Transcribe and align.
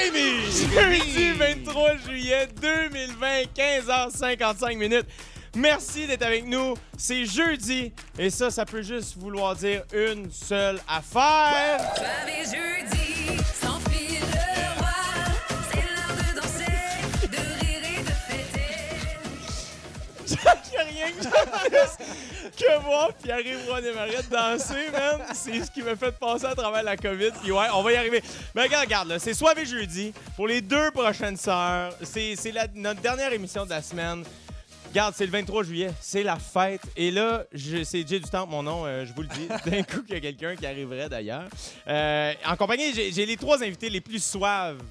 Jérémy! 0.00 0.40
Jeudi 0.72 1.32
23 1.32 1.96
juillet 2.06 2.48
2020, 2.60 3.26
15h55 3.54 4.76
minutes. 4.76 5.06
Merci 5.56 6.06
d'être 6.06 6.22
avec 6.22 6.46
nous. 6.46 6.74
C'est 6.96 7.26
jeudi 7.26 7.92
et 8.18 8.30
ça, 8.30 8.50
ça 8.50 8.64
peut 8.64 8.82
juste 8.82 9.18
vouloir 9.18 9.56
dire 9.56 9.82
une 9.92 10.30
seule 10.30 10.80
affaire. 10.88 11.80
Soirée 11.96 12.44
jeudi, 12.44 13.42
sans 13.60 13.79
fêter. 20.48 20.70
J'ai 20.70 20.82
rien 20.82 21.12
que 21.12 21.20
plus 21.20 22.60
que 22.64 22.82
voir 22.82 23.12
Pierre-Yves 23.14 23.68
Roy 23.68 23.80
Desmarais 23.80 24.22
danser, 24.30 24.90
man. 24.92 25.20
C'est 25.34 25.64
ce 25.64 25.70
qui 25.70 25.82
m'a 25.82 25.96
fait 25.96 26.12
passer 26.12 26.46
à 26.46 26.54
travers 26.54 26.82
la 26.82 26.96
COVID. 26.96 27.30
Puis 27.42 27.52
ouais, 27.52 27.66
on 27.74 27.82
va 27.82 27.92
y 27.92 27.96
arriver. 27.96 28.22
Mais 28.54 28.62
regarde, 28.62 28.84
regarde, 28.84 29.08
là, 29.08 29.18
c'est 29.18 29.34
soirée 29.34 29.66
jeudi 29.66 30.12
pour 30.36 30.48
les 30.48 30.60
deux 30.60 30.90
prochaines 30.90 31.36
sœurs. 31.36 31.92
C'est 32.02 32.34
notre 32.74 33.00
dernière 33.00 33.32
émission 33.32 33.64
de 33.64 33.70
la 33.70 33.82
semaine. 33.82 34.24
Regarde, 34.90 35.14
c'est 35.16 35.24
le 35.24 35.30
23 35.30 35.62
juillet, 35.62 35.90
c'est 36.00 36.24
la 36.24 36.36
fête. 36.36 36.82
Et 36.96 37.12
là, 37.12 37.44
c'est 37.54 38.08
Jay 38.08 38.18
du 38.18 38.28
Temple, 38.28 38.50
mon 38.50 38.64
nom, 38.64 38.86
euh, 38.86 39.06
je 39.06 39.12
vous 39.12 39.22
le 39.22 39.28
dis. 39.28 39.46
D'un 39.70 39.84
coup, 39.84 40.02
qu'il 40.02 40.14
y 40.14 40.18
a 40.18 40.20
quelqu'un 40.20 40.56
qui 40.56 40.66
arriverait 40.66 41.08
d'ailleurs. 41.08 41.44
Euh, 41.86 42.32
en 42.44 42.56
compagnie, 42.56 42.92
j'ai 42.92 43.12
j'ai 43.12 43.24
les 43.24 43.36
trois 43.36 43.62
invités 43.62 43.88
les 43.88 44.00
plus 44.00 44.20
suaves 44.20 44.82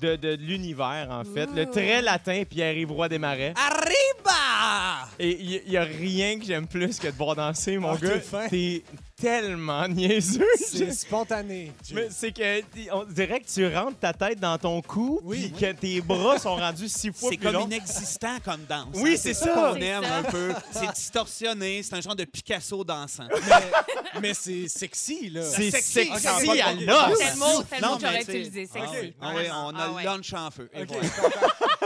de, 0.00 0.16
de 0.16 0.34
l'univers, 0.34 1.08
en 1.10 1.24
fait. 1.24 1.48
Le 1.54 1.66
très 1.66 2.02
latin 2.02 2.42
Pierre-Yves 2.48 2.92
Roy 2.92 3.08
Desmarais. 3.08 3.54
Arriba! 3.56 5.08
Et 5.18 5.38
il 5.40 5.72
y, 5.72 5.76
a 5.76 5.84
rien 5.84 6.38
que 6.38 6.44
j'aime 6.44 6.66
plus 6.66 6.98
que 6.98 7.06
de 7.06 7.12
voir 7.12 7.36
danser, 7.36 7.78
mon 7.78 7.92
Ah, 7.92 7.98
gars. 8.00 8.08
t'es 8.10 8.20
fin. 8.20 8.48
T'es 8.48 8.82
tellement 9.16 9.86
niaiseux. 9.88 10.44
C'est 10.58 10.92
spontané. 10.92 11.72
Mais 11.92 12.08
c'est 12.10 12.32
que 12.32 12.62
on 12.92 13.04
dirait 13.04 13.40
que 13.40 13.46
tu 13.46 13.66
rentres 13.74 13.98
ta 13.98 14.12
tête 14.12 14.40
dans 14.40 14.58
ton 14.58 14.82
cou, 14.82 15.20
Oui. 15.22 15.50
puis 15.56 15.60
que 15.66 15.72
tes 15.72 16.00
bras 16.00 16.38
sont 16.38 16.56
rendus 16.56 16.88
six 16.88 17.12
fois 17.12 17.30
C'est 17.30 17.36
plus 17.36 17.46
comme 17.46 17.54
longs. 17.54 17.66
inexistant 17.66 18.36
comme 18.44 18.64
danse. 18.68 18.88
Oui, 18.94 19.12
hein. 19.14 19.18
c'est 19.18 19.34
ça 19.34 19.44
ça. 19.46 19.54
qu'on 19.54 19.74
C'est 19.74 19.84
aime 19.86 20.02
ça. 20.04 20.16
un 20.16 20.22
peu. 20.24 20.52
C'est 20.72 20.92
distorsionné. 20.94 21.82
C'est 21.82 21.94
un 21.94 22.00
genre 22.00 22.16
de 22.16 22.24
Picasso 22.24 22.82
dansant. 22.84 23.28
Mais, 23.30 24.20
mais 24.20 24.34
c'est 24.34 24.68
sexy, 24.68 25.30
là. 25.30 25.42
C'est 25.42 25.70
sexy. 25.70 25.92
sexy, 25.92 26.10
Ok, 26.28 26.34
on 26.48 26.54
va 26.54 26.66
à 26.66 26.72
l'os. 26.74 27.18
C'est 27.18 27.30
le 27.32 27.38
mot, 27.38 27.64
c'est 27.70 27.76
que 27.80 27.84
j'aurais 28.00 28.22
utilisé. 28.22 28.68
Ah 28.74 28.78
Sexy. 28.78 28.96
oui, 29.00 29.14
ah 29.20 29.28
oui, 29.28 29.34
Vraiment. 29.34 29.66
on 29.66 29.74
a 29.74 29.82
Ah 29.82 29.86
le 29.88 29.92
ouais. 29.94 30.04
lunch 30.04 30.32
en 30.34 30.50
feu. 30.50 30.68
Et 30.74 30.84
voilà. 30.84 31.08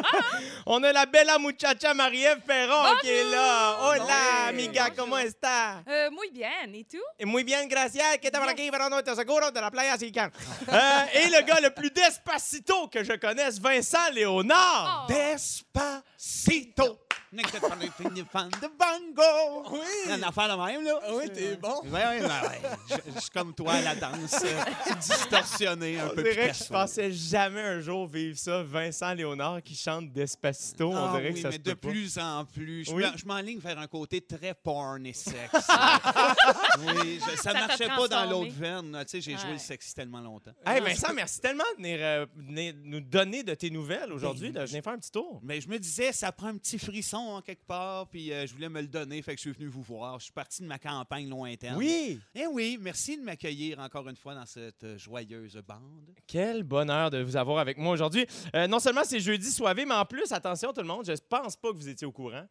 On 0.66 0.82
a 0.84 0.92
la 0.92 1.06
bella 1.06 1.38
muchacha 1.38 1.94
Marie-Ève 1.94 2.40
Perron 2.46 2.96
qui 3.00 3.08
est 3.08 3.24
là. 3.24 3.78
Hola, 3.80 3.98
Bonjour. 3.98 4.48
amiga, 4.48 4.82
Bonjour. 4.88 4.96
¿cómo 4.96 5.18
está? 5.18 5.82
Euh, 5.86 6.10
muy 6.10 6.30
bien. 6.30 6.74
Et 6.74 6.84
tout? 6.84 7.02
Et 7.18 7.24
Muy 7.24 7.44
bien, 7.44 7.66
gracias. 7.68 8.18
Que 8.18 8.30
te 8.30 8.36
aquí, 8.36 8.70
Verano, 8.70 9.02
te 9.02 9.14
seguro 9.14 9.50
de 9.50 9.60
la 9.60 9.70
playa 9.70 9.96
Sican. 9.96 10.30
Euh, 10.68 11.06
et 11.14 11.28
le 11.30 11.42
gars 11.42 11.60
le 11.60 11.70
plus 11.70 11.90
despacito 11.90 12.88
que 12.88 13.02
je 13.02 13.14
connaisse, 13.16 13.58
Vincent 13.58 14.10
Léonard. 14.12 15.06
Oh. 15.08 15.12
Despacito. 15.12 17.07
Fans 17.30 18.48
de 18.48 18.68
Bango. 18.78 19.68
Oui. 19.72 20.14
Une 20.16 20.24
affaire 20.24 20.56
de 20.56 20.62
même, 20.64 20.84
là. 20.84 20.98
Ah 21.02 21.10
oui, 21.14 21.30
t'es 21.32 21.56
bon. 21.56 21.80
Oui, 21.84 21.90
oui, 21.92 22.22
oui. 22.22 22.68
Je, 22.88 23.12
je 23.14 23.20
suis 23.20 23.30
comme 23.30 23.54
toi 23.54 23.74
à 23.74 23.80
la 23.82 23.94
danse, 23.96 24.42
euh, 24.44 24.94
distorsionnée, 25.00 25.98
un 26.00 26.06
On 26.08 26.14
peu 26.14 26.22
dirait 26.22 26.48
que 26.50 26.54
je 26.56 26.64
pensais 26.64 27.12
jamais 27.12 27.60
un 27.60 27.80
jour 27.80 28.06
vivre 28.06 28.38
ça. 28.38 28.62
Vincent 28.62 29.12
Léonard 29.12 29.62
qui 29.62 29.74
chante 29.76 30.10
Despacito. 30.12 30.90
Ah 30.94 31.10
on 31.12 31.16
dirait 31.16 31.28
oui, 31.28 31.34
que 31.34 31.40
ça 31.42 31.48
mais 31.50 31.56
se 31.56 31.60
de 31.60 31.74
plus 31.74 32.18
en 32.18 32.44
plus. 32.46 32.84
Je 32.86 32.92
Oui. 32.92 33.02
m'en- 33.04 33.16
je 33.16 33.26
m'enligne 33.26 33.58
vers 33.58 33.78
un 33.78 33.86
côté 33.86 34.20
très 34.22 34.54
porn 34.54 35.04
et 35.06 35.12
sexe. 35.12 35.52
oui, 36.80 37.20
je- 37.30 37.36
ça 37.36 37.52
marchait 37.52 37.88
pas 37.88 38.08
dans 38.08 38.24
l'autre 38.30 38.52
veine. 38.54 38.96
Tu 39.02 39.08
sais, 39.08 39.20
j'ai 39.20 39.36
joué 39.36 39.52
le 39.52 39.58
sexy 39.58 39.94
tellement 39.94 40.20
longtemps. 40.20 40.52
Hey 40.66 40.80
Vincent, 40.80 41.12
merci 41.14 41.40
tellement 41.40 41.64
de 41.76 41.82
venir, 41.82 41.98
euh, 42.00 42.26
venir 42.36 42.74
nous 42.84 43.00
donner 43.00 43.42
de 43.42 43.54
tes 43.54 43.70
nouvelles 43.70 44.12
aujourd'hui, 44.12 44.50
Ben, 44.50 44.62
de 44.62 44.66
venir 44.68 44.82
faire 44.82 44.92
un 44.94 44.98
petit 44.98 45.10
tour. 45.10 45.40
Mais 45.42 45.60
je 45.60 45.68
me 45.68 45.78
disais, 45.78 46.12
ça 46.12 46.32
prend 46.32 46.48
un 46.48 46.56
petit 46.56 46.78
frisson 46.78 47.17
en 47.18 47.42
quelque 47.42 47.64
part, 47.66 48.06
puis 48.08 48.32
euh, 48.32 48.46
je 48.46 48.54
voulais 48.54 48.68
me 48.68 48.80
le 48.80 48.86
donner, 48.86 49.20
fait 49.22 49.32
que 49.32 49.38
je 49.38 49.42
suis 49.42 49.52
venu 49.52 49.66
vous 49.66 49.82
voir. 49.82 50.18
Je 50.18 50.24
suis 50.24 50.32
parti 50.32 50.62
de 50.62 50.66
ma 50.66 50.78
campagne 50.78 51.28
lointaine. 51.28 51.74
Oui! 51.76 52.20
Eh 52.34 52.46
oui, 52.46 52.78
merci 52.80 53.16
de 53.16 53.22
m'accueillir 53.22 53.78
encore 53.78 54.08
une 54.08 54.16
fois 54.16 54.34
dans 54.34 54.46
cette 54.46 54.84
euh, 54.84 54.98
joyeuse 54.98 55.60
bande. 55.66 56.14
Quel 56.26 56.62
bonheur 56.62 57.10
de 57.10 57.22
vous 57.22 57.36
avoir 57.36 57.58
avec 57.58 57.78
moi 57.78 57.92
aujourd'hui. 57.92 58.26
Euh, 58.54 58.66
non 58.66 58.78
seulement 58.78 59.04
c'est 59.04 59.20
jeudi 59.20 59.50
soivé, 59.50 59.84
mais 59.84 59.94
en 59.94 60.04
plus, 60.04 60.30
attention 60.32 60.72
tout 60.72 60.80
le 60.80 60.86
monde, 60.86 61.04
je 61.06 61.12
pense 61.28 61.56
pas 61.56 61.72
que 61.72 61.76
vous 61.76 61.88
étiez 61.88 62.06
au 62.06 62.12
courant. 62.12 62.46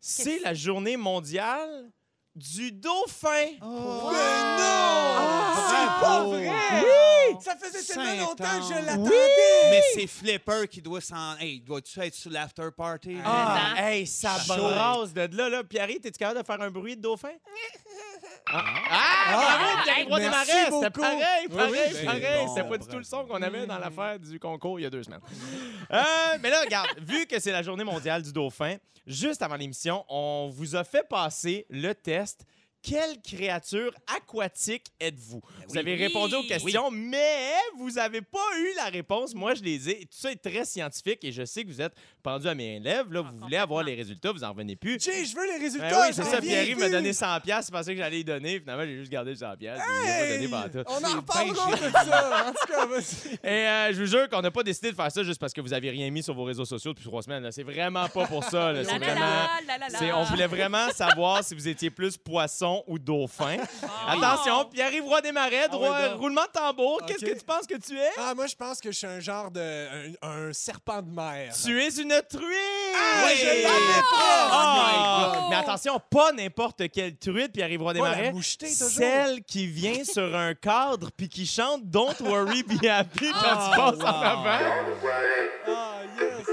C'est 0.00 0.40
la 0.40 0.54
journée 0.54 0.96
mondiale 0.96 1.90
du 2.34 2.72
dauphin. 2.72 3.48
Oh, 3.62 4.08
Mais 4.10 4.16
non! 4.58 5.18
Ah, 5.18 5.54
c'est 5.68 5.86
pas 5.86 6.00
bravo. 6.00 6.30
vrai! 6.32 6.50
Ça 7.40 7.56
faisait 7.56 7.82
tellement 7.94 8.26
longtemps 8.26 8.44
que 8.58 8.74
je 8.74 8.86
l'attendais! 8.86 9.70
Mais 9.70 9.82
c'est 9.94 10.06
Flipper 10.06 10.66
qui 10.70 10.80
doit 10.82 11.00
s'en. 11.00 11.36
Hey, 11.38 11.60
dois-tu 11.60 12.00
être 12.00 12.14
sur 12.14 12.30
l'after 12.30 12.68
party? 12.76 13.18
Ah, 13.24 13.74
Ah. 13.76 13.90
hey, 13.92 14.06
ça 14.06 14.36
brasse 14.46 15.12
de 15.12 15.28
là, 15.36 15.48
là. 15.48 15.64
Pierre, 15.64 15.86
t'es-tu 15.88 16.12
capable 16.18 16.40
de 16.40 16.46
faire 16.46 16.60
un 16.60 16.70
bruit 16.70 16.96
de 16.96 17.02
dauphin? 17.02 17.28
Ah, 18.46 18.64
ah, 18.90 19.32
bravo, 19.32 19.82
Pierre 19.84 20.08
Roy 20.08 20.18
Merci 20.20 20.52
Desmarais! 20.52 20.70
C'était 20.72 20.90
pareil, 20.90 21.48
pareil, 21.48 22.04
pareil. 22.04 22.48
C'était 22.48 22.68
pas 22.68 22.78
du 22.78 22.86
tout 22.86 22.98
le 22.98 23.04
son 23.04 23.24
qu'on 23.24 23.40
avait 23.42 23.66
dans 23.66 23.78
l'affaire 23.78 24.18
du 24.18 24.38
concours 24.38 24.80
il 24.80 24.82
y 24.82 24.86
a 24.86 24.90
deux 24.90 25.02
semaines. 25.02 25.20
Euh, 25.92 26.02
mais 26.40 26.50
là, 26.50 26.60
regarde, 26.62 26.88
vu 27.00 27.26
que 27.26 27.38
c'est 27.38 27.52
la 27.52 27.62
journée 27.62 27.84
mondiale 27.84 28.22
du 28.22 28.32
dauphin, 28.32 28.76
juste 29.06 29.42
avant 29.42 29.56
l'émission, 29.56 30.04
on 30.08 30.50
vous 30.52 30.76
a 30.76 30.84
fait 30.84 31.06
passer 31.08 31.66
le 31.70 31.92
test. 31.94 32.44
Quelle 32.82 33.20
créature 33.22 33.92
aquatique 34.12 34.86
êtes-vous? 35.00 35.40
Vous 35.40 35.72
oui. 35.74 35.78
avez 35.78 35.94
répondu 35.94 36.34
aux 36.34 36.40
Oui. 36.40 36.46
questions, 36.48 36.90
mais 36.90 37.52
vous 37.78 37.92
n'avez 37.92 38.22
pas 38.22 38.38
eu 38.58 38.74
la 38.76 38.86
réponse. 38.86 39.34
Moi, 39.34 39.54
je 39.54 39.62
les 39.62 39.88
ai. 39.88 40.00
Tout 40.00 40.18
ça 40.18 40.32
est 40.32 40.42
très 40.42 40.64
scientifique 40.64 41.22
et 41.22 41.30
je 41.30 41.44
sais 41.44 41.62
que 41.64 41.68
vous 41.68 41.80
êtes 41.80 41.92
pendu 42.22 42.48
à 42.48 42.54
mes 42.54 42.80
lèvres. 42.80 43.12
Là, 43.12 43.20
vous 43.22 43.38
voulez 43.38 43.56
avoir 43.56 43.84
les 43.84 43.94
résultats, 43.94 44.32
vous 44.32 44.40
n'en 44.40 44.50
revenez 44.50 44.74
plus. 44.74 44.98
Jay, 45.00 45.24
je 45.24 45.34
veux 45.36 45.46
les 45.46 45.58
résultats! 45.58 45.90
Ben 45.90 46.00
oui, 46.08 46.12
c'est 46.12 46.24
ça. 46.24 46.40
Pierre 46.40 46.76
m'a 46.76 46.88
donné 46.88 47.12
100 47.12 47.40
pièces, 47.40 47.66
je 47.66 47.70
pensais 47.70 47.92
que 47.92 47.98
j'allais 47.98 48.20
y 48.20 48.24
donner. 48.24 48.58
Finalement, 48.60 48.84
j'ai 48.84 48.96
juste 48.96 49.12
gardé 49.12 49.30
le 49.30 49.36
100 49.36 49.56
pièces. 49.56 49.78
Il 49.80 50.48
m'a 50.48 50.62
pas 50.62 50.68
donné 50.68 50.78
Hey! 50.78 50.82
pantoute. 50.82 50.86
On 50.88 51.04
en 51.04 51.16
reparlera 51.20 51.70
de 51.76 51.92
ça! 51.92 52.46
En 52.48 52.50
tout 52.52 52.72
cas, 52.72 52.86
vas-y. 52.86 53.34
Et 53.44 53.48
euh, 53.68 53.92
je 53.92 54.00
vous 54.00 54.06
jure 54.10 54.28
qu'on 54.28 54.42
n'a 54.42 54.50
pas 54.50 54.62
décidé 54.64 54.90
de 54.90 54.96
faire 54.96 55.10
ça 55.12 55.22
juste 55.22 55.40
parce 55.40 55.52
que 55.52 55.60
vous 55.60 55.72
avez 55.72 55.90
rien 55.90 56.10
mis 56.10 56.22
sur 56.22 56.34
vos 56.34 56.44
réseaux 56.44 56.64
sociaux 56.64 56.92
depuis 56.92 57.04
trois 57.04 57.22
semaines. 57.22 57.50
C'est 57.52 57.62
vraiment 57.62 58.08
pas 58.08 58.26
pour 58.26 58.42
ça. 58.44 58.72
là. 58.72 58.82
La 58.82 58.84
C'est 58.84 58.98
la 58.98 59.06
vraiment. 59.06 59.20
la, 59.20 59.48
la 59.66 59.78
la 59.78 59.88
la. 59.88 59.98
c'est- 59.98 60.12
on 60.12 60.24
voulait 60.24 60.46
vraiment 60.48 60.90
savoir 60.90 61.44
si 61.44 61.54
vous 61.54 61.68
étiez 61.68 61.90
plus 61.90 62.16
poisson 62.16 62.71
ou 62.86 62.98
dauphin. 62.98 63.56
Attention, 64.08 64.64
Pierre-Yves 64.72 65.04
Roy 65.04 65.20
Desmarais, 65.20 65.68
droit, 65.68 65.88
Ah 65.92 66.00
oui, 66.04 66.10
donc. 66.10 66.20
roulement 66.20 66.42
de 66.44 66.50
tambour. 66.58 67.00
Qu'est-ce 67.06 67.24
que 67.24 67.38
tu 67.38 67.44
penses 67.44 67.66
que 67.66 67.76
tu 67.76 67.98
es? 67.98 68.10
Ah, 68.18 68.34
moi, 68.34 68.46
je 68.46 68.54
pense 68.54 68.80
que 68.80 68.90
je 68.92 68.96
suis 68.98 69.06
un 69.06 69.20
genre 69.20 69.50
de. 69.50 69.60
un, 70.22 70.48
un 70.48 70.52
serpent 70.52 71.02
de 71.02 71.10
mer. 71.10 71.52
Tu 71.64 71.80
es 71.82 71.88
une 72.00 72.20
truite! 72.28 72.42
Ah, 72.96 73.24
Oui! 73.26 73.32
je 73.38 73.44
l'avais 73.46 74.02
Oh! 74.12 74.48
Oh! 74.52 75.46
Mais 75.50 75.56
attention, 75.56 76.00
pas 76.10 76.32
n'importe 76.32 76.90
quelle 76.90 77.16
truite, 77.16 77.52
Pierre-Yves 77.52 77.82
Roy 77.82 77.92
Pas 77.94 77.98
Desmarais. 77.98 78.32
mouchetée. 78.32 78.68
Celle 78.68 79.42
qui 79.44 79.66
vient 79.66 80.04
sur 80.04 80.34
un 80.36 80.54
cadre 80.54 81.10
puis 81.16 81.28
qui 81.28 81.46
chante 81.46 81.82
Don't 81.84 82.14
worry, 82.20 82.62
be 82.62 82.84
happy 82.86 83.30
quand 83.30 83.38
Ah, 83.42 83.70
tu 83.72 83.78
passes 83.98 84.00
en 84.08 84.20
avant. 84.20 84.58
Ah, 85.68 85.94
yes! 86.20 86.51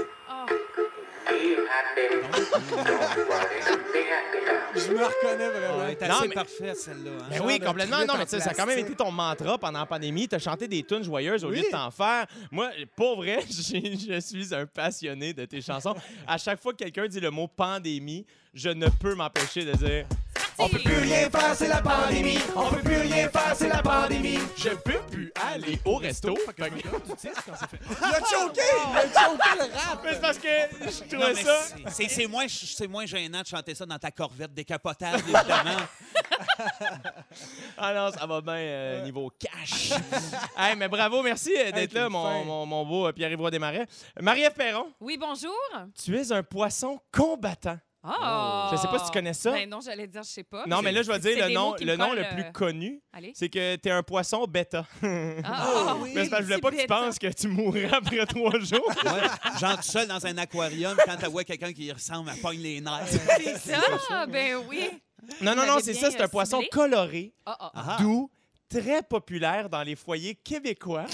Je 4.74 4.92
me 4.92 5.04
reconnais 5.04 5.48
vraiment. 5.50 5.82
Assez 6.18 6.28
mais- 6.28 6.34
parfaite, 6.34 6.76
celle-là. 6.76 7.10
hein. 7.20 7.26
Ben 7.30 7.40
oui, 7.44 7.58
complètement. 7.58 7.98
Non, 8.06 8.14
mais 8.16 8.24
tu 8.24 8.30
sais, 8.30 8.40
ça 8.40 8.50
a 8.50 8.54
quand 8.54 8.66
même 8.66 8.78
été 8.78 8.94
ton 8.94 9.10
mantra 9.10 9.58
pendant 9.58 9.80
la 9.80 9.86
pandémie. 9.86 10.28
Tu 10.28 10.36
as 10.36 10.38
chanté 10.38 10.68
des 10.68 10.82
tunes 10.84 11.02
joyeuses 11.02 11.44
au 11.44 11.50
lieu 11.50 11.62
de 11.62 11.70
t'en 11.70 11.90
faire. 11.90 12.26
Moi, 12.50 12.70
pour 12.96 13.16
vrai, 13.16 13.40
je 13.48 14.20
suis 14.20 14.54
un 14.54 14.66
passionné 14.66 15.32
de 15.32 15.44
tes 15.44 15.60
chansons. 15.60 15.94
À 16.26 16.38
chaque 16.38 16.60
fois 16.62 16.72
que 16.72 16.78
quelqu'un 16.78 17.06
dit 17.08 17.20
le 17.20 17.30
mot 17.30 17.48
pandémie, 17.48 18.24
je 18.54 18.70
ne 18.70 18.88
peux 18.88 19.14
m'empêcher 19.14 19.64
de 19.64 19.72
dire 19.72 20.06
On 20.62 20.68
peut 20.68 20.78
plus 20.78 20.98
rien 20.98 21.30
faire, 21.30 21.54
c'est 21.56 21.68
la 21.68 21.80
pandémie. 21.80 22.38
On 22.54 22.68
peut 22.68 22.80
plus 22.82 22.96
rien 22.98 23.28
faire, 23.30 23.54
c'est 23.56 23.68
la 23.68 23.82
pandémie. 23.82 24.38
Je 24.56 24.68
peux 24.70 25.00
plus 25.10 25.32
aller 25.54 25.78
au 25.84 25.96
resto. 25.96 26.36
Fait 26.36 26.52
que- 26.52 26.76
Il 26.76 28.04
a 28.04 28.18
choqué! 28.20 28.60
Il 28.90 28.96
a 28.98 29.02
choqué 29.02 29.58
le 29.58 29.74
rap! 29.74 30.00
Mais 30.04 30.12
c'est 30.14 30.20
parce 30.20 30.38
que 30.38 30.48
je 30.48 31.08
trouvais 31.16 31.34
ça. 31.42 31.62
c'est- 31.90 32.26
moins, 32.26 32.46
c'est 32.48 32.86
moins 32.86 33.06
gênant 33.06 33.40
de 33.40 33.46
chanter 33.46 33.74
ça 33.74 33.86
dans 33.86 33.98
ta 33.98 34.10
corvette 34.10 34.52
décapotable, 34.52 35.18
évidemment. 35.22 35.80
Ah 37.78 37.94
non, 37.94 38.10
ça 38.12 38.26
va 38.26 38.40
bien 38.40 38.54
euh, 38.54 39.02
niveau 39.04 39.30
cash. 39.38 39.90
hey, 40.58 40.76
mais 40.76 40.88
bravo, 40.88 41.22
merci 41.22 41.52
euh, 41.56 41.70
d'être 41.72 41.94
Hey, 41.94 42.02
là, 42.02 42.08
mon, 42.08 42.22
fin. 42.24 42.44
mon, 42.44 42.66
mon 42.66 42.84
beau 42.84 43.06
euh, 43.06 43.12
Pierre-Yves 43.12 43.50
Desmarais. 43.50 43.86
Marie-Ève 44.20 44.52
Perron, 44.54 44.92
Oui, 45.00 45.16
bonjour. 45.18 45.54
tu 46.02 46.16
es 46.18 46.32
un 46.32 46.42
poisson 46.42 46.98
combattant. 47.12 47.78
Oh. 48.02 48.68
Je 48.72 48.76
sais 48.78 48.88
pas 48.88 48.98
si 48.98 49.04
tu 49.06 49.10
connais 49.10 49.34
ça. 49.34 49.50
Ben 49.52 49.68
non, 49.68 49.80
j'allais 49.80 50.06
dire, 50.06 50.22
je 50.22 50.28
sais 50.30 50.42
pas. 50.42 50.64
Non, 50.66 50.80
mais 50.80 50.90
là, 50.90 51.02
je 51.02 51.08
vais 51.12 51.20
C'est 51.20 51.34
dire 51.34 51.48
le 51.48 51.52
nom, 51.54 51.74
le, 51.78 51.96
nom 51.96 52.14
le 52.14 52.22
plus 52.32 52.44
euh, 52.44 52.50
connu. 52.52 53.02
Allez. 53.12 53.32
C'est 53.34 53.50
que 53.50 53.76
t'es 53.76 53.90
un 53.90 54.02
poisson 54.02 54.46
bêta. 54.46 54.86
Ah, 55.44 55.96
oui. 56.00 56.12
Mais 56.14 56.24
c'est 56.24 56.30
parce 56.30 56.42
que 56.44 56.48
je 56.48 56.54
voulais 56.54 56.54
c'est 56.54 56.60
pas 56.62 56.70
que 56.70 56.80
tu 56.80 56.86
penses 56.86 57.18
que 57.18 57.26
tu 57.26 57.48
mourrais 57.48 57.90
après 57.92 58.24
trois 58.24 58.58
jours. 58.60 58.86
Ouais, 59.04 59.58
genre 59.60 59.76
tout 59.76 59.82
seul 59.82 60.08
dans 60.08 60.24
un 60.24 60.38
aquarium, 60.38 60.96
quand 61.04 61.16
tu 61.18 61.26
vois 61.26 61.44
quelqu'un 61.44 61.72
qui 61.74 61.84
y 61.84 61.92
ressemble, 61.92 62.30
elle 62.34 62.40
pogne 62.40 62.60
les 62.60 62.80
nerfs. 62.80 63.06
C'est 63.08 63.56
ça, 63.58 64.26
ben 64.26 64.56
oui. 64.66 64.88
Non, 65.42 65.54
non, 65.54 65.66
non, 65.66 65.78
c'est 65.82 65.94
ça. 65.94 66.10
C'est 66.10 66.22
un 66.22 66.28
poisson 66.28 66.56
ciblé. 66.58 66.70
coloré, 66.70 67.34
Ah, 67.44 67.56
ah, 67.60 67.72
ah. 67.74 67.84
Ah. 67.98 68.02
doux, 68.02 68.30
très 68.70 69.02
populaire 69.02 69.68
dans 69.68 69.82
les 69.82 69.94
foyers 69.96 70.36
québécois. 70.36 71.04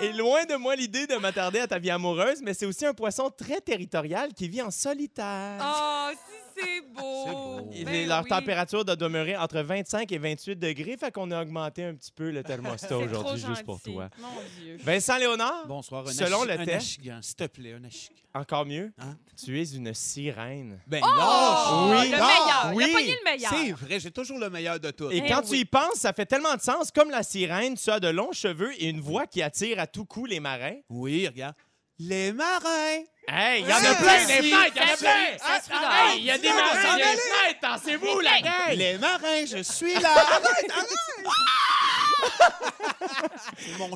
Et 0.00 0.12
loin 0.12 0.44
de 0.44 0.56
moi 0.56 0.76
l'idée 0.76 1.06
de 1.06 1.16
m'attarder 1.16 1.60
à 1.60 1.66
ta 1.66 1.78
vie 1.78 1.90
amoureuse, 1.90 2.40
mais 2.42 2.54
c'est 2.54 2.66
aussi 2.66 2.86
un 2.86 2.94
poisson 2.94 3.30
très 3.30 3.60
territorial 3.60 4.32
qui 4.34 4.48
vit 4.48 4.62
en 4.62 4.70
solitaire. 4.70 5.58
Oh, 5.60 6.10
si 6.12 6.45
c'est 6.56 6.80
beau. 6.94 7.24
C'est 7.26 7.32
beau. 7.32 7.70
Et 7.72 7.84
Ben 7.84 8.08
leur 8.08 8.22
oui. 8.22 8.28
température 8.30 8.84
doit 8.84 8.96
demeurer 8.96 9.36
entre 9.36 9.60
25 9.60 10.10
et 10.12 10.18
28 10.18 10.56
degrés, 10.56 10.96
fait 10.96 11.12
qu'on 11.12 11.30
a 11.30 11.42
augmenté 11.42 11.84
un 11.84 11.94
petit 11.94 12.12
peu 12.12 12.30
le 12.30 12.42
thermostat 12.42 12.96
aujourd'hui 12.96 13.42
juste 13.46 13.64
pour 13.64 13.80
toi. 13.80 14.08
Mon 14.18 14.28
Dieu. 14.60 14.76
Vincent 14.82 15.16
Léonard, 15.18 15.66
Bonsoir. 15.66 16.06
Un 16.06 16.12
Selon 16.12 16.44
le 16.44 16.56
test. 16.64 16.98
S'il 17.20 17.34
te 17.36 17.46
plaît, 17.46 17.74
un 17.74 17.84
achigan. 17.84 18.14
encore 18.34 18.64
mieux, 18.66 18.92
Hein? 18.98 19.16
tu 19.44 19.60
es 19.60 19.64
une 19.74 19.92
sirène. 19.94 20.78
Ben 20.86 21.00
Oh, 21.04 21.08
lâche! 21.16 22.00
Oui. 22.04 22.10
le 22.10 22.18
Non, 22.18 22.26
meilleur. 22.26 22.72
oui. 22.74 22.84
Il 22.88 22.90
a 22.94 22.98
pogné 22.98 23.16
le 23.24 23.30
meilleur. 23.30 23.52
C'est 23.54 23.72
vrai, 23.72 24.00
j'ai 24.00 24.10
toujours 24.10 24.38
le 24.38 24.50
meilleur 24.50 24.80
de 24.80 24.90
tout. 24.90 25.10
Et 25.10 25.22
Eh 25.24 25.28
quand 25.28 25.42
oui. 25.44 25.48
tu 25.50 25.56
y 25.58 25.64
penses, 25.64 25.94
ça 25.96 26.12
fait 26.12 26.26
tellement 26.26 26.54
de 26.54 26.60
sens. 26.60 26.90
Comme 26.90 27.10
la 27.10 27.22
sirène, 27.22 27.76
tu 27.76 27.90
as 27.90 28.00
de 28.00 28.08
longs 28.08 28.32
cheveux 28.32 28.72
et 28.80 28.88
une 28.88 29.00
voix 29.00 29.26
qui 29.26 29.42
attire 29.42 29.78
à 29.80 29.86
tout 29.86 30.04
coup 30.04 30.24
les 30.26 30.40
marins. 30.40 30.76
Oui, 30.88 31.26
regarde. 31.26 31.54
Les 31.98 32.30
marins! 32.30 33.04
Hey, 33.26 33.62
il 33.62 33.68
y 33.68 33.72
en 33.72 33.76
a 33.76 33.94
plein 33.94 34.26
des 34.26 34.34
fenêtres, 34.34 34.42
il 34.42 34.50
y 34.50 34.80
en 34.80 34.92
a 34.92 34.96
plein! 34.96 35.60
suit 35.62 35.72
dehors. 35.80 35.92
Hey, 35.94 36.18
il 36.18 36.24
y 36.24 36.30
a 36.30 36.36
des 36.36 36.48
marins, 36.48 36.78
il 36.94 36.98
y 36.98 37.02
a 37.02 37.14
des 37.14 37.20
fenêtres, 37.20 37.60
dansez-vous, 37.62 38.20
la 38.20 38.40
gang! 38.42 38.76
Les 38.76 38.98
marins, 38.98 39.46
je 39.46 39.62
suis 39.62 39.94
là! 39.94 40.10
Arrête, 40.14 40.70
arrête! 40.70 40.88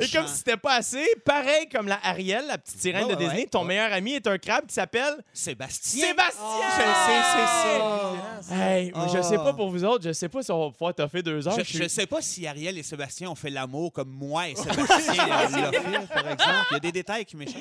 Et 0.00 0.06
chant. 0.06 0.18
comme 0.20 0.28
si 0.28 0.36
c'était 0.38 0.56
pas 0.56 0.74
assez, 0.74 1.04
pareil 1.24 1.68
comme 1.68 1.86
la 1.88 1.98
Ariel, 2.02 2.46
la 2.46 2.58
petite 2.58 2.80
sirène 2.80 3.08
de 3.08 3.14
Disney, 3.14 3.40
ouais. 3.42 3.46
ton 3.46 3.60
Ouais. 3.60 3.66
meilleur 3.68 3.92
ami 3.92 4.12
est 4.14 4.26
un 4.26 4.38
crabe 4.38 4.66
qui 4.66 4.74
s'appelle 4.74 5.14
Sébastien! 5.32 6.06
Sébastien! 6.08 6.42
Je 6.76 6.82
sais, 6.82 7.22
c'est 7.32 8.48
ça. 8.48 8.54
Hey, 8.56 8.92
Oh. 8.94 9.00
je 9.14 9.22
sais 9.22 9.36
pas 9.36 9.52
pour 9.52 9.70
vous 9.70 9.84
autres, 9.84 10.04
je 10.04 10.12
sais 10.12 10.28
pas 10.28 10.42
si 10.42 10.50
on 10.52 10.66
va 10.66 10.72
pouvoir 10.72 10.94
toffer 10.94 11.22
deux 11.22 11.46
heures. 11.46 11.54
Je, 11.58 11.62
je 11.64 11.68
suis- 11.68 11.78
je 11.78 11.88
sais 11.88 12.06
pas 12.06 12.20
si 12.22 12.46
Ariel 12.46 12.76
et 12.78 12.82
Sébastien 12.82 13.30
ont 13.30 13.34
fait 13.34 13.50
l'amour 13.50 13.92
comme 13.92 14.10
moi 14.10 14.48
et 14.48 14.54
Sébastien 14.56 15.26
l'a 15.26 15.48
fait, 15.48 16.06
par 16.08 16.28
exemple. 16.28 16.66
Il 16.70 16.74
y 16.74 16.76
a 16.76 16.80
des 16.80 16.92
détails 16.92 17.24
qui 17.24 17.36
m'échappent. 17.36 17.60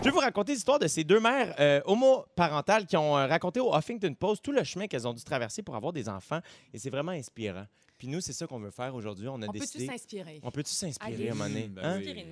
Je 0.00 0.04
vais 0.04 0.10
vous 0.10 0.18
raconter 0.20 0.52
l'histoire 0.52 0.78
de 0.78 0.86
ces 0.86 1.02
deux 1.04 1.18
mères 1.20 1.54
euh, 1.58 1.80
homoparentales 1.84 2.86
qui 2.86 2.96
ont 2.96 3.16
euh, 3.16 3.26
raconté 3.26 3.58
au 3.60 3.74
Huffington 3.76 4.14
Post 4.14 4.42
tout 4.42 4.52
le 4.52 4.62
chemin 4.62 4.86
qu'elles 4.86 5.06
ont 5.08 5.12
dû 5.12 5.24
traverser 5.24 5.62
pour 5.62 5.74
avoir 5.74 5.92
des 5.92 6.08
enfants. 6.08 6.40
Et 6.72 6.78
c'est 6.78 6.90
vraiment 6.90 7.12
inspirant. 7.12 7.64
Puis 7.98 8.08
nous, 8.08 8.20
c'est 8.20 8.32
ça 8.32 8.46
qu'on 8.46 8.58
veut 8.58 8.70
faire 8.70 8.94
aujourd'hui. 8.94 9.28
On 9.28 9.40
a 9.42 9.46
On 9.46 9.52
peut-tu 9.52 9.60
décidé. 9.60 9.86
s'inspirer? 9.86 10.40
On 10.42 10.50
peut-tu 10.50 10.72
s'inspirer 10.72 11.28
à 11.28 11.32
un 11.32 11.34
moment 11.34 11.48
donné? 11.48 11.68
Ben 11.68 11.82
hein? 11.84 12.00
oui. 12.04 12.24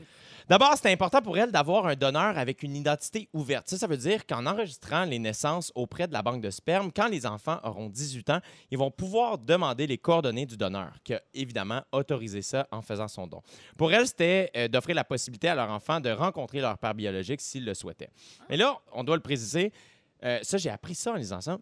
D'abord, 0.46 0.74
c'est 0.76 0.92
important 0.92 1.22
pour 1.22 1.38
elles 1.38 1.50
d'avoir 1.50 1.86
un 1.86 1.94
donneur 1.94 2.36
avec 2.36 2.62
une 2.62 2.76
identité 2.76 3.28
ouverte. 3.32 3.68
Ça, 3.68 3.78
ça 3.78 3.86
veut 3.86 3.96
dire 3.96 4.26
qu'en 4.26 4.44
enregistrant 4.44 5.04
les 5.04 5.18
naissances 5.18 5.72
auprès 5.74 6.06
de 6.06 6.12
la 6.12 6.20
banque 6.22 6.42
de 6.42 6.50
sperme, 6.50 6.92
quand 6.92 7.08
les 7.08 7.24
enfants 7.24 7.58
auront 7.64 7.88
18 7.88 8.28
ans, 8.28 8.40
ils 8.70 8.76
vont 8.76 8.90
pouvoir 8.90 9.38
demander 9.38 9.86
les 9.86 9.96
coordonnées 9.96 10.44
du 10.44 10.58
donneur, 10.58 10.92
qui 11.02 11.14
a 11.14 11.22
évidemment 11.32 11.82
autorisé 11.92 12.42
ça 12.42 12.68
en 12.70 12.82
faisant 12.82 13.08
son 13.08 13.26
don. 13.26 13.40
Pour 13.78 13.90
elles, 13.92 14.06
c'était 14.06 14.50
euh, 14.54 14.68
d'offrir 14.68 14.96
la 14.96 15.04
possibilité 15.04 15.48
à 15.48 15.54
leur 15.54 15.70
enfant 15.70 15.98
de 15.98 16.10
rencontrer 16.10 16.60
leur 16.60 16.76
père 16.76 16.94
biologique 16.94 17.40
s'ils 17.40 17.64
le 17.64 17.72
souhaitaient. 17.72 18.10
Mais 18.50 18.58
là, 18.58 18.78
on 18.92 19.02
doit 19.02 19.16
le 19.16 19.22
préciser, 19.22 19.72
euh, 20.24 20.38
ça, 20.42 20.58
j'ai 20.58 20.70
appris 20.70 20.94
ça 20.94 21.12
en 21.12 21.16
lisant 21.16 21.40
ça. 21.40 21.58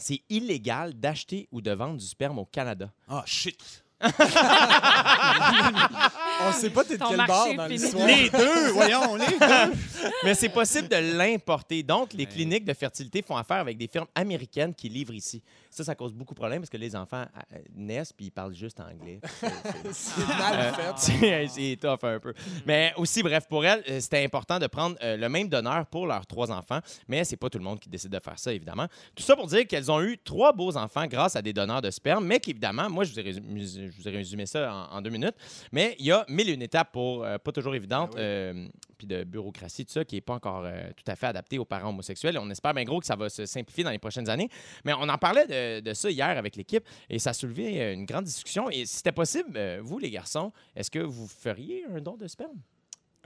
C'est 0.00 0.22
illégal 0.30 0.94
d'acheter 0.94 1.46
ou 1.52 1.60
de 1.60 1.70
vendre 1.72 1.98
du 1.98 2.06
sperme 2.06 2.38
au 2.38 2.46
Canada. 2.46 2.90
Ah, 3.06 3.22
shit! 3.26 3.84
On 6.48 6.52
sait 6.52 6.70
pas 6.70 6.84
t'es 6.84 6.94
de 6.94 6.98
Ton 7.02 7.08
quel 7.08 7.16
marché 7.18 7.54
dans 7.56 7.64
fini. 7.68 7.78
l'histoire. 7.78 8.06
Les 8.06 8.30
deux, 8.30 8.68
voyons, 8.72 9.14
les 9.16 9.26
deux! 9.26 9.74
Mais 10.24 10.34
c'est 10.34 10.48
possible 10.48 10.88
de 10.88 10.96
l'importer. 11.16 11.82
Donc, 11.82 12.12
les 12.12 12.26
cliniques 12.26 12.64
de 12.64 12.72
fertilité 12.74 13.22
font 13.22 13.36
affaire 13.36 13.58
avec 13.58 13.76
des 13.78 13.88
firmes 13.88 14.06
américaines 14.14 14.74
qui 14.74 14.88
livrent 14.88 15.14
ici. 15.14 15.42
Ça, 15.70 15.84
ça 15.84 15.94
cause 15.94 16.12
beaucoup 16.12 16.34
de 16.34 16.38
problèmes 16.38 16.60
parce 16.60 16.70
que 16.70 16.76
les 16.76 16.96
enfants 16.96 17.24
euh, 17.52 17.56
naissent 17.76 18.12
puis 18.12 18.26
ils 18.26 18.30
parlent 18.30 18.54
juste 18.54 18.80
anglais. 18.80 19.20
C'est- 19.92 20.26
mal 20.26 20.54
euh, 20.58 20.72
fait. 20.72 20.92
c'est 20.96 21.46
c'est 21.48 21.76
tough 21.80 21.98
un 22.02 22.18
peu. 22.18 22.34
Mais 22.66 22.92
aussi, 22.96 23.22
bref, 23.22 23.46
pour 23.48 23.64
elles, 23.64 23.82
euh, 23.88 24.00
c'était 24.00 24.24
important 24.24 24.58
de 24.58 24.66
prendre 24.66 24.96
euh, 25.02 25.16
le 25.16 25.28
même 25.28 25.48
donneur 25.48 25.86
pour 25.86 26.06
leurs 26.06 26.26
trois 26.26 26.50
enfants. 26.50 26.80
Mais 27.08 27.24
c'est 27.24 27.36
pas 27.36 27.48
tout 27.48 27.58
le 27.58 27.64
monde 27.64 27.78
qui 27.78 27.88
décide 27.88 28.10
de 28.10 28.18
faire 28.22 28.38
ça, 28.38 28.52
évidemment. 28.52 28.86
Tout 29.14 29.22
ça 29.22 29.36
pour 29.36 29.46
dire 29.46 29.66
qu'elles 29.66 29.90
ont 29.90 30.00
eu 30.02 30.18
trois 30.18 30.52
beaux 30.52 30.76
enfants 30.76 31.06
grâce 31.06 31.36
à 31.36 31.42
des 31.42 31.52
donneurs 31.52 31.82
de 31.82 31.90
sperme, 31.90 32.24
mais 32.26 32.40
qu'évidemment, 32.40 32.88
moi, 32.90 33.04
je 33.04 33.12
vous 33.12 33.20
ai 33.20 33.22
résumé, 33.22 33.60
je 33.64 33.96
vous 34.02 34.08
ai 34.08 34.10
résumé 34.10 34.46
ça 34.46 34.72
en, 34.90 34.96
en 34.96 35.02
deux 35.02 35.10
minutes. 35.10 35.34
Mais 35.72 35.94
il 35.98 36.06
y 36.06 36.12
a 36.12 36.24
mille 36.30 36.48
et 36.48 36.52
une 36.52 36.62
étapes 36.62 36.92
pour 36.92 37.24
euh, 37.24 37.38
pas 37.38 37.52
toujours 37.52 37.74
évidentes, 37.74 38.12
oui. 38.14 38.20
euh, 38.20 38.68
puis 38.96 39.06
de 39.06 39.24
bureaucratie, 39.24 39.84
tout 39.84 39.92
ça, 39.92 40.04
qui 40.04 40.14
n'est 40.14 40.20
pas 40.20 40.34
encore 40.34 40.62
euh, 40.64 40.90
tout 40.96 41.10
à 41.10 41.16
fait 41.16 41.26
adapté 41.26 41.58
aux 41.58 41.64
parents 41.64 41.90
homosexuels. 41.90 42.38
On 42.38 42.48
espère 42.50 42.72
bien 42.72 42.84
gros 42.84 43.00
que 43.00 43.06
ça 43.06 43.16
va 43.16 43.28
se 43.28 43.46
simplifier 43.46 43.84
dans 43.84 43.90
les 43.90 43.98
prochaines 43.98 44.28
années. 44.28 44.48
Mais 44.84 44.92
on 44.94 45.08
en 45.08 45.18
parlait 45.18 45.46
de, 45.46 45.80
de 45.80 45.94
ça 45.94 46.10
hier 46.10 46.38
avec 46.38 46.56
l'équipe 46.56 46.84
et 47.08 47.18
ça 47.18 47.30
a 47.30 47.32
soulevé 47.32 47.92
une 47.92 48.06
grande 48.06 48.24
discussion. 48.24 48.70
Et 48.70 48.86
si 48.86 48.96
c'était 48.98 49.12
possible, 49.12 49.58
vous, 49.82 49.98
les 49.98 50.10
garçons, 50.10 50.52
est-ce 50.76 50.90
que 50.90 51.00
vous 51.00 51.26
feriez 51.26 51.84
un 51.94 52.00
don 52.00 52.16
de 52.16 52.26
sperme? 52.26 52.60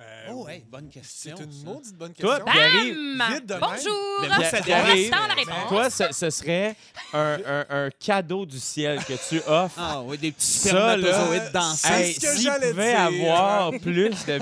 Euh, 0.00 0.26
Oh, 0.31 0.44
oui. 0.46 0.55
hey, 0.55 0.64
bonne 0.69 0.88
question. 0.88 1.37
C'est 1.37 1.44
une 1.44 1.52
ça. 1.52 1.64
maudite 1.67 1.94
bonne 1.96 2.12
Toi, 2.14 2.37
question. 2.41 2.52
Pierre-Yves, 2.52 3.17
Bam! 3.19 3.32
vite 3.35 3.46
de 3.46 3.55
même. 3.55 3.61
Bonjour! 3.61 4.19
Mais 4.23 4.29
moi, 4.29 4.44
ça 4.44 4.56
arrive. 4.76 5.11
la 5.11 5.35
réponse. 5.35 5.69
Toi, 5.69 5.91
ce, 5.91 6.12
ce 6.12 6.31
serait 6.31 6.76
un, 7.12 7.38
un- 7.46 7.67
un 7.69 7.91
cadeau 7.91 8.44
du 8.44 8.58
ciel 8.58 9.05
que 9.05 9.12
tu 9.29 9.41
offres. 9.46 9.76
Ah 9.79 10.02
oui, 10.02 10.19
des 10.19 10.32
petits 10.32 10.46
spermatozoïdes 10.46 11.52
dansants. 11.52 11.94
Hey, 11.94 12.12
ce 12.14 12.20
que 12.20 12.26
s'il 12.32 12.43
j'allais 12.43 12.73
dire. 12.73 13.00
avoir 13.00 13.70
plus 13.81 14.11
de 14.26 14.38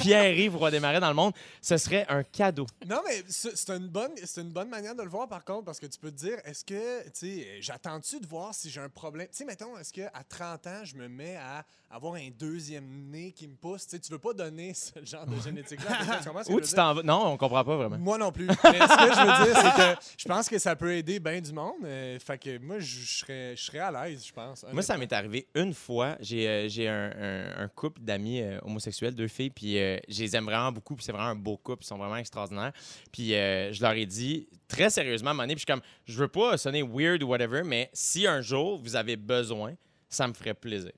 Pierre-Yves 0.00 0.56
Roy 0.56 0.70
des 0.70 0.80
Marais 0.80 1.00
dans 1.00 1.08
le 1.08 1.14
monde, 1.14 1.34
ce 1.60 1.76
serait 1.76 2.06
un 2.08 2.22
cadeau. 2.22 2.66
Non, 2.86 3.00
mais 3.06 3.22
c'est 3.28 3.54
c'est 3.56 3.70
une, 3.72 3.88
bonne, 3.88 4.12
c'est 4.24 4.40
une 4.40 4.52
bonne 4.52 4.68
manière 4.70 4.94
de 4.94 5.02
le 5.02 5.08
voir, 5.10 5.28
par 5.28 5.44
contre, 5.44 5.64
parce 5.66 5.80
que 5.80 5.86
tu 5.86 5.98
peux 5.98 6.10
te 6.10 6.16
dire, 6.16 6.38
est-ce 6.44 6.64
que, 6.64 7.02
tu 7.04 7.10
sais, 7.12 7.46
j'attends-tu 7.60 8.20
de 8.20 8.26
voir 8.26 8.54
si 8.54 8.70
j'ai 8.70 8.80
un 8.80 8.88
problème? 8.88 9.26
Tu 9.28 9.36
sais, 9.38 9.44
mettons, 9.44 9.76
est-ce 9.76 9.92
qu'à 9.92 10.10
30 10.28 10.66
ans, 10.66 10.80
je 10.84 10.94
me 10.96 11.08
mets 11.08 11.36
à 11.36 11.62
avoir 11.94 12.14
un 12.14 12.28
deuxième 12.38 13.08
nez 13.10 13.30
qui 13.32 13.46
me 13.46 13.54
pousse? 13.54 13.86
Tu 13.86 13.98
veux 14.10 14.18
pas 14.18 14.32
donner 14.32 14.74
ce 14.74 14.92
genre 15.04 15.26
de 15.26 15.40
génétique-là. 15.40 15.96
quelqu'un, 15.98 16.18
tu 16.18 16.74
t'en 16.74 16.94
vas? 16.94 17.02
Non, 17.02 17.26
on 17.32 17.36
comprend 17.36 17.64
pas 17.64 17.76
vraiment. 17.76 17.98
Moi 17.98 18.18
non 18.18 18.32
plus. 18.32 18.46
Mais 18.48 18.54
ce 18.54 18.62
que 18.62 19.14
je 19.14 19.20
veux 19.20 19.44
dire, 19.46 19.56
c'est 19.62 19.76
que 19.96 20.00
je 20.18 20.24
pense 20.28 20.48
que 20.48 20.58
ça 20.58 20.74
peut 20.74 20.92
aider 20.94 21.20
bien 21.20 21.40
du 21.40 21.52
monde. 21.52 21.84
euh, 21.84 22.18
fait 22.18 22.38
que 22.38 22.58
moi, 22.58 22.78
je 22.80 23.04
serais, 23.06 23.54
je 23.56 23.62
serais 23.62 23.78
à 23.78 23.90
l'aise, 24.06 24.24
je 24.26 24.32
pense. 24.32 24.64
Moi, 24.72 24.82
ça 24.82 24.96
m'est 24.98 25.12
arrivé 25.12 25.46
une 25.54 25.72
fois. 25.72 26.16
J'ai 26.20 26.48
euh, 26.48 26.68
un, 26.88 27.60
un- 27.60 27.64
un 27.64 27.68
couple 27.68 28.00
d'amis 28.02 28.40
euh, 28.42 28.58
homosexuels, 28.62 29.14
deux 29.14 29.28
filles, 29.28 29.50
puis 29.50 29.78
euh, 29.78 29.98
je 30.08 30.20
les 30.22 30.36
aime 30.36 30.44
vraiment 30.46 30.72
beaucoup, 30.72 30.96
puis 30.96 31.04
c'est 31.04 31.12
vraiment 31.12 31.28
un 31.28 31.34
beau 31.36 31.56
couple, 31.56 31.84
ils 31.84 31.86
sont 31.86 31.98
vraiment 31.98 32.16
extraordinaires. 32.16 32.72
Puis 33.12 33.28
je 33.30 33.80
leur 33.82 33.92
ai 33.92 34.06
dit 34.06 34.48
très 34.66 34.90
sérieusement 34.90 35.28
à 35.28 35.30
un 35.30 35.34
moment 35.34 35.42
donné, 35.44 35.54
puis 35.54 35.64
je 35.66 35.72
suis 35.72 35.80
comme, 35.80 35.86
je 36.06 36.18
veux 36.18 36.28
pas 36.28 36.56
sonner 36.58 36.82
weird 36.82 37.22
ou 37.22 37.28
whatever, 37.28 37.62
mais 37.64 37.88
si 37.92 38.26
un 38.26 38.40
jour 38.40 38.78
vous 38.82 38.96
avez 38.96 39.16
besoin, 39.16 39.74
ça 40.08 40.26
me 40.26 40.32
ferait 40.32 40.54
plaisir. 40.54 40.92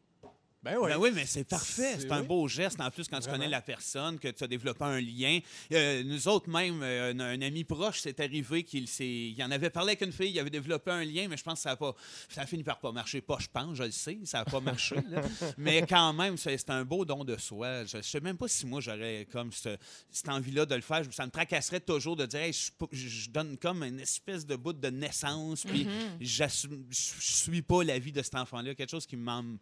Ben 0.66 0.76
oui. 0.80 0.90
Ben 0.90 0.96
oui, 0.98 1.10
mais 1.14 1.26
c'est 1.26 1.44
parfait. 1.44 1.96
C'est- 2.00 2.10
un 2.10 2.20
oui. 2.22 2.26
beau 2.26 2.48
geste. 2.48 2.80
En 2.80 2.90
plus, 2.90 3.06
quand 3.08 3.20
tu 3.20 3.28
connais 3.30 3.48
la 3.48 3.60
personne, 3.62 4.18
que 4.18 4.28
tu 4.28 4.42
as 4.42 4.46
développé 4.48 4.84
un 4.84 5.00
lien. 5.00 5.38
Euh, 5.72 6.02
nous 6.04 6.26
autres, 6.28 6.48
même, 6.50 6.82
euh, 6.82 7.12
un, 7.12 7.20
un 7.20 7.40
ami 7.42 7.62
proche, 7.64 8.00
c'est 8.00 8.18
arrivé 8.20 8.64
qu'il 8.64 8.86
il 9.00 9.42
en 9.44 9.50
avait 9.52 9.70
parlé 9.70 9.90
avec 9.90 10.00
une 10.02 10.12
fille, 10.12 10.30
il 10.30 10.38
avait 10.40 10.50
développé 10.50 10.90
un 10.90 11.04
lien, 11.04 11.28
mais 11.28 11.36
je 11.36 11.44
pense 11.44 11.54
que 11.54 11.62
ça 11.62 11.70
a, 11.72 11.76
pas, 11.76 11.94
ça 12.28 12.42
a 12.42 12.46
fini 12.46 12.64
par 12.64 12.80
pas 12.80 12.90
marcher. 12.90 13.20
Pas, 13.20 13.38
je 13.40 13.46
pense, 13.52 13.76
je 13.76 13.84
le 13.84 13.90
sais, 13.92 14.18
ça 14.24 14.38
n'a 14.38 14.44
pas 14.44 14.60
marché. 14.60 14.96
là. 15.08 15.22
mais 15.58 15.82
quand 15.88 16.12
même, 16.12 16.36
c'est 16.36 16.68
un 16.70 16.84
beau 16.84 17.04
don 17.04 17.24
de 17.24 17.36
soi. 17.36 17.84
Je 17.84 17.98
ne 17.98 18.02
sais 18.02 18.20
même 18.20 18.36
pas 18.36 18.48
si 18.48 18.66
moi, 18.66 18.80
j'aurais 18.80 19.26
comme 19.30 19.52
ce- 19.52 19.76
cette 20.10 20.28
envie-là 20.28 20.66
de 20.66 20.74
le 20.74 20.80
faire. 20.80 21.02
Ça 21.12 21.26
me 21.26 21.30
tracasserait 21.30 21.80
toujours 21.80 22.16
de 22.16 22.26
dire, 22.26 22.40
Hey, 22.40 22.52
je, 22.92 23.30
donne 23.30 23.56
comme 23.56 23.82
une 23.84 24.00
espèce 24.00 24.44
de 24.44 24.56
bout 24.56 24.72
de 24.72 24.88
naissance, 24.90 25.64
puis 25.64 25.86
j'assume- 26.20 26.84
je 26.90 26.96
je 27.20 27.32
suis 27.52 27.62
pas 27.62 27.82
la 27.84 27.98
vie 27.98 28.12
de 28.12 28.22
cet 28.22 28.34
enfant-là. 28.34 28.74
Quelque 28.74 28.90
chose 28.90 29.06
qui 29.06 29.16
me, 29.16 29.22
man- 29.22 29.58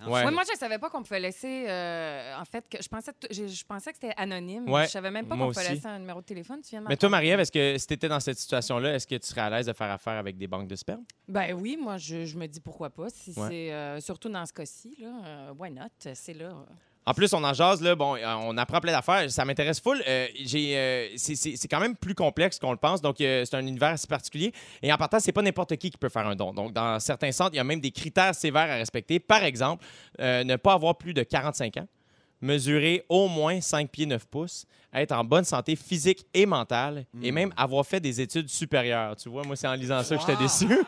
en 0.00 0.10
Ouais. 0.10 0.24
Ouais, 0.24 0.30
moi, 0.30 0.42
je 0.50 0.56
savais 0.58 0.78
pas 0.78 0.88
qu'on 0.90 1.02
pouvait 1.02 1.20
laisser. 1.20 1.64
euh, 1.68 2.36
en 2.40 2.44
fait, 2.44 2.64
que 2.68 2.78
je 2.82 2.88
pensais, 2.88 3.12
je, 3.30 3.46
je 3.46 3.64
pensais 3.64 3.90
que 3.92 3.98
c'était 4.00 4.14
anonyme. 4.16 4.68
Ouais, 4.68 4.84
je 4.86 4.90
savais 4.90 5.10
même 5.10 5.26
pas 5.26 5.34
moi 5.34 5.46
qu'on 5.48 5.52
pouvait 5.52 5.74
laisser 5.74 5.86
un 5.86 5.98
numéro 5.98 6.20
de 6.20 6.26
téléphone. 6.26 6.60
Tu 6.62 6.70
viens 6.70 6.82
de 6.82 6.88
Mais 6.88 6.96
toi. 6.96 7.08
Marie-Ève, 7.08 7.40
est-ce 7.40 7.52
que 7.52 7.76
si 7.78 7.86
tu 7.86 7.94
étais 7.94 8.08
dans 8.08 8.20
cette 8.20 8.38
situation-là, 8.38 8.94
est-ce 8.94 9.06
que 9.06 9.14
tu 9.16 9.26
serais 9.26 9.42
à 9.42 9.50
l'aise 9.50 9.66
de 9.66 9.72
faire 9.72 9.90
affaire 9.90 10.14
avec 10.14 10.36
des 10.38 10.46
banques 10.46 10.68
de 10.68 10.76
sperme? 10.76 11.04
Ben 11.28 11.52
oui, 11.54 11.76
moi, 11.80 11.96
je, 11.98 12.24
je 12.24 12.38
me 12.38 12.46
dis 12.46 12.60
pourquoi 12.60 12.90
pas. 12.90 13.08
Si 13.10 13.30
Ouais. 13.36 13.48
c'est 13.48 13.72
euh, 13.72 14.00
surtout 14.00 14.28
dans 14.28 14.44
ce 14.46 14.52
cas-ci, 14.52 14.96
là, 15.00 15.12
euh, 15.24 15.52
why 15.58 15.70
not? 15.70 15.84
C'est 16.14 16.34
là. 16.34 16.54
En 17.04 17.14
plus, 17.14 17.32
on 17.32 17.42
en 17.42 17.52
jase, 17.52 17.82
là, 17.82 17.96
bon, 17.96 18.14
euh, 18.14 18.34
on 18.42 18.56
apprend 18.56 18.80
plein 18.80 18.92
d'affaires. 18.92 19.28
Ça 19.30 19.44
m'intéresse 19.44 19.80
full. 19.80 20.02
Euh, 20.06 20.28
euh, 20.54 21.08
c'est, 21.16 21.68
quand 21.68 21.80
même 21.80 21.96
plus 21.96 22.14
complexe 22.14 22.58
qu'on 22.60 22.70
le 22.70 22.76
pense. 22.76 23.02
Donc, 23.02 23.16
c'est 23.18 23.54
un 23.54 23.66
univers 23.66 23.90
assez 23.90 24.06
particulier. 24.06 24.52
Et 24.82 24.92
en 24.92 24.96
partant, 24.96 25.18
c'est 25.18 25.32
pas 25.32 25.42
n'importe 25.42 25.76
qui 25.76 25.90
qui 25.90 25.98
peut 25.98 26.08
faire 26.08 26.26
un 26.26 26.36
don. 26.36 26.52
Donc, 26.52 26.72
dans 26.72 27.00
certains 27.00 27.32
centres, 27.32 27.50
il 27.54 27.56
y 27.56 27.60
a 27.60 27.64
même 27.64 27.80
des 27.80 27.90
critères 27.90 28.34
sévères 28.34 28.70
à 28.70 28.76
respecter. 28.76 29.18
Par 29.18 29.42
exemple, 29.42 29.84
ne 30.18 30.56
pas 30.56 30.74
avoir 30.74 30.96
plus 30.96 31.12
de 31.12 31.22
45 31.24 31.78
ans, 31.78 31.88
mesurer 32.42 33.04
au 33.08 33.28
moins 33.28 33.60
5 33.60 33.88
pieds 33.88 34.04
9 34.06 34.26
pouces, 34.26 34.66
être 34.92 35.12
en 35.12 35.24
bonne 35.24 35.44
santé 35.44 35.74
physique 35.76 36.26
et 36.34 36.44
mentale, 36.44 37.06
et 37.22 37.32
même 37.32 37.52
avoir 37.56 37.86
fait 37.86 38.00
des 38.00 38.20
études 38.20 38.48
supérieures. 38.50 39.16
Tu 39.16 39.30
vois, 39.30 39.42
moi, 39.44 39.56
c'est 39.56 39.66
en 39.68 39.72
lisant 39.74 40.02
ça 40.02 40.16
que 40.16 40.20
j'étais 40.20 40.36
déçu. 40.36 40.66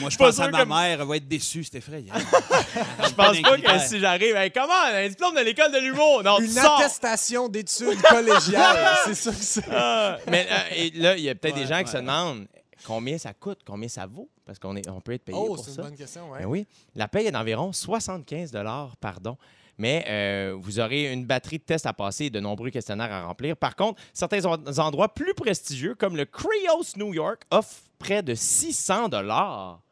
Moi, 0.00 0.10
je 0.10 0.16
pense 0.16 0.38
à 0.40 0.44
sûr 0.44 0.50
ma 0.50 0.62
que- 0.64 0.68
mère, 0.68 1.00
elle 1.00 1.06
va 1.06 1.16
être 1.16 1.28
déçue, 1.28 1.64
c'est 1.64 1.78
effrayant. 1.78 2.14
Je 2.18 3.12
pense 3.14 3.40
pas 3.42 3.56
que 3.56 3.78
si 3.80 3.98
j'arrive, 4.00 4.34
hey, 4.36 4.50
comment, 4.50 4.72
un 4.92 5.08
diplôme 5.08 5.34
de 5.34 5.40
l'école 5.40 5.72
de 5.72 5.78
l'humour? 5.78 6.22
Non, 6.22 6.38
Une 6.38 6.56
attestation 6.58 7.48
d'études 7.48 8.00
collégiales. 8.02 8.96
c'est 9.04 9.14
ça 9.14 9.30
que 9.30 9.36
c'est. 9.36 9.64
Ah, 9.72 10.16
mais 10.28 10.46
euh, 10.50 10.74
et 10.76 10.90
là, 10.90 11.16
il 11.16 11.24
y 11.24 11.28
a 11.28 11.34
peut-être 11.34 11.54
Ouais, 11.56 11.62
des 11.62 11.66
gens 11.66 11.82
qui 11.82 11.90
se 11.90 11.96
demandent 11.96 12.46
combien 12.86 13.18
ça 13.18 13.32
coûte, 13.34 13.60
combien 13.66 13.88
ça 13.88 14.06
vaut? 14.06 14.28
Parce 14.46 14.58
qu'on 14.58 14.76
est, 14.76 14.88
on 14.88 15.00
peut 15.00 15.12
être 15.12 15.24
payé 15.24 15.38
Oh, 15.40 15.54
pour 15.54 15.58
c'est 15.64 15.70
une 15.70 15.76
ça. 15.76 15.82
bonne 15.82 15.96
question, 15.96 16.30
ouais. 16.30 16.40
Ben 16.40 16.46
oui, 16.46 16.66
la 16.94 17.08
paye 17.08 17.26
est 17.26 17.32
d'environ 17.32 17.72
75 17.72 18.52
pardon. 19.00 19.36
Mais 19.78 20.04
euh, 20.08 20.54
vous 20.58 20.80
aurez 20.80 21.12
une 21.12 21.24
batterie 21.24 21.58
de 21.58 21.62
tests 21.62 21.86
à 21.86 21.92
passer 21.92 22.26
et 22.26 22.30
de 22.30 22.40
nombreux 22.40 22.70
questionnaires 22.70 23.12
à 23.12 23.24
remplir. 23.26 23.56
Par 23.56 23.76
contre, 23.76 24.00
certains 24.12 24.44
en- 24.44 24.78
endroits 24.78 25.14
plus 25.14 25.34
prestigieux, 25.34 25.94
comme 25.94 26.16
le 26.16 26.24
Creos 26.24 26.96
New 26.96 27.14
York, 27.14 27.42
offrent 27.50 27.82
près 27.98 28.22
de 28.22 28.34
600 28.34 29.08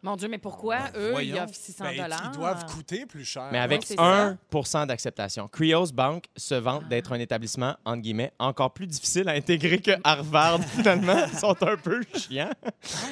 Mon 0.03 0.17
Dieu, 0.17 0.29
mais 0.29 0.39
pourquoi 0.39 0.79
eux, 0.97 1.15
ils 1.23 1.35
offrent 1.35 1.55
600 1.55 1.85
Ben, 1.85 2.09
ils 2.25 2.31
doivent 2.39 2.65
coûter 2.67 3.07
plus 3.07 3.25
cher. 3.25 3.49
mais 3.53 3.59
avec 3.59 3.83
c'est 3.85 3.99
1 3.99 4.37
d'acceptation. 4.87 5.49
Creos 5.49 5.93
Bank 5.93 6.25
se 6.37 6.55
vante 6.55 6.89
d'être 6.89 7.13
un 7.13 7.19
établissement, 7.19 7.77
entre 7.85 8.03
guillemets, 8.03 8.33
encore 8.39 8.73
plus 8.73 8.87
difficile 8.87 9.29
à 9.29 9.33
intégrer 9.33 9.81
que 9.81 9.93
Harvard, 10.05 10.61
finalement. 10.77 11.27
Ils 11.33 11.39
sont 11.39 11.61
un 11.63 11.77
peu 11.77 12.03
chiants. 12.15 12.51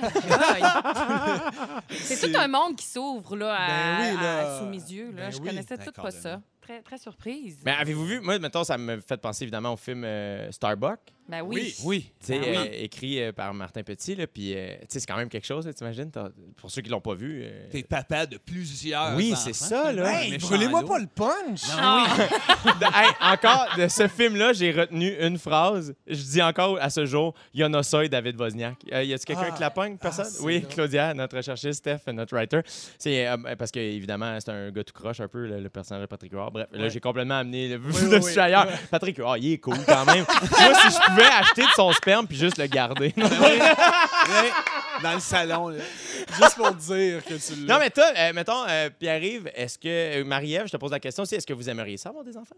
C'est 1.90 2.20
tout 2.32 2.38
un 2.38 2.48
monde 2.48 2.76
qui 2.76 2.86
s'ouvre 2.86 3.36
là, 3.36 3.54
à- 3.54 3.66
Ben 3.68 4.14
oui, 4.16 4.22
là. 4.22 4.56
à- 4.56 4.58
sous 4.58 4.66
mes 4.66 4.76
yeux. 4.76 5.10
Là. 5.12 5.24
Ben 5.24 5.30
je 5.32 5.38
oui. 5.40 5.48
connaissais 5.48 5.78
tout 5.78 5.92
pas 5.92 6.10
ça. 6.10 6.40
Très, 6.60 6.80
très 6.80 6.96
surprise. 6.96 7.58
Mais 7.64 7.72
avez-vous 7.72 8.06
vu, 8.06 8.20
moi, 8.20 8.38
mettons, 8.38 8.64
ça 8.64 8.78
me 8.78 8.98
fait 9.00 9.18
penser 9.18 9.44
évidemment 9.44 9.74
au 9.74 9.76
film 9.76 10.02
euh, 10.04 10.50
Starbuck. 10.50 10.98
Ben 11.26 11.40
oui. 11.42 11.74
Oui. 11.84 12.10
Ah 12.28 12.32
oui. 12.32 12.38
euh, 12.46 12.66
écrit 12.72 13.22
euh, 13.22 13.32
par 13.32 13.54
Martin 13.54 13.82
Petit, 13.82 14.14
là, 14.14 14.26
puis 14.26 14.52
euh, 14.54 14.74
c'est 14.88 15.04
quand 15.06 15.16
même 15.16 15.28
quelque 15.30 15.46
chose, 15.46 15.66
t'imagines? 15.74 16.10
Pour 16.56 16.70
ceux 16.70 16.82
qui 16.82 16.90
l'ont 16.90 17.00
pas 17.00 17.14
vu. 17.14 17.40
euh, 17.44 17.66
T'es 17.70 17.82
papa 17.82 18.26
de 18.26 18.36
plusieurs. 18.36 19.14
Oui, 19.16 19.32
enfants. 19.32 19.42
c'est 19.46 19.54
ça, 19.54 19.90
là. 19.92 20.22
Hey, 20.22 20.36
brûlez-moi 20.36 20.84
pas 20.84 20.98
le 20.98 21.06
punch! 21.06 21.62
Ah, 21.78 22.06
de- 22.64 22.84
hey, 22.84 23.10
encore, 23.32 23.66
de 23.78 23.88
ce 23.88 24.06
film-là, 24.06 24.52
j'ai 24.52 24.70
retenu 24.72 25.14
une 25.18 25.38
phrase. 25.38 25.94
Je 26.06 26.22
dis 26.22 26.42
encore 26.42 26.78
à 26.80 26.90
ce 26.90 27.06
jour, 27.06 27.34
Yonosoy 27.54 28.08
David 28.10 28.38
Wozniak. 28.38 28.76
Euh, 28.92 29.02
y 29.02 29.14
a-tu 29.14 29.24
quelqu'un 29.24 29.46
Ah. 29.48 29.54
qui 29.54 29.60
la 29.62 29.70
pogne? 29.70 29.96
Personne? 29.96 30.26
c'est 30.26 30.42
oui, 30.42 30.60
drôle. 30.60 30.74
Claudia, 30.74 31.14
notre 31.14 31.36
recherchiste, 31.38 31.78
Steph, 31.78 32.00
notre 32.12 32.34
writer. 32.36 32.60
C'est 32.98 33.26
euh, 33.26 33.36
parce 33.58 33.70
que, 33.70 33.78
évidemment, 33.80 34.38
c'est 34.40 34.50
un 34.50 34.70
gars 34.70 34.84
tout 34.84 34.92
croche 34.92 35.20
un 35.20 35.28
peu, 35.28 35.46
le, 35.46 35.60
le 35.60 35.68
personnage 35.70 36.02
de 36.02 36.06
Patrick 36.06 36.32
Huard. 36.32 36.50
Bref, 36.50 36.66
là, 36.72 36.88
j'ai 36.90 37.00
complètement 37.00 37.38
amené 37.38 37.68
le, 37.68 37.76
Oui, 37.84 37.92
le 38.10 38.18
oui, 38.18 38.24
oui. 38.24 38.38
ailleurs. 38.38 38.68
Patrick 38.90 39.16
Huard, 39.16 39.38
il 39.38 39.52
est 39.54 39.58
cool 39.58 39.78
quand 39.86 40.04
même. 40.04 40.24
Moi, 40.50 40.74
si 40.74 40.88
je 40.90 41.13
pouvais 41.14 41.26
acheter 41.26 41.62
de 41.62 41.70
son 41.74 41.92
sperme 41.92 42.26
puis 42.26 42.36
juste 42.36 42.58
le 42.58 42.66
garder. 42.66 43.12
Ben 43.16 43.28
Dans 45.02 45.14
le 45.14 45.20
salon. 45.20 45.68
là. 45.68 45.78
Juste 46.36 46.54
pour 46.56 46.72
dire 46.72 47.24
que 47.24 47.34
tu 47.34 47.64
l'as. 47.66 47.74
Non, 47.74 47.80
mais 47.80 47.90
toi, 47.90 48.06
euh, 48.16 48.32
mettons, 48.32 48.64
euh, 48.68 48.90
Pierre-Yves, 48.98 49.50
est-ce 49.54 49.76
que. 49.78 49.88
euh, 50.20 50.24
Marie-Ève, 50.24 50.66
je 50.66 50.72
te 50.72 50.76
pose 50.76 50.90
la 50.92 51.00
question 51.00 51.24
aussi, 51.24 51.34
est-ce 51.34 51.46
que 51.46 51.52
vous 51.52 51.68
aimeriez 51.68 51.96
ça 51.96 52.10
avoir 52.10 52.24
des 52.24 52.36
enfants? 52.36 52.54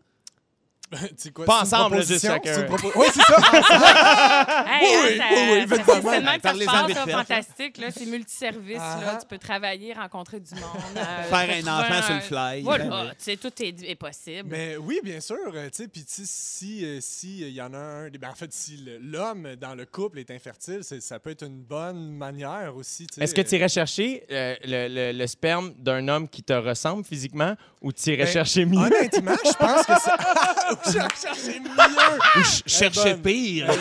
Quoi, 1.35 1.45
Pas 1.45 1.63
ensemble, 1.63 1.97
juste 2.05 2.25
chacun. 2.25 2.67
Oui, 2.95 3.07
c'est 3.13 3.21
ça! 3.23 3.37
Hey, 4.67 4.87
Oui, 4.87 5.21
hein, 5.21 5.25
oui, 5.33 5.67
oui, 5.69 5.69
ça- 5.69 5.85
ça- 5.85 5.97
évidemment. 5.97 6.31
C'est 6.43 6.49
seulement 6.49 6.87
que 6.87 6.95
ça 6.95 7.05
se 7.05 7.11
fantastique. 7.11 7.79
Là, 7.79 7.91
c'est 7.91 8.07
multiservice. 8.07 8.79
Ah. 8.81 9.01
Là, 9.05 9.19
tu 9.21 9.27
peux 9.27 9.39
travailler, 9.39 9.93
rencontrer 9.95 10.39
du 10.41 10.55
monde. 10.55 10.63
euh, 10.97 11.23
Faire 11.25 11.65
un 11.65 11.81
enfant 11.81 12.03
sur 12.03 12.15
le 12.15 12.21
fly. 12.21 12.63
Voilà, 12.63 12.85
Ben 12.85 13.03
oui. 13.05 13.09
tu 13.19 13.25
sais, 13.25 13.37
tout 13.37 13.53
est, 13.63 13.83
est 13.83 13.95
possible. 13.97 14.49
Mais 14.49 14.77
oui, 14.77 15.01
bien 15.03 15.21
sûr. 15.21 15.37
euh, 15.55 15.69
tu 15.71 15.83
sais, 15.83 15.89
Puis 15.89 16.05
si 16.07 16.85
euh, 16.85 16.99
si, 17.01 17.41
il 17.41 17.51
y 17.51 17.61
en 17.63 17.75
a 17.75 17.79
un. 17.79 18.09
ben, 18.11 18.31
en 18.31 18.35
fait, 18.35 18.53
si 18.53 18.85
l'homme 19.01 19.57
dans 19.57 19.75
le 19.75 19.87
couple 19.87 20.21
est 20.21 20.31
infertile, 20.31 20.81
ça 20.83 21.19
peut 21.19 21.31
être 21.31 21.43
une 21.45 21.63
bonne 21.63 22.13
manière 22.13 22.75
aussi. 22.77 23.07
Est-ce 23.19 23.35
que 23.35 23.41
tu 23.43 23.57
irais 23.57 23.69
chercher 23.69 24.25
euh, 24.31 24.55
le, 24.65 24.89
le- 24.89 25.19
le 25.19 25.27
sperme 25.27 25.73
d'un 25.79 26.07
homme 26.09 26.29
qui 26.29 26.43
te 26.45 26.53
ressemble 26.53 27.05
physiquement 27.05 27.55
ou 27.83 27.93
tu 27.93 28.11
irais 28.11 28.25
Ben, 28.25 28.33
chercher 28.33 28.65
mieux? 28.65 28.79
Honnêtement, 28.79 29.35
je 29.45 29.53
pense 29.53 29.85
que 29.87 29.93
c'est. 30.01 30.11
Mieux! 30.87 32.41
Ou 32.41 32.45
ch- 32.45 33.23
pire 33.23 33.73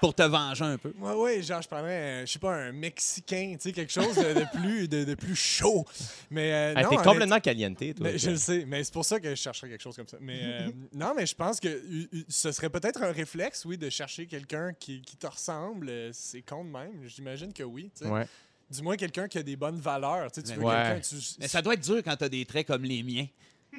pour 0.00 0.14
te 0.14 0.22
venger 0.22 0.64
un 0.64 0.78
peu. 0.78 0.92
Ouais, 0.98 1.14
ouais, 1.14 1.42
genre, 1.42 1.62
je 1.62 1.68
prendrais, 1.68 2.22
un- 2.22 2.26
je 2.26 2.32
sais 2.32 2.38
pas, 2.38 2.54
un 2.54 2.72
Mexicain, 2.72 3.52
tu 3.54 3.68
sais, 3.68 3.72
quelque 3.72 3.92
chose 3.92 4.14
de, 4.16 4.40
de 4.40 4.44
plus, 4.54 4.88
de, 4.88 5.04
de 5.04 5.14
plus 5.14 5.36
chaud. 5.36 5.84
Mais 6.30 6.52
euh, 6.52 6.74
Ah, 6.76 6.82
non, 6.82 6.90
T'es 6.90 6.96
complètement 6.96 7.40
caliente, 7.40 7.78
toi. 7.78 7.86
mais 8.00 8.18
je 8.18 8.30
le 8.30 8.36
sais, 8.36 8.64
mais 8.66 8.82
c'est 8.84 8.92
pour 8.92 9.04
ça 9.04 9.20
que 9.20 9.30
je 9.30 9.34
chercherais 9.34 9.68
quelque 9.70 9.82
chose 9.82 9.96
comme 9.96 10.08
ça. 10.08 10.16
Mais 10.20 10.40
euh, 10.42 10.70
non, 10.94 11.12
mais 11.16 11.26
je 11.26 11.34
pense 11.34 11.60
que 11.60 11.68
euh, 11.68 12.08
euh, 12.14 12.22
ce 12.28 12.52
serait 12.52 12.70
peut-être 12.70 13.02
un 13.02 13.12
réflexe, 13.12 13.64
oui, 13.64 13.78
de 13.78 13.88
chercher 13.90 14.26
quelqu'un 14.26 14.72
qui, 14.78 15.00
qui 15.02 15.16
te 15.16 15.26
ressemble. 15.26 15.88
euh, 15.88 16.10
C'est 16.12 16.42
con 16.42 16.64
de 16.64 16.70
même. 16.70 16.92
J'imagine 17.06 17.52
que 17.52 17.62
oui. 17.62 17.90
tu 17.96 18.04
sais. 18.04 18.10
Ouais. 18.10 18.26
Du 18.70 18.80
moins 18.82 18.96
quelqu'un 18.96 19.28
qui 19.28 19.36
a 19.36 19.42
des 19.42 19.54
bonnes 19.56 19.78
valeurs. 19.80 20.32
Tu 20.32 20.40
sais, 20.40 20.46
tu 20.54 20.58
veux 20.58 20.64
Ouais. 20.64 21.00
Tu... 21.02 21.14
Mais 21.40 21.48
ça 21.48 21.60
doit 21.60 21.74
être 21.74 21.82
dur 21.84 22.00
quand 22.02 22.16
t'as 22.16 22.28
des 22.30 22.44
traits 22.46 22.66
comme 22.66 22.84
les 22.84 23.02
miens. 23.02 23.26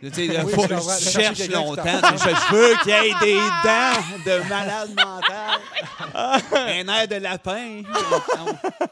Tu 0.02 0.10
sais, 0.12 0.42
Oui, 0.44 0.52
faut 0.54 0.68
je 0.68 1.10
cherche 1.10 1.48
longtemps. 1.50 1.84
Je 1.84 2.54
veux 2.54 2.76
qu'il 2.84 2.92
y 2.92 2.96
ait 2.96 3.14
des 3.22 3.36
dents 3.36 4.02
de 4.26 4.50
malade 4.50 4.90
mental. 4.90 5.60
Un 6.54 6.88
air 6.94 7.08
de 7.08 7.16
lapin. 7.16 7.82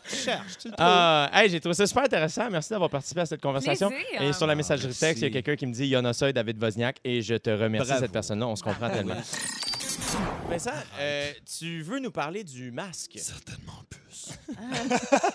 Je 0.10 0.16
cherche, 0.16 0.58
tu. 0.62 0.70
Ah, 0.78 1.30
hey, 1.34 1.50
j'ai 1.50 1.60
trouvé 1.60 1.76
ça 1.76 1.86
super 1.86 2.04
intéressant. 2.04 2.50
Merci 2.50 2.70
d'avoir 2.70 2.90
participé 2.90 3.22
à 3.22 3.26
cette 3.26 3.42
conversation. 3.42 3.90
Plaisir. 3.90 4.22
Et 4.22 4.34
sur 4.34 4.48
la 4.48 4.56
messagerie 4.56 4.88
merci. 4.88 5.00
texte, 5.00 5.22
il 5.22 5.26
y 5.26 5.28
a 5.28 5.32
quelqu'un 5.42 5.56
qui 5.56 5.66
me 5.68 5.74
dit 5.74 5.88
Yonosoy 5.88 6.34
David 6.34 6.62
Wozniak 6.64 6.98
et 7.04 7.22
je 7.22 7.36
te 7.36 7.50
remercie, 7.50 7.88
Bravo. 7.90 8.04
cette 8.04 8.12
personne-là. 8.12 8.48
On 8.48 8.56
se 8.56 8.64
comprend 8.64 8.90
tellement. 8.90 9.16
Vincent, 10.50 10.72
euh, 11.00 11.32
tu 11.60 11.82
veux 11.82 12.00
nous 12.00 12.12
parler 12.12 12.44
du 12.44 12.72
masque? 12.72 13.14
Certainement 13.18 13.84
plus. 13.90 14.32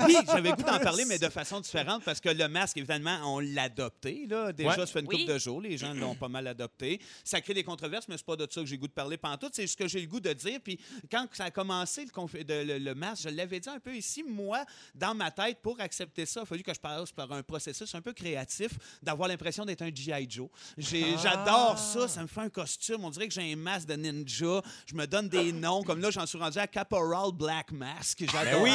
oui, 0.06 0.14
j'avais 0.26 0.50
le 0.50 0.56
goût 0.56 0.62
d'en 0.62 0.78
parler, 0.78 1.06
mais 1.06 1.18
de 1.18 1.30
façon 1.30 1.60
différente, 1.60 2.04
parce 2.04 2.20
que 2.20 2.28
le 2.28 2.46
masque, 2.48 2.76
évidemment, 2.76 3.18
on 3.34 3.40
l'a 3.40 3.62
adopté. 3.64 4.26
Là. 4.28 4.52
Déjà, 4.52 4.70
Ouais. 4.70 4.76
ça 4.76 4.86
fait 4.86 5.00
une 5.00 5.06
Oui. 5.08 5.20
couple 5.20 5.32
de 5.32 5.38
jours. 5.38 5.62
Les 5.62 5.78
gens 5.78 5.94
l'ont 5.94 6.14
pas 6.14 6.28
mal 6.28 6.46
adopté. 6.46 7.00
Ça 7.24 7.40
crée 7.40 7.54
des 7.54 7.64
controverses, 7.64 8.06
mais 8.08 8.18
c'est 8.18 8.26
pas 8.26 8.36
de 8.36 8.46
ça 8.50 8.60
que 8.60 8.66
j'ai 8.66 8.76
le 8.76 8.80
goût 8.80 8.88
de 8.88 8.92
parler 8.92 9.16
pantoute. 9.16 9.54
C'est 9.54 9.66
ce 9.66 9.74
que 9.76 9.88
j'ai 9.88 10.00
le 10.02 10.06
goût 10.06 10.20
de 10.20 10.34
dire. 10.34 10.60
Puis 10.62 10.78
quand 11.10 11.26
ça 11.32 11.44
a 11.44 11.50
commencé, 11.50 12.04
le, 12.04 12.10
conf- 12.10 12.44
de- 12.44 12.62
le- 12.66 12.78
le 12.78 12.94
masque, 12.94 13.22
je 13.24 13.28
l'avais 13.30 13.58
dit 13.58 13.70
un 13.70 13.80
peu 13.80 13.96
ici, 13.96 14.22
moi, 14.22 14.64
dans 14.94 15.14
ma 15.14 15.30
tête, 15.30 15.58
pour 15.62 15.80
accepter 15.80 16.26
ça, 16.26 16.40
il 16.40 16.42
a 16.42 16.46
fallu 16.46 16.62
que 16.62 16.74
je 16.74 16.80
passe 16.80 17.10
par 17.12 17.32
un 17.32 17.42
processus 17.42 17.94
un 17.94 18.02
peu 18.02 18.12
créatif, 18.12 18.72
d'avoir 19.02 19.28
l'impression 19.28 19.64
d'être 19.64 19.82
un 19.82 19.90
G.I. 19.94 20.26
Joe. 20.28 20.50
J'ai- 20.76 21.14
Ah. 21.16 21.20
J'adore 21.22 21.78
ça. 21.78 22.06
Ça 22.06 22.20
me 22.20 22.26
fait 22.26 22.40
un 22.42 22.50
costume. 22.50 23.02
On 23.04 23.10
dirait 23.10 23.28
que 23.28 23.34
j'ai 23.34 23.50
un 23.50 23.56
masque 23.56 23.88
de 23.88 23.94
ninja. 23.94 24.60
Je 24.86 24.94
me 24.94 25.06
donne 25.06 25.28
des 25.28 25.52
noms. 25.52 25.82
Comme 25.82 26.00
là, 26.00 26.10
j'en 26.10 26.26
suis 26.26 26.38
rendu 26.38 26.58
à 26.58 26.66
Caporal 26.66 27.32
Black 27.32 27.72
Mask. 27.72 28.24
J'adore 28.30 28.62
oui! 28.62 28.70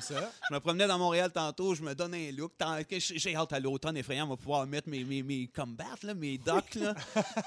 ça. 0.00 0.30
Je 0.48 0.54
me 0.54 0.60
promenais 0.60 0.86
dans 0.86 0.98
Montréal 0.98 1.30
tantôt, 1.32 1.74
je 1.74 1.82
me 1.82 1.94
donne 1.94 2.14
un 2.14 2.30
look. 2.32 2.52
J'ai 2.98 3.36
hâte 3.36 3.52
à 3.52 3.60
l'automne 3.60 3.96
effrayant, 3.96 4.26
on 4.26 4.30
va 4.30 4.36
pouvoir 4.36 4.66
mettre 4.66 4.88
mes, 4.88 5.04
mes, 5.04 5.22
mes 5.22 5.48
combats, 5.48 5.84
là, 6.02 6.14
mes 6.14 6.38
docks. 6.38 6.74
Là. 6.74 6.94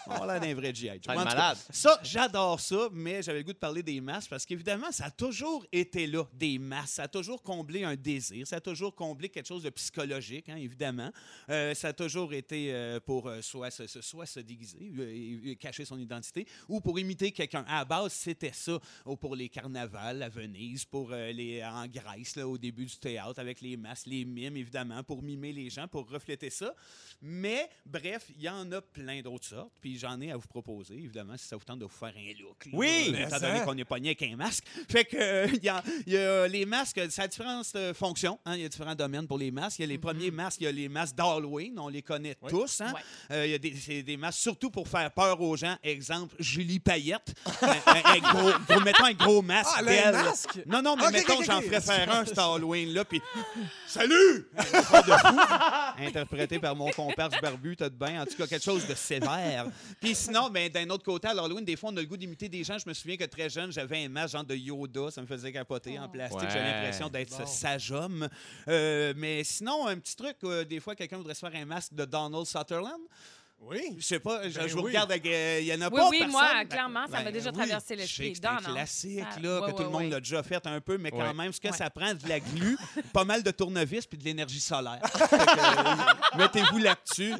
On 0.08 0.26
l'air 0.26 0.40
d'un 0.40 0.54
vrai 0.54 0.74
G.I. 0.74 1.00
Malade. 1.08 1.58
Ça, 1.70 2.00
j'adore 2.04 2.60
ça, 2.60 2.90
mais 2.92 3.22
j'avais 3.22 3.40
le 3.40 3.44
goût 3.44 3.54
de 3.54 3.58
parler 3.58 3.84
des 3.84 4.00
masques 4.02 4.30
parce 4.30 4.46
qu'évidemment, 4.46 4.92
ça 4.92 5.06
a 5.06 5.12
toujours 5.12 5.66
été 5.72 6.08
là, 6.08 6.24
des 6.34 6.60
masques. 6.60 6.96
Ça 6.96 7.04
a 7.04 7.08
toujours 7.08 7.42
comblé 7.42 7.84
un 7.84 7.96
désir. 7.96 8.46
Ça 8.48 8.58
a 8.58 8.62
toujours 8.62 8.96
comblé 8.96 9.30
quelque 9.30 9.48
chose 9.48 9.64
de 9.64 9.70
psychologique, 9.70 10.50
hein, 10.50 10.58
évidemment. 10.58 11.12
Euh, 11.50 11.74
ça 11.74 11.90
a 11.90 11.94
toujours 11.94 12.34
été 12.34 12.74
euh, 12.74 13.00
pour 13.00 13.28
euh, 13.28 13.42
soit, 13.42 13.72
se, 13.72 13.88
soit 13.88 14.26
se 14.26 14.40
déguiser, 14.40 15.58
cacher 15.60 15.86
son 15.86 15.98
identité, 15.98 16.48
ou 16.68 16.82
pour 16.82 17.00
imiter 17.00 17.32
quelqu'un. 17.32 17.66
À 17.68 17.80
la 17.80 17.86
base, 17.86 17.97
c'était 18.10 18.52
ça. 18.54 18.80
Ou 19.06 19.16
pour 19.16 19.36
les 19.36 19.50
carnavals 19.50 20.22
à 20.24 20.30
Venise, 20.30 20.86
pour 20.86 21.10
euh, 21.12 21.32
les 21.32 21.64
en 21.64 21.86
Grèce, 21.88 22.36
là, 22.36 22.48
au 22.48 22.58
début 22.58 22.86
du 22.86 22.98
théâtre, 22.98 23.40
avec 23.40 23.62
les 23.62 23.78
masques, 23.78 24.08
les 24.08 24.26
mimes, 24.26 24.58
évidemment, 24.58 25.04
pour 25.04 25.22
mimer 25.22 25.52
les 25.54 25.70
gens, 25.70 25.88
pour 25.88 26.10
refléter 26.10 26.50
ça. 26.50 26.74
Mais, 27.22 27.70
bref, 27.86 28.26
il 28.36 28.42
y 28.44 28.50
en 28.50 28.72
a 28.72 28.82
plein 28.82 29.22
d'autres 29.22 29.46
sortes. 29.46 29.74
Puis 29.82 29.98
j'en 29.98 30.20
ai 30.22 30.32
à 30.32 30.38
vous 30.38 30.48
proposer, 30.48 30.96
évidemment, 30.96 31.36
si 31.38 31.46
ça 31.48 31.56
vous 31.58 31.64
tente 31.64 31.80
de 31.80 31.86
vous 31.86 31.92
faire 31.92 32.14
un 32.16 32.42
look. 32.42 32.66
là, 32.66 32.72
Oui! 32.74 33.16
Étant 33.18 33.40
donné 33.40 33.62
qu'on 33.66 33.78
est 33.78 33.86
pogné 33.86 34.10
avec 34.10 34.22
un 34.24 34.36
masque. 34.36 34.64
Fait 34.90 35.06
que, 35.06 35.18
euh, 35.18 35.48
il 35.54 35.64
y, 35.64 35.70
a, 35.70 35.84
il 36.06 36.14
y 36.14 36.18
a 36.18 36.48
les 36.48 36.66
masques, 36.66 37.02
ça 37.12 37.24
a 37.24 37.28
différentes 37.28 37.66
euh, 37.76 37.94
fonctions. 37.94 38.40
hein, 38.46 38.56
Il 38.56 38.62
y 38.62 38.66
a 38.66 38.70
différents 38.70 38.96
domaines 38.96 39.28
pour 39.28 39.38
les 39.38 39.52
masques. 39.52 39.80
Il 39.80 39.84
y 39.84 39.86
a 39.86 39.88
les 39.88 39.98
premiers 39.98 40.32
masques, 40.32 40.62
il 40.62 40.66
y 40.66 40.68
a 40.68 40.72
les 40.72 40.90
masques 40.90 41.16
d'Halloween. 41.16 41.78
On 41.80 41.88
les 41.90 42.02
connaît 42.02 42.36
Oui. 42.42 42.52
tous. 42.52 42.82
hein. 42.82 42.94
Ouais. 42.94 43.02
Euh, 43.32 43.46
il 43.48 43.52
y 43.52 44.00
a 44.00 44.04
des 44.04 44.18
masques 44.18 44.40
surtout 44.40 44.70
pour 44.70 44.88
faire 44.88 45.12
peur 45.12 45.42
aux 45.42 45.56
gens. 45.56 45.76
Exemple, 45.84 46.36
Julie 46.40 46.80
Payette. 46.80 47.34
un, 47.86 47.92
un- 47.94 48.14
un 48.14 48.20
gros, 48.20 48.52
gros- 48.68 48.80
mettons 48.82 49.06
un 49.06 49.14
gros 49.14 49.42
masque 49.42 49.70
Ah, 49.76 49.80
un 49.82 49.84
d'elle. 49.84 50.12
masque? 50.14 50.60
Non, 50.66 50.82
non, 50.82 50.96
mais 50.96 51.06
Ok, 51.08 51.12
mettons 51.14 51.38
ok, 51.38 51.44
j'en 51.46 51.58
ok. 51.60 51.66
ferais 51.66 51.82
faire 51.82 52.12
un 52.16 52.26
cet 52.26 52.38
Halloween-là, 52.38 53.06
puis 53.06 53.22
Salut! 53.88 54.48
Un 54.58 54.80
effort 54.80 55.04
de 55.04 55.12
fou, 55.12 56.04
interprété 56.04 56.60
par 56.60 56.76
mon 56.76 56.90
comparse 56.92 57.40
barbu, 57.42 57.76
t'as 57.76 57.90
de 57.90 57.96
bain. 57.96 58.22
En 58.22 58.26
tout 58.26 58.36
cas, 58.38 58.48
quelque 58.48 58.64
chose 58.64 58.86
de 58.88 58.96
sévère. 58.96 59.66
Puis 60.02 60.14
sinon, 60.16 60.50
ben, 60.50 60.70
d'un 60.70 60.90
autre 60.90 61.04
côté, 61.04 61.28
à 61.28 61.34
l'Halloween, 61.34 61.64
des 61.66 61.76
fois, 61.76 61.90
on 61.92 61.98
a 61.98 62.02
le 62.02 62.06
goût 62.08 62.18
d'imiter 62.18 62.50
des 62.50 62.64
gens. 62.64 62.78
Je 62.78 62.88
me 62.88 62.94
souviens 62.94 63.18
que 63.18 63.24
très 63.24 63.50
jeune, 63.50 63.72
j'avais 63.72 64.04
un 64.06 64.10
masque 64.10 64.34
genre 64.34 64.44
de 64.44 64.56
Yoda. 64.56 65.10
Ça 65.12 65.22
me 65.22 65.28
faisait 65.28 65.52
capoter 65.52 65.98
en 66.00 66.10
plastique. 66.10 66.42
Ouais. 66.42 66.48
J'avais 66.52 66.72
l'impression 66.72 67.10
d'être 67.10 67.34
ce 67.34 67.46
sage 67.46 67.92
homme. 67.92 68.28
Euh, 68.68 69.14
mais 69.16 69.44
sinon, 69.44 69.88
un 69.88 69.98
petit 69.98 70.16
truc, 70.16 70.36
euh, 70.44 70.64
des 70.66 70.80
fois, 70.80 70.96
quelqu'un 70.96 71.18
voudrait 71.18 71.34
se 71.34 71.40
faire 71.48 71.56
un 71.56 71.66
masque 71.66 71.94
de 71.94 72.06
Donald 72.06 72.46
Sutherland. 72.46 73.02
Oui. 73.60 73.96
Je 73.98 74.06
sais 74.06 74.20
pas, 74.20 74.48
je, 74.48 74.58
Ben 74.60 74.68
je 74.68 74.74
vous 74.74 74.80
oui. 74.82 74.86
regarde, 74.92 75.12
avec, 75.12 75.26
euh, 75.26 75.58
il 75.62 75.68
y 75.68 75.74
en 75.74 75.82
a 75.82 75.90
Oui, 75.90 75.96
pas 75.98 76.10
oui, 76.10 76.18
personne. 76.20 76.32
moi, 76.32 76.48
Ben, 76.54 76.68
clairement, 76.70 77.06
ça 77.08 77.12
m'a 77.18 77.24
ben, 77.26 77.34
déjà 77.34 77.50
oui. 77.50 77.56
traversé 77.58 77.96
l'esprit. 77.96 78.34
c'est 78.36 78.46
un 78.46 78.58
classique, 78.58 79.26
là, 79.42 79.62
que 79.66 79.72
tout 79.72 79.84
le 79.84 79.90
monde 79.90 80.10
l'a 80.12 80.20
déjà 80.20 80.44
fait 80.44 80.66
un 80.68 80.80
peu, 80.80 80.98
mais 80.98 81.12
quand 81.12 81.34
même, 81.34 81.52
ce 81.52 81.60
que 81.60 81.74
ça 81.76 81.90
prend, 81.90 82.14
de 82.14 82.30
la 82.30 82.40
glu, 82.40 82.78
pas 83.14 83.26
mal 83.26 83.42
de 83.44 83.52
tournevis 83.52 84.06
puis 84.06 84.18
de 84.18 84.24
l'énergie 84.24 84.60
solaire. 84.62 85.02
Euh, 85.58 86.38
Mettez-vous 86.38 86.78
là-dessus. 86.78 87.34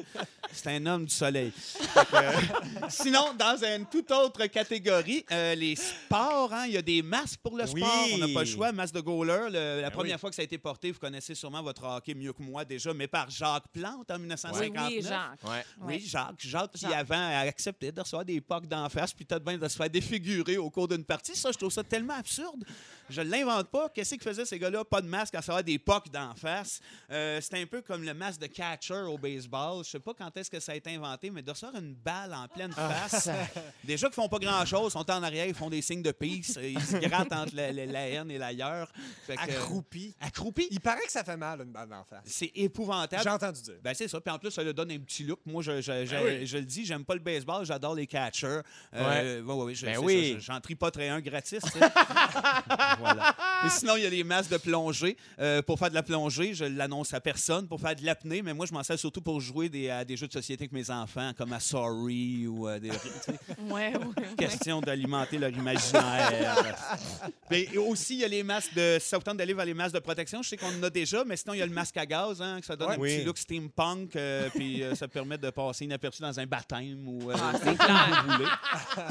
C'est 0.52 0.68
un 0.70 0.86
homme 0.86 1.04
du 1.04 1.14
soleil. 1.14 1.52
Que, 1.52 2.16
euh, 2.16 2.32
sinon, 2.88 3.32
dans 3.38 3.56
une 3.62 3.86
toute 3.86 4.10
autre 4.10 4.46
catégorie, 4.46 5.24
euh, 5.30 5.54
les 5.54 5.76
sports, 5.76 6.52
hein, 6.52 6.64
il 6.66 6.72
y 6.72 6.76
a 6.76 6.82
des 6.82 7.02
masques 7.02 7.40
pour 7.42 7.56
le 7.56 7.64
Oui. 7.70 7.80
sport. 7.80 8.06
On 8.14 8.18
n'a 8.18 8.28
pas 8.28 8.40
le 8.40 8.46
choix. 8.46 8.72
Masque 8.72 8.94
de 8.94 9.00
goaler, 9.00 9.46
le- 9.50 9.80
la 9.82 9.88
Ben 9.88 9.90
première 9.90 10.16
oui. 10.16 10.20
fois 10.20 10.30
que 10.30 10.36
ça 10.36 10.42
a 10.42 10.44
été 10.44 10.58
porté, 10.58 10.90
vous 10.90 10.98
connaissez 10.98 11.34
sûrement 11.34 11.62
votre 11.62 11.84
hockey 11.84 12.14
mieux 12.14 12.32
que 12.32 12.42
moi 12.42 12.64
déjà, 12.64 12.92
mais 12.94 13.06
par 13.08 13.28
Jacques 13.30 13.68
Plante 13.72 14.10
en 14.10 14.14
Oui, 14.14 14.20
1959. 14.20 14.88
oui, 14.88 15.02
Jacques. 15.02 15.44
Ouais. 15.44 15.64
Oui. 15.82 16.00
Jacques. 16.08 16.34
Jacques 16.40 16.72
qui, 16.72 16.86
avant, 16.86 17.14
a 17.16 17.40
accepté 17.40 17.92
de 17.92 18.00
recevoir 18.00 18.24
des 18.24 18.40
pocs 18.40 18.66
d'en 18.66 18.88
face, 18.88 19.12
puis 19.12 19.24
peut-être 19.24 19.44
bien 19.44 19.58
de 19.58 19.68
se 19.68 19.76
faire 19.76 19.90
défigurer 19.90 20.56
au 20.56 20.70
cours 20.70 20.88
d'une 20.88 21.04
partie. 21.04 21.36
Ça, 21.36 21.52
je 21.52 21.58
trouve 21.58 21.70
ça 21.72 21.84
tellement 21.84 22.14
absurde. 22.14 22.64
Je 23.10 23.20
ne 23.22 23.30
l'invente 23.30 23.68
pas. 23.68 23.88
Qu'est-ce 23.88 24.14
qu'ils 24.14 24.22
faisaient, 24.22 24.44
ces 24.44 24.58
gars-là? 24.58 24.84
Pas 24.84 25.00
de 25.00 25.06
masque 25.06 25.34
à 25.34 25.40
savoir 25.42 25.64
des 25.64 25.78
pocs 25.78 26.10
d'en 26.10 26.34
face. 26.34 26.80
Euh, 27.10 27.40
C'était 27.40 27.62
un 27.62 27.66
peu 27.66 27.80
comme 27.80 28.02
le 28.02 28.12
masque 28.12 28.40
de 28.40 28.46
catcher 28.48 28.94
au 29.08 29.16
baseball. 29.16 29.82
Je 29.84 29.90
sais 29.90 30.00
pas 30.00 30.12
quand 30.14 30.36
est-ce 30.36 30.50
que 30.50 30.60
ça 30.60 30.72
a 30.72 30.74
été 30.74 30.94
inventé, 30.94 31.30
mais 31.30 31.40
de 31.42 31.50
recevoir 31.50 31.76
une 31.80 31.94
balle 31.94 32.34
en 32.34 32.46
pleine 32.48 32.72
Ah, 32.76 32.90
face. 33.08 33.28
Déjà 33.84 34.08
qu'ils 34.08 34.14
font 34.14 34.28
pas 34.28 34.38
grand-chose, 34.38 34.92
sont 34.92 35.10
en 35.10 35.22
arrière, 35.22 35.46
ils 35.46 35.54
font 35.54 35.70
des 35.70 35.80
signes 35.82 36.02
de 36.02 36.12
peace. 36.12 36.58
Ils 36.62 36.80
se 36.80 36.96
grattent 36.98 37.32
entre 37.32 37.54
la, 37.54 37.72
la- 37.72 37.86
la 37.86 38.08
haine 38.08 38.30
et 38.30 38.36
l'ailleurs. 38.38 38.92
Fait 39.26 39.36
que- 39.36 39.40
Accroupi. 39.42 40.14
Accroupi. 40.20 40.68
Il 40.70 40.80
paraît 40.80 41.06
que 41.06 41.12
ça 41.12 41.24
fait 41.24 41.36
mal, 41.36 41.60
une 41.62 41.72
balle 41.72 41.88
d'en 41.88 42.04
face. 42.04 42.24
C'est 42.26 42.52
épouvantable. 42.54 43.22
J'ai 43.22 43.30
entendu 43.30 43.62
dire. 43.62 43.74
Ben, 43.82 43.94
c'est 43.94 44.08
ça. 44.08 44.20
Puis 44.20 44.32
en 44.34 44.38
plus, 44.38 44.50
ça 44.50 44.62
lui 44.62 44.74
donne 44.74 44.90
un 44.90 44.98
petit 44.98 45.24
look. 45.24 45.40
Moi, 45.46 45.62
je, 45.62 45.80
je, 45.80 45.97
je, 46.06 46.10
Ben 46.12 46.22
oui. 46.24 46.46
je 46.46 46.58
le 46.58 46.64
dis, 46.64 46.84
j'aime 46.84 47.04
pas 47.04 47.14
le 47.14 47.20
baseball, 47.20 47.64
j'adore 47.64 47.94
les 47.94 48.06
catchers. 48.06 48.60
Euh, 48.94 49.42
ouais, 49.42 49.52
ouais, 49.52 49.64
ouais, 49.64 49.74
je- 49.74 49.86
Ben 49.86 49.98
oui. 49.98 50.36
J'en 50.40 50.60
trie 50.60 50.74
pas 50.74 50.90
très 50.90 51.08
un 51.08 51.20
gratis. 51.20 51.60
voilà. 52.98 53.34
Et 53.66 53.70
sinon, 53.70 53.96
il 53.96 54.02
y 54.02 54.06
a 54.06 54.10
les 54.10 54.24
masques 54.24 54.50
de 54.50 54.56
plongée. 54.58 55.16
Euh, 55.38 55.62
pour 55.62 55.78
faire 55.78 55.90
de 55.90 55.94
la 55.94 56.02
plongée, 56.02 56.54
je 56.54 56.64
l'annonce 56.64 57.12
à 57.14 57.20
personne. 57.20 57.66
Pour 57.68 57.80
faire 57.80 57.94
de 57.96 58.04
l'apnée, 58.04 58.42
mais 58.42 58.54
moi, 58.54 58.66
je 58.66 58.72
m'en 58.72 58.82
sers 58.82 58.98
surtout 58.98 59.20
pour 59.22 59.40
jouer 59.40 59.68
des, 59.68 59.90
à 59.90 60.04
des 60.04 60.16
jeux 60.16 60.26
de 60.28 60.32
société 60.32 60.64
avec 60.64 60.72
mes 60.72 60.90
enfants, 60.90 61.32
comme 61.36 61.52
à 61.52 61.60
Sorry 61.60 62.46
ou 62.46 62.68
euh, 62.68 62.78
des 62.78 62.90
question 64.38 64.80
d'alimenter 64.80 65.38
leur 65.38 65.50
imaginaire. 65.50 66.64
Mais 67.50 67.66
aussi, 67.78 68.14
il 68.14 68.20
y 68.20 68.24
a 68.24 68.28
les 68.28 68.42
masques 68.42 68.74
de. 68.74 68.98
Ça 69.00 69.16
vous 69.16 69.22
tente 69.24 69.36
d'aller 69.38 69.54
vers 69.54 69.64
les 69.64 69.74
masques 69.74 69.94
de 69.94 70.00
protection, 70.00 70.42
je 70.42 70.50
sais 70.50 70.56
qu'on 70.56 70.66
en 70.78 70.82
a 70.82 70.90
déjà, 70.90 71.24
mais 71.24 71.36
sinon, 71.36 71.54
il 71.54 71.58
y 71.58 71.62
a 71.62 71.66
le 71.66 71.72
masque 71.72 71.96
à 71.96 72.04
gaz, 72.06 72.42
hein, 72.42 72.60
que 72.60 72.66
ça 72.66 72.76
donne 72.76 72.88
Ouais. 72.88 72.94
un 72.96 72.98
Oui. 72.98 73.16
petit 73.16 73.24
look 73.24 73.38
steampunk, 73.38 74.16
euh, 74.16 74.48
puis 74.54 74.82
euh, 74.82 74.94
ça 74.94 75.08
permet 75.08 75.38
de 75.38 75.50
passer 75.50 75.84
inaperçu 75.88 76.22
dans 76.22 76.38
un 76.38 76.46
baptême 76.46 77.06
ou 77.08 77.30
euh, 77.30 77.34
Ah, 77.38 77.52
où 77.60 78.22
vous 78.26 78.32
voulez. 78.32 78.48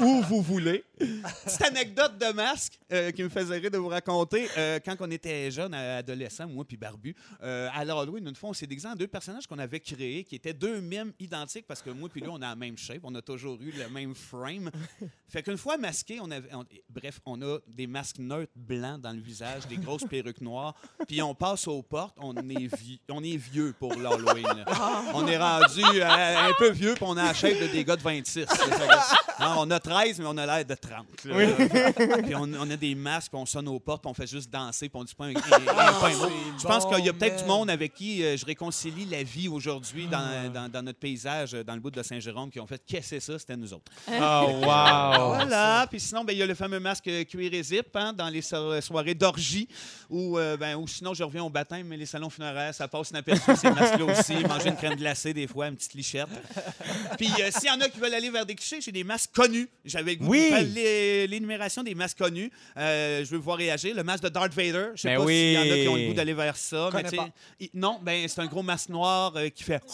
Où 0.00 0.22
vous 0.22 0.42
voulez. 0.42 0.84
Petite 1.44 1.62
anecdote 1.62 2.18
de 2.18 2.32
masque 2.32 2.78
euh, 2.92 3.10
qui 3.12 3.22
me 3.22 3.28
faisait 3.28 3.58
rire 3.58 3.70
de 3.70 3.78
vous 3.78 3.88
raconter. 3.88 4.48
Euh, 4.56 4.78
quand 4.84 4.96
on 5.00 5.10
était 5.10 5.50
jeune, 5.50 5.74
adolescent, 5.74 6.46
moi 6.48 6.64
puis 6.64 6.76
Barbu, 6.76 7.14
euh, 7.42 7.68
à 7.72 7.84
l'Halloween, 7.84 8.26
une 8.28 8.34
fois, 8.34 8.50
on 8.50 8.52
s'est 8.52 8.66
déguisé 8.66 8.88
en 8.88 8.94
deux 8.94 9.06
personnages 9.08 9.46
qu'on 9.46 9.58
avait 9.58 9.80
créés, 9.80 10.24
qui 10.24 10.34
étaient 10.36 10.52
deux 10.54 10.80
mimes 10.80 11.12
identiques, 11.20 11.66
parce 11.66 11.82
que 11.82 11.90
moi 11.90 12.08
puis 12.08 12.20
lui, 12.20 12.28
on 12.30 12.36
a 12.36 12.48
la 12.50 12.56
même 12.56 12.76
shape, 12.78 13.00
on 13.04 13.14
a 13.14 13.22
toujours 13.22 13.58
eu 13.60 13.72
le 13.72 13.88
même 13.88 14.14
frame. 14.14 14.70
Fait 15.28 15.42
qu'une 15.42 15.56
fois 15.58 15.76
masqué, 15.76 16.18
on 16.20 16.30
avait, 16.30 16.52
on- 16.54 16.64
bref, 16.88 17.20
on 17.26 17.40
a 17.42 17.58
des 17.66 17.86
masques 17.86 18.18
neutres 18.18 18.52
blancs 18.56 19.00
dans 19.00 19.12
le 19.12 19.20
visage, 19.20 19.66
des 19.68 19.76
grosses 19.76 20.04
perruques 20.10 20.40
noires, 20.40 20.74
puis 21.06 21.20
on 21.22 21.34
passe 21.34 21.66
aux 21.68 21.82
portes, 21.82 22.16
on 22.20 22.36
est, 22.36 22.68
on 23.10 23.22
est 23.22 23.36
vieux 23.36 23.74
pour 23.78 23.94
l'Halloween. 23.94 24.64
On 25.14 25.26
est 25.26 25.38
rendu 25.38 25.82
un 26.02 26.52
peu 26.58 26.67
vieux, 26.70 26.94
puis 26.94 27.04
on 27.06 27.16
a 27.16 27.24
la 27.24 27.34
shape 27.34 27.60
de 27.60 27.66
des 27.66 27.84
gars 27.84 27.96
de 27.96 28.02
26. 28.02 28.40
là. 28.40 28.46
Fait 28.46 28.70
que, 28.86 29.42
hein, 29.42 29.54
on 29.58 29.70
a 29.70 29.80
13, 29.80 30.18
mais 30.20 30.26
on 30.28 30.36
a 30.36 30.46
l'air 30.46 30.64
de 30.64 30.74
30. 30.74 31.06
là. 31.24 32.18
Puis 32.22 32.34
on, 32.34 32.42
on 32.42 32.70
a 32.70 32.76
des 32.76 32.94
masques, 32.94 33.30
puis 33.32 33.40
on 33.40 33.46
sonne 33.46 33.68
aux 33.68 33.78
portes, 33.78 34.02
puis 34.02 34.10
on 34.10 34.14
fait 34.14 34.26
juste 34.26 34.50
danser, 34.50 34.88
puis 34.88 35.00
on 35.00 35.04
dit 35.04 35.14
pas 35.14 35.26
un, 35.26 35.32
mot. 35.32 35.40
Je 36.58 36.66
pense 36.66 36.84
bon, 36.84 36.94
qu'il 36.94 37.04
y 37.04 37.08
a 37.08 37.12
peut-être 37.12 37.42
du 37.42 37.48
monde 37.48 37.70
avec 37.70 37.94
qui 37.94 38.22
euh, 38.24 38.36
je 38.36 38.44
réconcilie 38.44 39.04
la 39.06 39.22
vie 39.22 39.48
aujourd'hui 39.48 40.06
dans, 40.06 40.52
dans- 40.52 40.68
dans 40.70 40.82
notre 40.82 40.98
paysage, 40.98 41.54
euh, 41.54 41.62
dans 41.64 41.74
le 41.74 41.80
bout 41.80 41.90
de 41.90 42.02
Saint-Jérôme, 42.02 42.50
qui 42.50 42.60
ont 42.60 42.66
fait 42.66 42.82
Qu'est-ce 42.86 43.10
que 43.10 43.20
c'est 43.20 43.32
ça? 43.32 43.38
C'était 43.38 43.56
nous 43.56 43.72
autres. 43.72 43.90
Oh, 44.08 44.12
wow! 44.62 44.62
Voilà. 44.62 45.86
Puis 45.90 46.00
sinon, 46.00 46.24
ben, 46.24 46.32
il 46.32 46.38
y 46.38 46.42
a 46.42 46.46
le 46.46 46.54
fameux 46.54 46.80
masque 46.80 47.10
cuir 47.28 47.52
et 47.52 47.62
zip 47.62 47.88
hein, 47.94 48.12
dans 48.12 48.28
les 48.28 48.42
so- 48.42 48.80
soirées 48.80 49.14
d'orgie. 49.14 49.68
Ou, 50.10 50.38
euh, 50.38 50.56
ben, 50.56 50.82
sinon, 50.86 51.14
je 51.14 51.22
reviens 51.22 51.44
au 51.44 51.50
baptême, 51.50 51.86
mais 51.86 51.96
les 51.96 52.06
salons 52.06 52.30
funéraires, 52.30 52.74
ça 52.74 52.88
passe 52.88 53.10
inaperçu, 53.10 53.54
ces 53.56 53.70
masques-là 53.70 54.04
aussi. 54.04 54.34
Manger 54.46 54.68
une 54.70 54.76
crème 54.76 54.96
glacée, 54.96 55.32
des 55.34 55.46
fois, 55.46 55.68
une 55.68 55.76
petite 55.76 55.94
lichette. 55.94 56.28
Puis 57.18 57.28
euh, 57.40 57.50
s'il 57.50 57.68
y 57.68 57.70
en 57.70 57.80
a 57.80 57.88
qui 57.88 57.98
veulent 57.98 58.14
aller 58.14 58.30
vers 58.30 58.46
des 58.46 58.54
clichés, 58.54 58.80
j'ai 58.80 58.92
des 58.92 59.04
masques 59.04 59.30
connus. 59.34 59.68
J'avais 59.84 60.12
le 60.12 60.18
goût 60.18 60.28
Oui. 60.30 60.44
de 60.50 60.54
faire 60.56 60.62
l'é- 60.62 61.26
l'énumération 61.26 61.82
des 61.82 61.94
masques 61.94 62.18
connus. 62.18 62.50
Euh, 62.76 63.24
je 63.24 63.30
veux 63.30 63.36
vous 63.38 63.42
voir 63.44 63.56
réagir. 63.58 63.94
Le 63.94 64.02
masque 64.04 64.24
de 64.24 64.28
Darth 64.28 64.52
Vader. 64.54 64.88
Je 64.94 65.02
sais 65.02 65.08
Ben 65.08 65.18
pas 65.18 65.26
s'il 65.26 65.52
y 65.52 65.58
en 65.58 65.62
a 65.62 65.64
qui 65.82 65.88
ont 65.88 65.94
le 65.94 66.00
oui. 66.02 66.08
goût 66.08 66.14
d'aller 66.14 66.34
vers 66.34 66.56
ça. 66.56 66.90
mais 66.94 67.02
pas. 67.04 67.28
il- 67.60 67.70
non, 67.74 67.98
ben, 68.02 68.26
c'est 68.28 68.40
un 68.40 68.46
gros 68.46 68.62
masque 68.62 68.88
noir 68.90 69.32
euh, 69.36 69.48
qui 69.48 69.62
fait. 69.64 69.82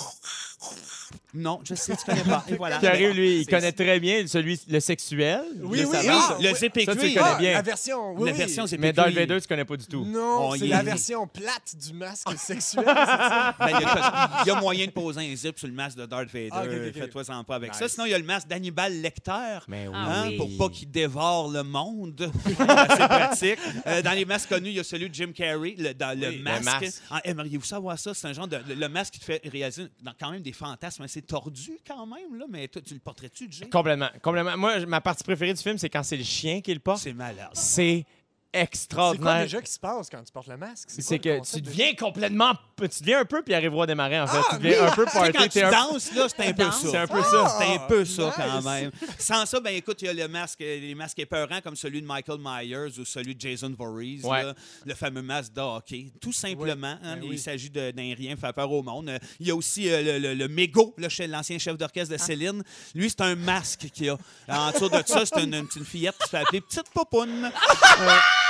Non, 1.36 1.60
je 1.64 1.74
sais, 1.74 1.96
tu 1.96 2.04
connais 2.04 2.22
pas. 2.22 2.44
Et 2.48 2.54
voilà. 2.54 2.78
Qui 2.78 2.86
arrive, 2.86 3.10
lui, 3.10 3.40
il 3.40 3.46
connaît 3.46 3.72
très 3.72 3.98
bien 4.00 4.24
celui, 4.26 4.58
le 4.68 4.78
sexuel. 4.80 5.42
Oui, 5.60 5.80
le 5.80 5.86
oui, 5.86 5.96
ah, 6.08 6.38
Le 6.40 6.48
oui. 6.50 6.54
ZPQ. 6.56 6.84
Ça, 6.84 6.92
tu 6.96 7.08
le 7.08 7.14
connais 7.14 7.18
Ah, 7.18 7.36
bien. 7.38 7.52
la 7.54 7.62
version, 7.62 8.12
oui, 8.14 8.26
La 8.26 8.32
oui. 8.32 8.38
version 8.38 8.66
ZPQ. 8.66 8.80
Mais 8.80 8.92
Darth 8.92 9.12
Vader, 9.12 9.40
tu 9.40 9.48
connais 9.48 9.64
pas 9.64 9.76
du 9.76 9.86
tout. 9.86 10.04
Non, 10.04 10.50
Oh, 10.50 10.56
c'est 10.56 10.66
la 10.68 10.82
version 10.82 11.26
plate 11.26 11.74
du 11.76 11.92
masque 11.92 12.28
sexuel, 12.38 12.84
c'est 12.86 12.86
ça? 12.86 13.54
Ben, 13.58 13.68
y, 13.68 14.42
il 14.44 14.46
y 14.48 14.50
a 14.50 14.60
moyen 14.60 14.86
de 14.86 14.92
poser 14.92 15.20
un 15.20 15.36
zip 15.36 15.58
sur 15.58 15.66
le 15.68 15.74
masque 15.74 15.98
de 15.98 16.06
Darth 16.06 16.28
Vader. 16.32 16.50
Ah, 16.54 16.64
ok. 16.64 16.92
Fais-toi-en 16.92 17.44
pas 17.44 17.56
avec 17.56 17.70
Nice. 17.70 17.78
ça. 17.78 17.88
Sinon, 17.88 18.06
il 18.06 18.10
y 18.10 18.14
a 18.14 18.18
le 18.18 18.24
masque 18.24 18.48
d'Hannibal 18.48 18.92
Lecter. 19.00 19.58
Mais 19.68 19.86
oui. 19.88 19.94
Hein, 19.96 20.24
oui. 20.28 20.36
Pour 20.36 20.56
pas 20.56 20.68
qu'il 20.74 20.90
dévore 20.90 21.50
le 21.50 21.62
monde. 21.62 22.30
C'est 22.46 22.54
pratique. 23.08 23.58
Euh, 23.86 24.02
dans 24.02 24.12
les 24.12 24.24
masques 24.24 24.48
connus, 24.48 24.70
il 24.70 24.74
y 24.76 24.80
a 24.80 24.84
celui 24.84 25.08
de 25.10 25.14
Jim 25.14 25.32
Carrey, 25.34 25.74
le, 25.78 25.92
dans 25.94 26.18
le 26.18 26.28
Oui, 26.28 26.36
le 26.38 26.42
masque. 26.42 26.64
masque. 26.82 27.02
Ah, 27.10 27.20
Aimeriez-vous 27.24 27.64
savoir 27.64 27.98
ça? 27.98 28.14
C'est 28.14 28.26
un 28.28 28.32
genre 28.32 28.48
de. 28.48 28.58
Le, 28.68 28.74
le 28.74 28.88
masque 28.88 29.14
qui 29.14 29.20
te 29.20 29.24
fait 29.24 29.40
réaliser 29.44 29.86
dans 30.02 30.12
quand 30.18 30.30
même 30.30 30.42
des 30.42 30.52
fantasmes 30.52 31.02
assez 31.02 31.22
tordus, 31.22 31.78
quand 31.86 32.06
même. 32.06 32.38
Là, 32.38 32.44
mais 32.48 32.68
toi, 32.68 32.82
tu 32.84 32.94
le 32.94 33.00
porterais-tu, 33.00 33.46
Jim? 33.50 33.66
Complètement. 33.70 34.08
Complètement. 34.22 34.56
Moi, 34.56 34.84
ma 34.86 35.00
partie 35.00 35.24
préférée 35.24 35.54
du 35.54 35.62
film, 35.62 35.78
c'est 35.78 35.90
quand 35.90 36.02
c'est 36.02 36.16
le 36.16 36.24
chien 36.24 36.60
qui 36.60 36.72
le 36.72 36.80
porte. 36.80 37.00
C'est 37.00 37.12
malade. 37.12 37.48
C'est 37.52 38.04
C'est 38.54 38.60
quoi 38.60 38.62
extraordinaire. 38.62 39.42
déjà 39.42 39.60
qui 39.62 39.72
se 39.72 39.78
passe 39.80 40.08
quand 40.08 40.22
tu 40.22 40.32
portes 40.32 40.46
le 40.46 40.56
masque? 40.56 40.88
C'est 40.88 41.18
que 41.18 41.40
tu 41.50 41.60
deviens 41.60 41.92
complètement. 41.94 42.52
Tu 42.78 43.00
deviens 43.00 43.20
un 43.20 43.24
peu 43.24 43.42
Pierre-Évroy 43.42 43.86
Desmarais, 43.86 44.20
en 44.20 44.26
fait. 44.26 44.38
Ah, 44.40 44.44
tu 44.50 44.56
deviens 44.62 44.82
oui. 44.82 44.88
un 44.88 44.94
peu 44.94 45.04
Tu 45.06 45.10
sais, 45.12 45.18
quand 45.18 45.32
party. 45.32 45.48
tu 45.58 45.62
un- 45.64 45.70
danses, 45.70 46.14
là, 46.14 46.26
c'est 46.28 46.46
un 46.46 46.52
peu 46.54 46.64
ça. 46.70 46.78
C'est 46.90 46.96
un 46.96 47.06
peu 47.06 47.22
ça. 47.22 47.56
C'est 47.58 47.74
un 47.74 47.78
peu 47.86 48.04
ça, 48.04 48.34
quand 48.36 48.62
même. 48.62 48.90
Sans 49.18 49.46
ça, 49.46 49.60
ben 49.60 49.74
écoute, 49.74 50.02
il 50.02 50.06
y 50.06 50.08
a 50.08 50.12
le 50.12 50.28
masque, 50.28 50.60
les 50.60 50.94
masques 50.94 51.18
épeurants 51.18 51.60
comme 51.62 51.76
celui 51.76 52.00
de 52.02 52.06
Michael 52.06 52.38
Myers 52.40 52.98
ou 52.98 53.04
celui 53.04 53.34
de 53.34 53.40
Jason 53.40 53.72
Voorhees, 53.76 54.20
Ouais. 54.24 54.42
là, 54.44 54.54
le 54.84 54.94
fameux 54.94 55.22
masque 55.22 55.52
de 55.52 55.60
hockey. 55.60 56.12
Tout 56.20 56.32
simplement, 56.32 56.98
hein, 57.02 57.16
Ben 57.16 57.20
il 57.24 57.30
oui. 57.30 57.38
s'agit 57.38 57.70
de- 57.70 57.90
d'un 57.90 58.14
rien 58.14 58.36
faire 58.36 58.52
peur 58.54 58.70
au 58.70 58.82
monde. 58.82 59.08
Euh, 59.08 59.18
Il 59.40 59.46
y 59.48 59.50
a 59.50 59.54
aussi 59.54 59.88
euh, 59.90 60.02
le, 60.02 60.18
le, 60.18 60.34
le 60.34 60.48
mégot, 60.48 60.94
le 60.96 61.08
chef- 61.08 61.28
l'ancien 61.30 61.58
chef 61.58 61.76
d'orchestre 61.76 62.12
de 62.14 62.18
Céline. 62.18 62.62
Lui, 62.94 63.08
c'est 63.10 63.20
un 63.22 63.34
masque 63.34 63.86
qu'il 63.92 64.10
a. 64.10 64.18
En 64.48 64.70
dessous 64.70 64.88
de 64.88 65.02
ça, 65.06 65.24
c'est 65.26 65.42
une, 65.42 65.54
une 65.54 65.66
petite 65.66 65.84
fillette 65.84 66.16
qui 66.18 66.24
se 66.24 66.30
fait 66.30 66.38
appeler 66.38 66.60
Petite 66.60 66.90
Popoune. 66.92 67.50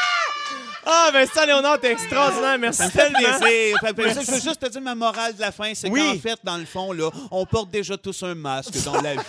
Ah, 0.87 1.11
Vincent 1.12 1.47
Léonard, 1.47 1.81
t'es 1.81 1.92
extraordinaire. 1.92 2.59
Merci 2.59 2.90
tellement. 2.90 3.18
plaisir. 3.18 3.35
Ça 3.38 3.40
me 3.44 3.87
fait 3.88 3.94
plaisir. 3.94 4.23
Je 4.23 4.31
veux 4.33 4.40
juste 4.40 4.61
te 4.61 4.68
dire 4.68 4.81
ma 4.81 4.94
morale 4.94 5.35
de 5.35 5.40
la 5.40 5.51
fin, 5.53 5.73
c'est 5.75 5.88
Oui. 5.88 6.01
qu'en 6.01 6.18
fait, 6.20 6.38
dans 6.44 6.57
le 6.59 6.64
fond, 6.66 6.92
là, 6.92 7.11
on 7.31 7.47
porte 7.47 7.70
déjà 7.70 7.97
tous 7.97 8.23
un 8.23 8.35
masque 8.35 8.75
dans 8.85 9.01
la 9.01 9.14
vie. 9.14 9.20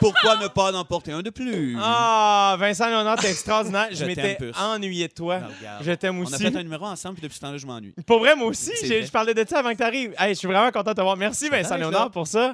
Pourquoi 0.00 0.36
ne 0.36 0.48
pas 0.48 0.72
en 0.72 0.84
porter 0.84 1.12
un 1.12 1.22
de 1.22 1.30
plus? 1.30 1.76
Ah, 1.80 2.56
Vincent 2.58 2.86
Léonard, 2.88 3.16
t'es 3.18 3.30
extraordinaire. 3.30 3.88
Je 3.90 3.96
Je 3.96 4.04
m'étais 4.04 4.38
ennuyé 4.58 5.08
de 5.08 5.12
toi. 5.12 5.40
Je 5.82 5.92
t'aime 5.92 6.18
On 6.18 6.22
a 6.22 6.24
aussi. 6.26 6.42
fait 6.42 6.56
un 6.56 6.62
numéro 6.62 6.86
ensemble, 6.86 7.14
puis 7.16 7.22
depuis 7.22 7.36
ce 7.36 7.40
temps-là, 7.40 7.58
je 7.58 7.66
m'ennuie. 7.66 7.94
Pour 8.06 8.20
vrai, 8.20 8.34
moi 8.36 8.46
aussi, 8.48 8.70
vrai. 8.86 9.02
je 9.02 9.10
parlais 9.10 9.34
de 9.34 9.44
ça 9.48 9.58
avant 9.58 9.72
que 9.72 9.76
tu 9.78 9.82
arrives. 9.82 10.14
je 10.28 10.34
suis 10.34 10.48
vraiment 10.48 10.70
content 10.70 10.90
de 10.92 10.96
te 10.96 11.00
voir. 11.02 11.16
Merci, 11.16 11.48
Vincent 11.48 11.76
Léonard, 11.76 12.10
pour 12.10 12.26
ça. 12.26 12.52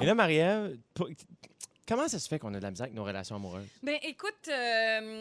Et 0.00 0.06
là, 0.06 0.14
Marie-Ève, 0.14 0.76
comment 1.90 2.08
ça 2.08 2.18
se 2.18 2.26
fait 2.28 2.38
qu'on 2.38 2.54
a 2.54 2.58
de 2.58 2.62
la 2.62 2.70
misère 2.70 2.84
avec 2.84 2.94
nos 2.94 3.04
relations 3.04 3.36
amoureuses? 3.36 3.66
Ben 3.82 3.98
écoute, 4.04 4.32
euh, 4.48 4.52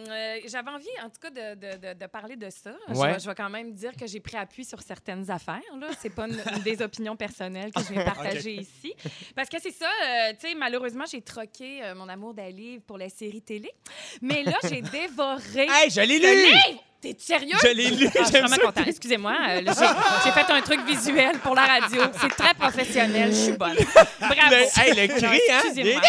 euh, 0.08 0.40
j'avais 0.48 0.70
envie 0.70 0.88
en 1.04 1.10
tout 1.10 1.20
cas 1.22 1.30
de, 1.32 1.56
de- 1.56 1.78
de- 1.88 2.00
de 2.00 2.06
parler 2.08 2.36
de 2.38 2.50
ça. 2.50 2.74
Je 2.88 2.94
Ouais. 2.94 3.14
vais- 3.14 3.20
Je, 3.20 3.28
vais 3.28 3.36
quand 3.36 3.50
même 3.50 3.74
dire 3.74 3.94
que 3.98 4.08
j'ai 4.08 4.20
pris 4.20 4.38
appui 4.38 4.64
sur 4.64 4.82
certaines 4.82 5.30
affaires. 5.32 5.60
Là, 5.80 5.88
c'est 6.00 6.10
pas 6.12 6.28
une, 6.28 6.40
une 6.56 6.62
des 6.64 6.82
opinions 6.82 7.16
personnelles 7.18 7.72
que 7.74 7.82
je 7.82 7.94
vais 7.94 8.06
partager 8.06 8.54
ici, 8.56 8.94
parce 9.36 9.50
que 9.50 9.60
c'est 9.60 9.72
ça. 9.72 9.90
euh, 9.90 10.34
tu 10.40 10.48
sais, 10.48 10.56
malheureusement, 10.56 11.06
j'ai 11.12 11.22
troqué 11.22 11.82
mon 11.96 12.08
amour 12.08 12.34
d'un 12.36 12.50
livre 12.50 12.84
pour 12.86 12.98
la 13.00 13.10
série 13.10 13.42
télé, 13.42 13.72
mais 14.22 14.44
là, 14.44 14.58
j'ai 14.70 14.82
dévoré. 15.00 15.68
Hey, 15.70 15.90
je 15.90 16.02
l'ai 16.02 16.20
ce 16.22 16.36
lu! 16.36 16.70
livre! 16.72 16.84
T'es 17.02 17.16
sérieux? 17.18 17.56
Je 17.62 17.68
l'ai 17.70 17.90
lu! 17.92 18.08
Ah, 18.08 18.20
je 18.20 18.24
suis 18.26 18.32
vraiment 18.34 18.48
ça. 18.50 18.58
contente. 18.62 18.88
Excusez-moi. 18.88 19.34
euh, 19.50 19.62
j'ai 20.26 20.32
fait 20.32 20.52
un 20.52 20.62
truc 20.62 20.82
visuel 20.86 21.40
pour 21.40 21.56
la 21.56 21.66
radio. 21.66 22.02
C'est 22.20 22.30
très 22.36 22.54
professionnel. 22.54 23.30
Je 23.32 23.36
suis 23.38 23.52
bonne. 23.54 23.76
Bravo. 24.20 24.36
Le- 24.52 24.82
hey, 24.82 24.94
le 24.96 25.08
cri, 25.08 25.40
hein? 25.52 25.62
Excusez-moi. 25.64 26.02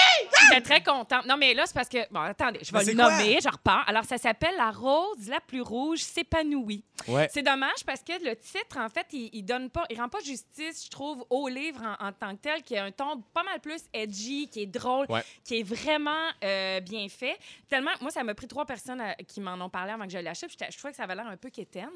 J'étais 0.48 0.61
très 0.62 0.83
contente. 0.83 1.26
Non, 1.26 1.37
mais 1.37 1.55
là, 1.55 1.64
c'est 1.66 1.74
parce 1.74 1.88
que. 1.88 1.98
Bon, 2.11 2.20
attendez, 2.20 2.59
je 2.62 2.72
vais 2.72 2.85
c'est 2.85 2.92
le 2.92 2.96
nommer, 2.96 3.38
je 3.42 3.48
repars. 3.48 3.85
Alors, 3.88 4.05
ça 4.05 4.18
s'appelle 4.18 4.55
La 4.57 4.70
rose 4.72 5.29
la 5.29 5.38
plus 5.40 5.61
rouge 5.62 6.00
s'épanouit. 6.00 6.83
Ouais. 7.09 7.29
C'est 7.33 7.42
dommage 7.42 7.85
parce 7.87 8.00
que 8.03 8.12
le 8.24 8.35
titre, 8.37 8.79
en 8.79 8.88
fait, 8.88 9.07
il, 9.12 9.31
il 9.33 9.42
donne 9.44 9.70
pas, 9.70 9.85
il 9.90 9.98
rend 10.00 10.09
pas 10.09 10.18
justice, 10.20 10.85
je 10.85 10.90
trouve, 10.90 11.24
au 11.31 11.48
livre 11.48 11.81
en, 12.00 12.09
en 12.09 12.12
tant 12.12 12.35
que 12.37 12.42
tel, 12.42 12.62
qui 12.62 12.76
a 12.76 12.85
un 12.85 12.90
ton 12.90 13.22
pas 13.33 13.42
mal 13.42 13.59
plus 13.61 13.81
edgy, 13.94 14.48
qui 14.53 14.62
est 14.62 14.66
drôle, 14.66 15.07
Ouais. 15.09 15.22
qui 15.44 15.61
est 15.61 15.62
vraiment 15.62 16.11
euh, 16.44 16.81
bien 16.81 17.07
fait. 17.09 17.38
Tellement, 17.68 17.92
moi, 18.00 18.11
ça 18.11 18.22
m'a 18.24 18.35
pris 18.35 18.48
trois 18.48 18.66
personnes 18.66 19.00
à- 19.00 19.14
qui 19.14 19.40
m'en 19.40 19.55
ont 19.64 19.70
parlé 19.70 19.92
avant 19.92 20.05
que 20.05 20.12
je 20.12 20.18
l'achète. 20.18 20.50
Je 20.81 20.83
trouvais 20.83 20.93
que 20.93 20.97
ça 20.97 21.03
avait 21.03 21.14
l'air 21.14 21.27
un 21.27 21.37
peu 21.37 21.51
quétaine, 21.51 21.90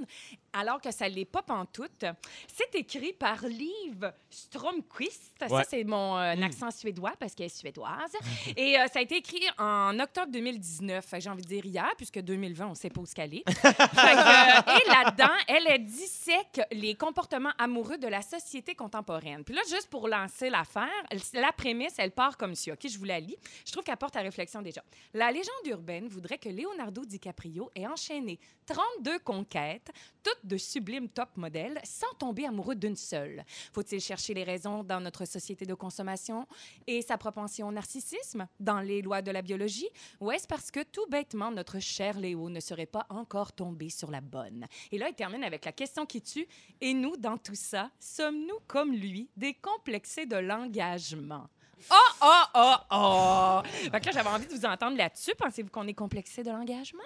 alors 0.53 0.79
que 0.79 0.91
ça 0.91 1.09
l'est 1.09 1.25
pas 1.25 1.41
pantoute. 1.41 2.05
C'est 2.47 2.75
écrit 2.75 3.15
par 3.15 3.47
Liv 3.47 4.13
Stromquist. 4.29 5.33
Ça, 5.49 5.65
c'est 5.65 5.85
mon 5.85 6.19
euh, 6.19 6.35
accent 6.43 6.71
suédois 6.71 7.15
parce 7.19 7.35
qu'elle 7.35 7.47
est 7.47 7.57
suédoise. 7.57 8.13
Et 8.59 8.79
euh, 8.79 8.87
ça 8.93 8.99
a 8.99 9.03
été 9.03 9.17
écrit 9.17 9.41
en 9.57 9.99
octobre 9.99 10.31
2019. 10.31 11.03
Fait 11.03 11.17
que 11.17 11.23
J'ai 11.23 11.31
envie 11.31 11.41
de 11.41 11.49
dire 11.49 11.65
hier, 11.65 11.91
puisque 11.97 12.21
2020, 12.21 12.67
on 12.67 12.75
sait 12.75 12.91
pas 12.91 13.01
où 13.01 13.07
se 13.07 13.15
caler. 13.15 13.43
Fait 13.49 13.73
que, 13.73 13.79
euh, 13.79 14.77
et 14.77 14.89
là-dedans, 14.91 15.35
elle, 15.49 15.67
elle 15.67 15.87
dissèque 15.87 16.61
les 16.71 16.95
comportements 16.95 17.53
amoureux 17.57 17.97
de 17.97 18.09
la 18.09 18.21
société 18.21 18.75
contemporaine. 18.75 19.45
Puis 19.45 19.55
là, 19.55 19.63
juste 19.67 19.89
pour 19.89 20.09
lancer 20.09 20.51
l'affaire, 20.51 20.93
la 21.33 21.53
prémisse, 21.53 21.95
elle 21.97 22.13
part 22.13 22.37
comme 22.37 22.55
ci. 22.55 22.71
OK, 22.71 22.87
je 22.87 22.99
vous 22.99 23.07
la 23.07 23.19
lis. 23.19 23.39
Je 23.65 23.73
trouve 23.73 23.83
qu'elle 23.83 23.97
porte 23.97 24.17
à 24.17 24.21
réflexion 24.21 24.61
déjà. 24.61 24.85
La 25.15 25.33
légende 25.33 25.67
urbaine 25.69 26.07
voudrait 26.07 26.37
que 26.37 26.51
Leonardo 26.51 27.03
DiCaprio 27.07 27.71
ait 27.75 27.87
enchaîné 27.87 28.39
32 28.75 29.21
conquêtes, 29.21 29.93
toutes 30.25 30.45
de 30.45 30.57
sublimes 30.57 31.09
top 31.09 31.37
modèles, 31.37 31.81
sans 31.85 32.13
tomber 32.19 32.45
amoureux 32.45 32.75
d'une 32.75 32.97
seule. 32.97 33.45
Faut-il 33.73 34.01
chercher 34.01 34.35
les 34.35 34.43
raisons 34.43 34.83
dans 34.83 35.01
notre 35.01 35.27
société 35.27 35.65
de 35.65 35.75
consommation 35.75 36.49
et 36.89 37.01
sa 37.01 37.17
propension 37.17 37.69
au 37.69 37.71
narcissisme, 37.71 38.49
dans 38.59 38.81
les 38.81 39.01
lois 39.01 39.23
de 39.23 39.31
la 39.31 39.43
biologie, 39.43 39.89
ou 40.19 40.33
est-ce 40.33 40.49
parce 40.49 40.73
que 40.73 40.83
tout 40.83 41.07
bêtement 41.09 41.53
notre 41.53 41.79
cher 41.79 42.19
Léo 42.19 42.51
ne 42.51 42.59
serait 42.59 42.87
pas 42.87 43.07
encore 43.11 43.53
tombé 43.53 43.91
sur 43.91 44.11
la 44.11 44.21
bonne? 44.21 44.67
Et 44.91 44.99
là, 44.99 45.09
il 45.09 45.15
termine 45.15 45.45
avec 45.45 45.65
la 45.65 45.73
question 45.73 46.05
qui 46.05 46.21
tue. 46.21 46.49
Et 46.81 46.95
nous, 46.95 47.17
dans 47.17 47.39
tout 47.39 47.55
ça, 47.55 47.93
sommes-nous 48.01 48.59
comme 48.67 48.93
lui, 48.93 49.29
décomplexés 49.37 50.27
de 50.27 50.37
l'engagement? 50.37 51.49
Oh, 51.93 51.95
oh, 52.23 52.45
oh, 52.57 52.75
oh! 52.91 53.61
Fait 53.93 54.01
que 54.01 54.07
là, 54.07 54.13
j'avais 54.13 54.31
envie 54.31 54.47
de 54.47 54.53
vous 54.53 54.67
entendre 54.67 54.97
là-dessus. 54.97 55.33
Pensez-vous 55.39 55.71
qu'on 55.71 55.87
est 55.87 55.95
complexé 55.95 56.43
de 56.43 56.51
l'engagement? 56.51 57.05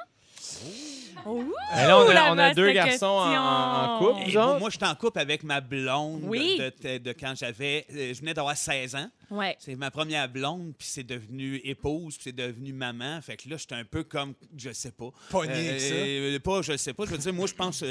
Oh! 1.26 1.42
Mais 1.74 1.86
là, 1.86 1.98
on 1.98 2.38
a, 2.38 2.50
on 2.50 2.54
deux 2.54 2.70
garçons 2.72 3.06
en, 3.06 3.98
couple, 3.98 4.24
vous 4.26 4.32
moi, 4.32 4.58
moi, 4.60 4.70
j'étais 4.70 4.86
en 4.86 4.94
couple 4.94 5.18
avec 5.18 5.42
ma 5.42 5.60
blonde 5.60 6.20
Oui. 6.24 6.58
de, 6.58 6.72
de- 6.88 6.98
de 6.98 7.12
quand 7.12 7.34
j'avais. 7.36 7.84
euh, 7.92 8.14
Je 8.14 8.20
venais 8.20 8.34
d'avoir 8.34 8.56
16 8.56 8.94
ans. 8.94 9.10
Ouais. 9.30 9.56
C'est 9.58 9.74
ma 9.74 9.90
première 9.90 10.28
blonde, 10.28 10.72
puis 10.78 10.86
c'est 10.88 11.02
devenu 11.02 11.60
épouse, 11.64 12.14
puis 12.14 12.24
c'est 12.24 12.36
devenu 12.36 12.72
maman. 12.72 13.20
Fait 13.20 13.36
que 13.36 13.48
là, 13.48 13.56
j'étais 13.56 13.74
un 13.74 13.84
peu 13.84 14.04
comme, 14.04 14.34
je 14.56 14.72
sais 14.72 14.92
pas. 14.92 15.10
Pogné 15.30 15.78
ça. 15.78 15.94
Euh, 15.94 16.38
Pas, 16.38 16.62
je 16.62 16.76
sais 16.76 16.92
pas. 16.94 17.04
Je 17.04 17.10
veux 17.10 17.18
dire, 17.18 17.32
moi, 17.34 17.46
je 17.46 17.54
pense. 17.54 17.82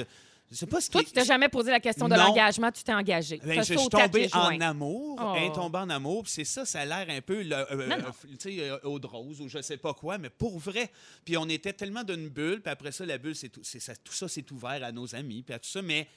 Euh, 0.50 0.52
je 0.52 0.56
sais 0.56 0.66
pas 0.66 0.80
ce 0.82 0.90
Toi, 0.90 1.02
qui 1.02 1.08
tu 1.08 1.14
t'es 1.14 1.26
jamais 1.26 1.50
posé 1.50 1.72
la 1.72 1.80
question 1.80 2.08
de 2.08 2.16
Non. 2.16 2.28
l'engagement, 2.28 2.72
tu 2.72 2.84
t'es 2.84 2.94
engagé. 2.94 3.38
Ben, 3.44 3.56
T'as 3.56 3.62
je 3.64 3.74
suis 3.74 3.78
sauté 3.78 3.98
à 4.02 4.08
tombé 4.08 4.20
pieds 4.22 4.30
joints. 4.30 4.56
en 4.58 4.62
amour. 4.62 5.20
Oh. 5.22 5.36
Est 5.38 5.54
tombée 5.54 5.80
en 5.80 5.90
amour. 5.90 6.24
puis 6.24 6.32
c'est 6.32 6.46
ça, 6.46 6.66
ça 6.66 6.80
a 6.82 6.86
l'air 6.86 7.06
un 7.10 7.22
peu, 7.22 7.42
le- 7.44 7.54
euh, 7.56 7.88
Non, 7.88 7.98
non. 7.98 8.06
euh, 8.06 8.12
tu 8.40 8.52
sais, 8.58 8.60
euh, 8.70 8.78
eau 8.84 8.98
de 9.00 9.08
rose 9.08 9.42
ou 9.42 9.50
je 9.50 9.62
sais 9.62 9.78
pas 9.78 9.94
quoi, 9.94 10.18
mais 10.18 10.30
pour 10.30 10.58
vrai. 10.58 10.90
Puis 11.26 11.36
on 11.38 11.48
était 11.50 11.74
tellement 11.74 12.04
d'une 12.04 12.30
bulle, 12.30 12.62
puis 12.62 12.72
après 12.72 12.92
ça, 12.92 13.06
la 13.06 13.18
bulle, 13.18 13.36
c'est 13.36 13.50
tout, 13.50 13.62
c'est 13.64 13.80
ça, 13.82 13.94
tout 13.96 14.14
ça 14.14 14.28
s'est 14.28 14.46
ouvert 14.52 14.84
à 14.84 14.92
nos 14.92 15.14
amis, 15.16 15.44
puis 15.44 15.54
à 15.54 15.60
tout 15.60 15.70
ça, 15.70 15.82
mais 15.82 16.08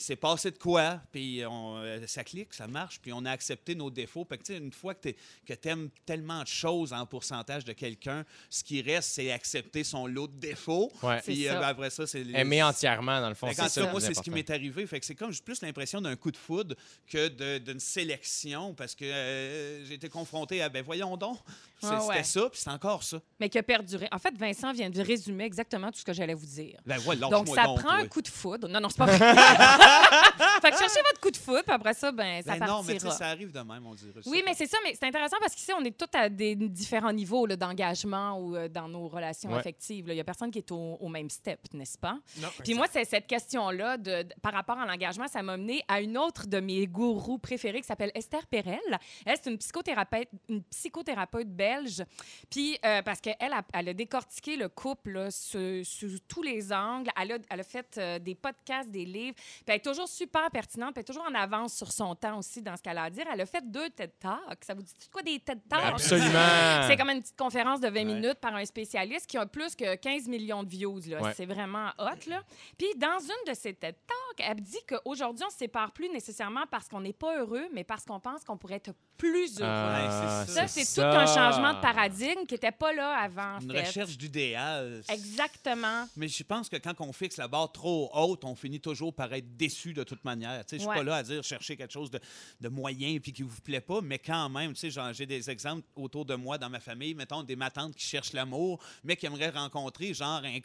il 0.00 0.02
s'est 0.02 0.16
passé 0.16 0.50
de 0.50 0.56
quoi, 0.56 0.98
puis 1.12 1.42
on, 1.46 1.76
euh, 1.76 2.06
ça 2.06 2.24
clique, 2.24 2.54
ça 2.54 2.66
marche, 2.66 2.98
puis 3.02 3.12
on 3.12 3.22
a 3.26 3.30
accepté 3.30 3.74
nos 3.74 3.90
défauts. 3.90 4.24
Fait 4.24 4.38
que, 4.38 4.44
tu 4.44 4.54
sais, 4.54 4.58
une 4.58 4.72
fois 4.72 4.94
que 4.94 5.10
tu 5.10 5.68
aimes 5.68 5.90
tellement 6.06 6.42
de 6.42 6.48
choses 6.48 6.94
en 6.94 7.04
pourcentage 7.04 7.66
de 7.66 7.74
quelqu'un, 7.74 8.24
ce 8.48 8.64
qui 8.64 8.80
reste, 8.80 9.10
c'est 9.10 9.30
accepter 9.30 9.84
son 9.84 10.06
lot 10.06 10.26
de 10.26 10.38
défauts. 10.40 10.90
Ouais. 11.02 11.20
Puis 11.20 11.46
euh, 11.46 11.52
ben, 11.52 11.68
après 11.68 11.90
ça, 11.90 12.06
c'est... 12.06 12.22
Aimer 12.22 12.62
entièrement, 12.62 13.20
dans 13.20 13.28
le 13.28 13.34
fond. 13.34 13.52
Cas, 13.52 13.68
ça, 13.68 13.90
moi, 13.90 14.00
c'est 14.00 14.14
ce 14.14 14.22
qui 14.22 14.30
m'est 14.30 14.48
arrivé. 14.48 14.86
Fait 14.86 15.00
que 15.00 15.04
c'est 15.04 15.14
comme 15.14 15.34
plus 15.44 15.60
l'impression 15.60 16.00
d'un 16.00 16.16
coup 16.16 16.30
de 16.30 16.36
foudre 16.38 16.74
que 17.06 17.58
d'une 17.58 17.80
sélection 17.80 18.72
parce 18.72 18.94
que 18.94 19.04
euh, 19.04 19.84
j'ai 19.84 19.94
été 19.94 20.08
confronté 20.08 20.62
à, 20.62 20.70
ben 20.70 20.82
voyons 20.82 21.18
donc, 21.18 21.38
c'est- 21.80 21.88
Ah 21.90 22.00
c'était 22.00 22.12
ouais. 22.14 22.22
ça, 22.24 22.48
puis 22.50 22.60
c'est 22.60 22.70
encore 22.70 23.02
ça. 23.02 23.18
Mais 23.38 23.48
qui 23.48 23.58
a 23.58 23.62
perduré. 23.62 24.08
En 24.12 24.18
fait, 24.18 24.36
Vincent 24.36 24.72
vient 24.72 24.90
de 24.90 25.00
résumer 25.00 25.44
exactement 25.44 25.90
tout 25.90 25.98
ce 25.98 26.04
que 26.04 26.12
j'allais 26.12 26.34
vous 26.34 26.46
dire. 26.46 26.78
Ben 26.86 26.98
voilà, 26.98 27.28
Donc, 27.28 27.48
ça 27.48 27.64
donc, 27.64 27.80
prend 27.80 27.90
un 27.90 28.06
coup 28.06 28.22
de 28.22 28.28
foudre. 28.28 28.68
Non, 28.68 28.80
non, 28.80 28.88
c'est 28.88 28.98
pas 28.98 29.06
vrai. 29.06 29.18
fait 30.62 30.70
que 30.70 30.78
cherchez 30.78 31.00
votre 31.06 31.20
coup 31.20 31.30
de 31.30 31.36
foudre, 31.36 31.62
puis 31.62 31.72
après 31.72 31.94
ça, 31.94 32.12
ben, 32.12 32.42
ça 32.42 32.56
Ben 32.56 32.66
non, 32.66 32.82
mais 32.82 32.94
partira. 32.94 33.12
ça 33.14 33.26
arrive 33.28 33.52
de 33.52 33.60
même, 33.60 33.86
on 33.86 33.94
dirait. 33.94 34.12
Oui, 34.26 34.42
mais 34.44 34.54
c'est 34.54 34.66
ça, 34.66 34.78
mais 34.84 34.94
c'est 34.98 35.06
intéressant 35.06 35.36
parce 35.40 35.54
qu'ici, 35.54 35.72
on 35.78 35.84
est 35.84 35.96
tous 35.96 36.16
à 36.16 36.28
des 36.28 36.54
différents 36.54 37.12
niveaux 37.12 37.46
d'engagement 37.46 38.38
ou 38.38 38.56
euh, 38.56 38.68
dans 38.68 38.88
nos 38.88 39.08
relations 39.08 39.50
Ouais. 39.50 39.58
affectives. 39.58 40.04
Il 40.08 40.14
n'y 40.14 40.20
a 40.20 40.24
personne 40.24 40.50
qui 40.50 40.58
est 40.58 40.70
au, 40.70 40.96
au 41.00 41.08
même 41.08 41.30
step, 41.30 41.60
n'est-ce 41.72 41.98
pas? 41.98 42.18
Non, 42.38 42.48
Puis 42.62 42.74
moi, 42.74 42.86
c'est 42.90 43.04
cette 43.04 43.26
question-là 43.26 43.96
de, 43.96 44.22
de- 44.22 44.34
par 44.42 44.52
rapport 44.52 44.78
à 44.78 44.86
l'engagement, 44.86 45.26
ça 45.28 45.42
m'a 45.42 45.56
mené 45.56 45.82
à 45.88 46.00
une 46.00 46.16
autre 46.18 46.46
de 46.46 46.60
mes 46.60 46.86
gourous 46.86 47.38
préférés 47.38 47.80
qui 47.80 47.86
s'appelle 47.86 48.10
Esther 48.14 48.46
Perel. 48.46 48.78
Elle, 49.24 49.36
c'est 49.42 49.50
une 49.50 49.58
psychothérapeute, 49.58 50.28
une 50.48 50.62
psychothérapeute 50.64 51.48
belge. 51.70 52.04
Puis 52.50 52.78
euh, 52.84 53.02
parce 53.02 53.20
qu'elle 53.20 53.36
a, 53.52 53.62
elle 53.72 53.88
a 53.88 53.94
décortiqué 53.94 54.56
le 54.56 54.68
couple 54.68 55.10
là, 55.12 55.30
sous, 55.30 55.84
sous 55.84 56.18
tous 56.28 56.42
les 56.42 56.72
angles. 56.72 57.10
Elle 57.20 57.32
a, 57.32 57.38
elle 57.50 57.60
a 57.60 57.64
fait 57.64 57.96
euh, 57.98 58.18
des 58.18 58.34
podcasts, 58.34 58.90
des 58.90 59.04
livres. 59.04 59.34
Puis 59.36 59.64
elle 59.68 59.76
est 59.76 59.84
toujours 59.84 60.08
super 60.08 60.50
pertinente. 60.50 60.94
Puis 60.94 61.00
elle 61.00 61.02
est 61.02 61.12
toujours 61.12 61.26
en 61.30 61.34
avance 61.34 61.74
sur 61.74 61.90
son 61.92 62.14
temps 62.14 62.38
aussi 62.38 62.62
dans 62.62 62.76
ce 62.76 62.82
qu'elle 62.82 62.98
a 62.98 63.04
à 63.04 63.10
dire. 63.10 63.24
Elle 63.32 63.40
a 63.40 63.46
fait 63.46 63.62
deux 63.70 63.90
TED 63.90 64.12
Talks. 64.18 64.64
Ça 64.64 64.74
vous 64.74 64.82
dit 64.82 64.92
quoi 65.12 65.22
des 65.22 65.38
TED 65.38 65.60
Talks? 65.68 65.82
Ben, 65.82 65.92
Absolument. 65.94 66.28
C'est 66.88 66.96
comme 66.96 67.10
une 67.10 67.20
petite 67.20 67.36
conférence 67.38 67.80
de 67.80 67.88
20 67.88 68.00
Ouais. 68.00 68.04
minutes 68.04 68.40
par 68.40 68.54
un 68.54 68.64
spécialiste 68.64 69.26
qui 69.26 69.36
a 69.36 69.44
plus 69.46 69.74
que 69.76 69.94
15 69.94 70.26
millions 70.28 70.62
de 70.62 70.68
views. 70.70 71.00
là. 71.08 71.20
Ouais. 71.20 71.32
C'est 71.36 71.44
vraiment 71.46 71.88
hot. 71.98 72.28
Là. 72.28 72.42
Puis 72.78 72.88
dans 72.96 73.18
une 73.20 73.52
de 73.52 73.54
ses 73.54 73.74
TED 73.74 73.94
Talks, 74.06 74.48
elle 74.48 74.60
dit 74.60 74.78
qu'aujourd'hui, 74.88 75.44
on 75.44 75.48
ne 75.48 75.52
se 75.52 75.58
sépare 75.58 75.92
plus 75.92 76.08
nécessairement 76.08 76.64
parce 76.70 76.88
qu'on 76.88 77.00
n'est 77.00 77.12
pas 77.12 77.38
heureux, 77.38 77.66
mais 77.72 77.84
parce 77.84 78.04
qu'on 78.04 78.20
pense 78.20 78.42
qu'on 78.44 78.56
pourrait 78.56 78.76
être 78.76 78.92
plus 79.18 79.60
heureux. 79.60 79.68
Ah, 79.70 80.44
ça, 80.46 80.66
c'est 80.66 80.84
c'est 80.84 81.00
tout 81.02 81.06
un 81.06 81.26
changement 81.26 81.59
de 81.74 81.80
paradigme 81.80 82.46
qui 82.46 82.54
n'était 82.54 82.72
pas 82.72 82.92
là 82.92 83.16
avant. 83.18 83.56
en 83.56 83.60
Une 83.60 83.72
fait. 83.72 83.80
recherche 83.86 84.16
d'idéal. 84.18 85.02
Exactement. 85.08 86.08
Mais 86.16 86.28
je 86.28 86.42
pense 86.42 86.68
que 86.68 86.76
quand 86.76 86.94
on 87.00 87.12
fixe 87.12 87.36
la 87.36 87.48
barre 87.48 87.70
trop 87.72 88.10
haute, 88.14 88.44
on 88.44 88.54
finit 88.54 88.80
toujours 88.80 89.14
par 89.14 89.32
être 89.32 89.56
déçu 89.56 89.92
de 89.92 90.02
toute 90.02 90.24
manière. 90.24 90.64
Tu 90.64 90.70
sais, 90.70 90.76
Je 90.76 90.80
suis 90.80 90.88
Ouais. 90.88 90.96
pas 90.96 91.02
là 91.02 91.16
à 91.16 91.22
dire 91.22 91.42
chercher 91.44 91.76
quelque 91.76 91.92
chose 91.92 92.10
de, 92.10 92.20
de 92.60 92.68
moyen 92.68 93.18
puis 93.22 93.32
qui 93.32 93.42
vous 93.42 93.60
plaît 93.60 93.80
pas, 93.80 94.00
mais 94.02 94.18
quand 94.18 94.48
même, 94.48 94.72
tu 94.72 94.80
sais, 94.80 94.90
genre, 94.90 95.12
j'ai 95.12 95.26
des 95.26 95.50
exemples 95.50 95.82
autour 95.96 96.24
de 96.24 96.34
moi 96.34 96.58
dans 96.58 96.70
ma 96.70 96.80
famille, 96.80 97.14
mettons 97.14 97.42
des 97.42 97.56
matantes 97.56 97.94
qui 97.94 98.06
cherchent 98.06 98.32
l'amour, 98.32 98.80
mais 99.04 99.16
qui 99.16 99.26
aimeraient 99.26 99.50
rencontrer 99.50 100.14
genre 100.14 100.42
un, 100.44 100.58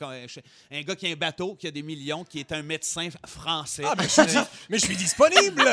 un 0.71 0.81
gars 0.81 0.95
qui 0.95 1.07
a 1.07 1.09
un 1.11 1.15
bateau, 1.15 1.55
qui 1.55 1.67
a 1.67 1.71
des 1.71 1.83
millions, 1.83 2.23
qui 2.23 2.39
est 2.39 2.51
un 2.51 2.61
médecin 2.61 3.09
français. 3.25 3.83
Ah, 3.85 3.93
mais 3.97 4.03
je 4.05 4.09
suis, 4.09 4.25
dis- 4.25 4.37
mais 4.69 4.79
je 4.79 4.85
suis 4.85 4.95
disponible! 4.97 5.61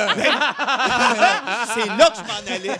c'est 1.75 1.87
là 1.87 2.11
que 2.11 2.17
je 2.17 2.23
m'en 2.23 2.55
allais. 2.55 2.79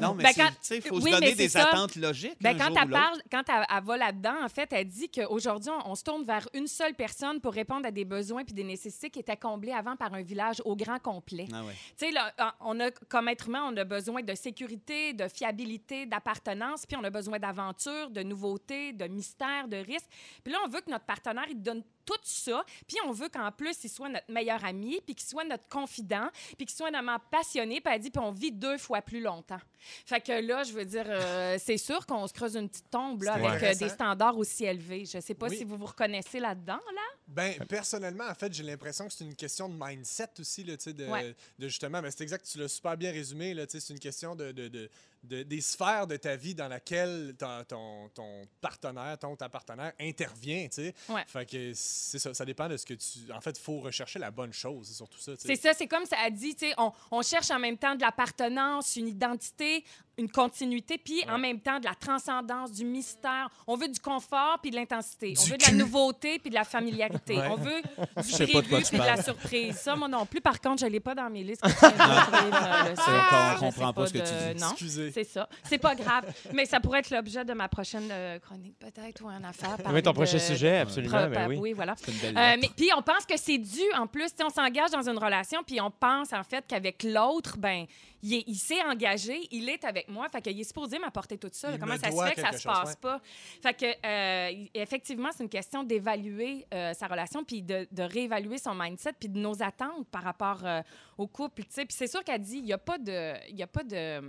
Non, 0.00 0.14
mais 0.14 0.24
Ben, 0.24 0.32
quand- 0.36 0.48
tu 0.50 0.54
sais, 0.62 0.76
il 0.78 0.82
faut 0.82 1.00
oui, 1.00 1.10
se 1.12 1.16
donner 1.16 1.34
des 1.34 1.48
ça. 1.48 1.64
Attentes 1.74 1.96
logiques. 1.96 2.36
Ben, 2.40 2.56
quand 2.56 2.74
elle 2.74 2.90
parle, 2.90 3.20
quand 3.30 3.42
elle, 3.48 3.66
elle 3.68 3.84
va 3.84 3.96
là-dedans, 3.96 4.44
en 4.44 4.48
fait, 4.48 4.72
elle 4.72 4.88
dit 4.88 5.08
qu'aujourd'hui, 5.08 5.70
on, 5.70 5.90
on 5.90 5.94
se 5.94 6.04
tourne 6.04 6.24
vers 6.24 6.48
une 6.54 6.66
seule 6.66 6.94
personne 6.94 7.40
pour 7.40 7.52
répondre 7.52 7.86
à 7.86 7.90
des 7.90 8.04
besoins 8.04 8.44
puis 8.44 8.54
des 8.54 8.64
nécessités 8.64 9.10
qui 9.10 9.20
étaient 9.20 9.36
comblés 9.36 9.72
avant 9.72 9.96
par 9.96 10.14
un 10.14 10.22
village 10.22 10.62
au 10.64 10.76
grand 10.76 10.98
complet. 10.98 11.46
Ah 11.52 11.64
ouais. 11.64 11.74
Tu 11.98 12.06
sais, 12.06 12.14
on 12.60 12.80
a, 12.80 12.90
comme 13.08 13.28
être 13.28 13.48
humain, 13.48 13.70
on 13.70 13.76
a 13.76 13.84
besoin 13.84 14.22
de 14.22 14.34
sécurité, 14.34 15.12
de 15.12 15.28
fiabilité, 15.28 16.06
d'appartenance, 16.06 16.86
puis 16.86 16.96
on 16.96 17.04
a 17.04 17.10
besoin 17.10 17.38
d'aventure, 17.38 18.10
de 18.10 18.22
nouveauté, 18.22 18.92
de 18.92 19.06
mystère, 19.06 19.68
de 19.68 19.76
risque. 19.76 20.08
Puis 20.42 20.52
là, 20.52 20.58
on 20.64 20.68
veut 20.68 20.80
que 20.80 20.90
notre 20.90 21.04
partenaire, 21.04 21.46
il 21.48 21.60
donne 21.60 21.82
tout 22.04 22.14
ça, 22.22 22.64
puis 22.86 22.96
on 23.06 23.12
veut 23.12 23.28
qu'en 23.28 23.50
plus, 23.52 23.76
il 23.84 23.90
soit 23.90 24.08
notre 24.08 24.30
meilleur 24.30 24.64
ami, 24.64 25.00
puis 25.04 25.14
qu'il 25.14 25.26
soit 25.26 25.44
notre 25.44 25.68
confident, 25.68 26.28
puis 26.56 26.66
qu'il 26.66 26.76
soit 26.76 26.90
vraiment 26.90 27.18
passionné, 27.30 27.80
puis 27.80 27.92
elle 27.94 28.00
dit, 28.00 28.10
puis 28.10 28.22
on 28.22 28.30
vit 28.32 28.52
deux 28.52 28.78
fois 28.78 29.02
plus 29.02 29.20
longtemps. 29.20 29.60
Fait 30.06 30.20
que 30.20 30.32
là, 30.32 30.62
je 30.64 30.72
veux 30.72 30.84
dire, 30.84 31.04
euh, 31.06 31.56
c'est 31.62 31.76
sûr 31.76 32.06
qu'on 32.06 32.26
se 32.26 32.32
creuse 32.32 32.56
une 32.56 32.68
petite 32.68 32.90
tombe 32.90 33.22
là, 33.22 33.34
avec 33.34 33.62
euh, 33.62 33.74
des 33.74 33.88
standards 33.88 34.38
aussi 34.38 34.64
élevés. 34.64 35.04
Je 35.04 35.20
sais 35.20 35.34
pas 35.34 35.48
Oui. 35.48 35.56
si 35.58 35.64
vous 35.64 35.76
vous 35.76 35.86
reconnaissez 35.86 36.40
là-dedans, 36.40 36.80
là. 36.94 37.02
Ben, 37.26 37.54
personnellement, 37.68 38.24
en 38.28 38.34
fait, 38.34 38.52
j'ai 38.52 38.62
l'impression 38.62 39.06
que 39.06 39.12
c'est 39.14 39.24
une 39.24 39.34
question 39.34 39.68
de 39.68 39.74
mindset 39.82 40.28
aussi, 40.40 40.62
là, 40.62 40.76
de, 40.76 41.06
Ouais. 41.06 41.34
de 41.58 41.68
justement, 41.68 42.02
ben, 42.02 42.10
c'est 42.10 42.22
exact, 42.22 42.46
tu 42.50 42.58
l'as 42.58 42.68
super 42.68 42.96
bien 42.98 43.12
résumé, 43.12 43.54
là, 43.54 43.64
c'est 43.66 43.88
une 43.90 43.98
question 43.98 44.36
de, 44.36 44.52
de, 44.52 44.68
de- 44.68 44.90
de- 45.22 45.42
des 45.42 45.62
sphères 45.62 46.06
de 46.06 46.16
ta 46.18 46.36
vie 46.36 46.54
dans 46.54 46.68
laquelle 46.68 47.34
ton, 47.38 47.64
ton, 47.64 48.08
ton 48.10 48.42
partenaire, 48.60 49.18
ton 49.18 49.34
ta 49.36 49.48
partenaire 49.48 49.94
intervient, 49.98 50.64
tu 50.68 50.82
sais. 50.82 50.94
Ouais. 51.08 51.24
Fait 51.26 51.46
que 51.48 51.72
c'est 51.74 52.18
ça, 52.18 52.34
ça 52.34 52.44
dépend 52.44 52.68
de 52.68 52.76
ce 52.76 52.84
que 52.84 52.92
tu... 52.92 53.32
En 53.32 53.40
fait, 53.40 53.56
il 53.58 53.62
faut 53.62 53.80
rechercher 53.80 54.18
la 54.18 54.30
bonne 54.30 54.52
chose, 54.52 54.86
c'est 54.88 54.94
surtout 54.94 55.18
ça. 55.18 55.32
C'est 55.38 55.56
ça, 55.56 55.72
c'est 55.72 55.86
comme 55.86 56.04
ça 56.04 56.16
a 56.18 56.28
dit, 56.28 56.54
tu 56.54 56.68
sais, 56.68 56.74
on, 56.76 56.92
on 57.10 57.22
cherche 57.22 57.50
en 57.50 57.58
même 57.58 57.78
temps 57.78 57.94
de 57.94 58.02
l'appartenance, 58.02 58.96
une 58.96 59.08
identité, 59.08 59.82
une 60.18 60.30
continuité, 60.30 60.98
puis 60.98 61.24
en 61.28 61.38
même 61.38 61.58
temps 61.60 61.80
de 61.80 61.86
la 61.86 61.94
transcendance, 61.94 62.70
du 62.72 62.84
mystère. 62.84 63.48
On 63.66 63.76
veut 63.76 63.88
du 63.88 63.98
confort 64.00 64.58
puis 64.60 64.70
de 64.70 64.76
l'intensité. 64.76 65.34
On 65.40 65.44
veut 65.44 65.56
de 65.56 65.64
la 65.64 65.72
nouveauté 65.72 66.38
puis 66.38 66.50
de 66.50 66.54
la 66.54 66.64
familiarité. 66.64 67.13
Ouais. 67.28 67.48
On 67.50 67.56
veut 67.56 67.82
du 68.22 68.32
de 68.44 68.60
prévu 68.60 68.84
puis 68.84 68.98
de 68.98 69.04
la 69.04 69.22
surprise. 69.22 69.76
Ça, 69.76 69.96
moi 69.96 70.08
non 70.08 70.26
plus. 70.26 70.40
Par 70.40 70.60
contre, 70.60 70.80
je 70.82 70.86
l'ai 70.86 71.00
pas 71.00 71.14
dans 71.14 71.30
mes 71.30 71.42
listes. 71.42 71.62
que 71.62 71.68
le 71.68 72.92
on 72.92 73.54
Je 73.54 73.58
comprend 73.60 73.92
pas 73.92 74.06
ce 74.06 74.12
que 74.12 74.18
tu 74.18 74.54
dis. 74.54 74.60
Non, 74.60 74.70
Excusez. 74.70 75.10
c'est 75.12 75.24
ça. 75.24 75.48
C'est 75.64 75.78
pas 75.78 75.94
grave. 75.94 76.24
Mais 76.52 76.64
ça 76.66 76.80
pourrait 76.80 77.00
être 77.00 77.10
l'objet 77.10 77.44
de 77.44 77.52
ma 77.52 77.68
prochaine 77.68 78.08
euh, 78.10 78.38
chronique, 78.38 78.78
peut-être, 78.78 79.22
ou 79.24 79.28
une 79.28 79.44
affaire. 79.44 79.76
Oui, 79.92 80.02
ton 80.02 80.10
de- 80.10 80.16
prochain 80.16 80.38
sujet, 80.38 80.78
absolument. 80.78 81.28
Ben 81.28 81.48
oui. 81.48 81.56
oui, 81.58 81.72
voilà. 81.72 81.94
Euh, 82.08 82.56
mais 82.60 82.70
puis 82.76 82.90
on 82.96 83.02
pense 83.02 83.24
que 83.26 83.36
c'est 83.36 83.58
dû 83.58 83.80
en 83.96 84.06
plus, 84.06 84.28
sais, 84.28 84.44
on 84.44 84.50
s'engage 84.50 84.90
dans 84.90 85.08
une 85.08 85.18
relation 85.18 85.62
puis 85.66 85.80
on 85.80 85.90
pense 85.90 86.32
en 86.32 86.42
fait 86.42 86.64
qu'avec 86.66 87.02
l'autre 87.02 87.56
ben 87.58 87.86
il, 88.24 88.34
est- 88.34 88.44
il 88.46 88.54
s'est 88.56 88.82
engagé, 88.82 89.46
il 89.50 89.68
est 89.68 89.84
avec 89.84 90.08
moi. 90.08 90.28
Fait 90.30 90.40
qu'il 90.42 90.58
est 90.58 90.64
supposé 90.64 90.98
m'apporter 90.98 91.36
tout 91.38 91.50
ça. 91.52 91.70
Il 91.72 91.78
Comment 91.78 91.94
me 91.94 91.98
ça 91.98 92.10
se 92.10 92.24
fait 92.24 92.34
que 92.34 92.40
ça 92.40 92.52
se 92.52 92.62
chose, 92.62 92.72
passe 92.72 92.88
ouais. 92.90 92.96
pas? 93.00 93.20
Fait 93.62 93.74
que, 93.74 94.06
euh, 94.06 94.66
effectivement, 94.74 95.28
c'est 95.32 95.42
une 95.42 95.48
question 95.50 95.82
d'évaluer 95.84 96.66
euh, 96.72 96.94
sa 96.94 97.06
relation, 97.06 97.44
puis 97.44 97.62
de, 97.62 97.86
de 97.92 98.02
réévaluer 98.02 98.58
son 98.58 98.74
mindset, 98.74 99.12
puis 99.12 99.28
de 99.28 99.38
nos 99.38 99.62
attentes 99.62 100.08
par 100.10 100.22
rapport 100.22 100.60
euh, 100.64 100.80
au 101.18 101.26
couple. 101.26 101.62
tu 101.64 101.70
sais. 101.72 101.84
Puis 101.84 101.94
c'est 101.96 102.06
sûr 102.06 102.24
qu'elle 102.24 102.40
dit, 102.40 102.58
il 102.58 102.64
n'y 102.64 102.72
a 102.72 102.78
pas 102.78 102.98
de, 102.98 103.34
il 103.50 103.56
y 103.56 103.62
a 103.62 103.66
pas 103.66 103.82
de, 103.84 104.20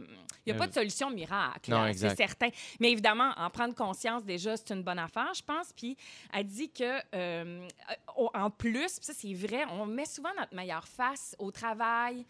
il 0.45 0.49
y 0.49 0.51
a 0.51 0.55
pas 0.55 0.67
de 0.67 0.73
solution 0.73 1.10
miracle. 1.10 1.71
Non, 1.71 1.84
là, 1.84 1.89
exact. 1.89 2.10
C'est 2.12 2.15
certain. 2.27 2.49
Mais 2.79 2.91
évidemment, 2.91 3.31
en 3.38 3.49
prendre 3.49 3.73
conscience 3.73 4.23
déjà, 4.25 4.58
c'est 4.58 4.71
une 4.71 4.84
bonne 4.84 4.99
affaire, 4.99 5.31
je 5.34 5.41
pense. 5.41 5.71
Puis 5.73 5.95
elle 6.34 6.45
dit 6.45 6.69
que, 6.69 6.99
euh, 7.15 7.67
en 8.15 8.49
plus, 8.49 8.97
ça 9.01 9.13
c'est 9.13 9.34
vrai, 9.34 9.65
on 9.71 9.86
met 9.86 10.05
souvent 10.05 10.31
notre 10.38 10.53
meilleure 10.53 10.88
face 10.88 11.36
au 11.39 11.51
travail, 11.51 12.25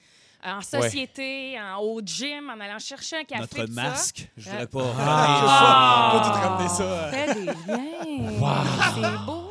en 0.45 0.61
société, 0.61 1.57
en- 1.59 1.79
au 1.81 2.01
gym, 2.01 2.49
en 2.49 2.59
allant 2.59 2.79
chercher 2.79 3.17
un 3.17 3.23
café. 3.23 3.41
Notre 3.41 3.65
tout 3.65 3.73
ça. 3.73 3.81
masque, 3.81 4.29
je 4.37 4.49
dirais 4.49 4.67
pas. 4.67 4.93
Ah! 4.99 6.09
Faut 6.11 6.29
tout 6.29 6.39
ramener 6.47 6.69
ça. 6.69 7.09
Fait 7.11 7.33
des 7.33 7.45
liens. 7.45 8.63
C'est 8.93 9.25
beau. 9.25 9.41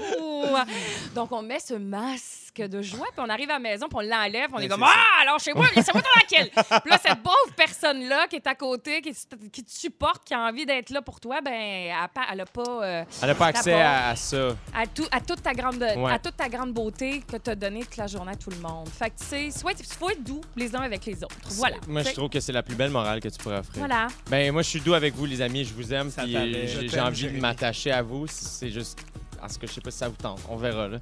Donc, 1.15 1.33
on 1.33 1.43
met 1.43 1.59
ce 1.61 1.75
masque 1.75 2.44
de 2.63 2.81
joie, 2.83 3.07
puis 3.13 3.25
on 3.25 3.29
arrive 3.29 3.51
à 3.51 3.55
la 3.55 3.59
maison, 3.59 3.87
puis 3.89 3.99
on 3.99 4.01
l'enlève, 4.09 4.51
on 4.53 4.59
est 4.59 4.69
comme 4.69 4.81
c'est 4.81 4.87
Ah, 4.89 5.23
alors 5.23 5.39
chez 5.41 5.53
moi, 5.53 5.67
laissez-moi 5.75 6.03
tranquille. 6.03 6.51
puis 6.55 6.91
là, 6.91 6.99
cette 7.05 7.23
pauvre 7.23 7.55
personne-là 7.57 8.27
qui 8.29 8.37
est 8.37 8.47
à 8.47 8.55
côté, 8.55 9.01
qui, 9.03 9.13
qui 9.53 9.65
te 9.65 9.71
supporte, 9.71 10.25
qui 10.25 10.35
a 10.35 10.41
envie 10.41 10.65
d'être 10.67 10.91
là 10.91 11.03
pour 11.03 11.21
toi, 11.21 11.41
ben, 11.41 11.53
elle 11.53 11.89
n'a 11.91 12.09
pas, 12.09 12.23
elle 12.33 12.41
a 12.41 12.47
pas 12.47 12.63
euh, 12.83 13.05
Elle 13.23 13.29
n'a 13.29 13.35
pas 13.35 13.47
accès 13.47 13.73
à, 13.75 14.09
à 14.09 14.17
ça. 14.17 14.49
à, 14.75 14.87
tout, 14.87 15.07
à, 15.11 15.21
toute 15.21 15.43
ta 15.43 15.53
grande, 15.53 15.75
Ouais. 15.97 16.13
à 16.13 16.19
toute 16.19 16.37
ta 16.37 16.49
grande 16.49 16.73
beauté 16.73 17.21
que 17.31 17.37
tu 17.37 17.51
as 17.51 17.55
donnée 17.55 17.81
toute 17.85 17.97
la 17.97 18.07
journée 18.07 18.33
à 18.33 18.37
tout 18.37 18.51
le 18.51 18.57
monde. 18.59 18.89
Fait 18.89 19.11
que, 19.11 19.19
tu 19.19 19.25
sais, 19.27 19.51
soit- 19.51 19.73
il 19.79 19.85
faut 19.87 20.11
être 20.11 20.23
doux 20.23 20.41
les 20.57 20.75
uns 20.75 20.81
avec 20.83 21.05
les 21.07 21.23
autres. 21.25 21.35
Voilà. 21.51 21.77
Moi, 21.89 22.03
je 22.03 22.13
trouve 22.13 22.29
que 22.31 22.41
c'est 22.41 22.53
la 22.53 22.63
plus 22.63 22.75
belle 22.77 22.91
morale 22.91 23.21
que 23.21 23.29
tu 23.29 23.39
pourrais 23.39 23.59
offrir. 23.59 23.79
Voilà. 23.79 24.09
Ben, 24.31 24.53
moi, 24.53 24.63
je 24.63 24.69
suis 24.69 24.81
doux 24.81 24.95
avec 24.95 25.15
vous, 25.15 25.27
les 25.27 25.41
amis. 25.43 25.65
Je 25.65 25.75
vous 25.75 25.93
aime. 25.93 26.11
J'ai 26.27 27.01
envie 27.01 27.29
de 27.31 27.41
m'attacher 27.41 27.91
à 27.91 28.03
vous. 28.03 28.27
C'est 28.29 28.71
juste. 28.71 28.99
Parce 29.45 29.59
que 29.59 29.67
je 29.67 29.73
sais 29.75 29.83
pas 29.83 29.91
si 29.91 29.99
ça 29.99 30.09
vous 30.09 30.17
tente. 30.17 30.41
On 30.49 30.57
verra. 30.57 30.89
Là. 30.89 30.99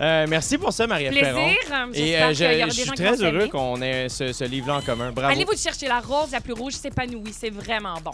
Euh, 0.00 0.26
merci 0.28 0.58
pour 0.58 0.72
ça, 0.72 0.84
Marie-Ève 0.84 1.14
Perron. 1.14 1.44
Plaisir. 1.44 1.88
Et 1.92 2.34
J'espère 2.34 2.66
euh, 2.66 2.70
je, 2.70 2.74
je 2.74 2.80
suis 2.80 2.90
très 2.90 3.22
heureux 3.22 3.46
qu'on 3.46 3.80
ait 3.82 4.08
ce, 4.08 4.32
ce 4.32 4.42
livre-là 4.42 4.78
en 4.78 4.82
commun. 4.82 5.12
Bravo. 5.12 5.32
Allez 5.32 5.44
vous 5.44 5.56
chercher 5.56 5.86
la 5.86 6.00
rose 6.00 6.32
la 6.32 6.40
plus 6.40 6.54
rouge 6.54 6.72
s'épanouit. 6.72 7.32
C'est 7.32 7.50
vraiment 7.50 7.94
bon. 8.02 8.10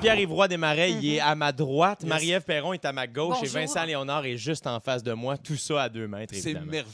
Pierre-Yves 0.00 0.32
Roy 0.32 0.48
Desmarais, 0.48 0.92
il 0.92 1.14
est 1.14 1.20
à 1.20 1.34
ma 1.34 1.52
droite. 1.52 2.00
Yes. 2.02 2.08
Marie-Ève 2.08 2.42
Perron 2.42 2.72
est 2.72 2.84
à 2.84 2.92
ma 2.92 3.06
gauche. 3.06 3.38
Et. 3.42 3.46
Vincent 3.46 3.84
Léonard 3.84 4.24
est 4.26 4.36
juste 4.36 4.66
en 4.66 4.80
face 4.80 5.02
de 5.02 5.12
moi. 5.12 5.36
Tout 5.36 5.56
ça 5.56 5.84
à 5.84 5.88
deux 5.88 6.06
mètres, 6.06 6.34
C'est 6.36 6.54
merveilleux. 6.54 6.84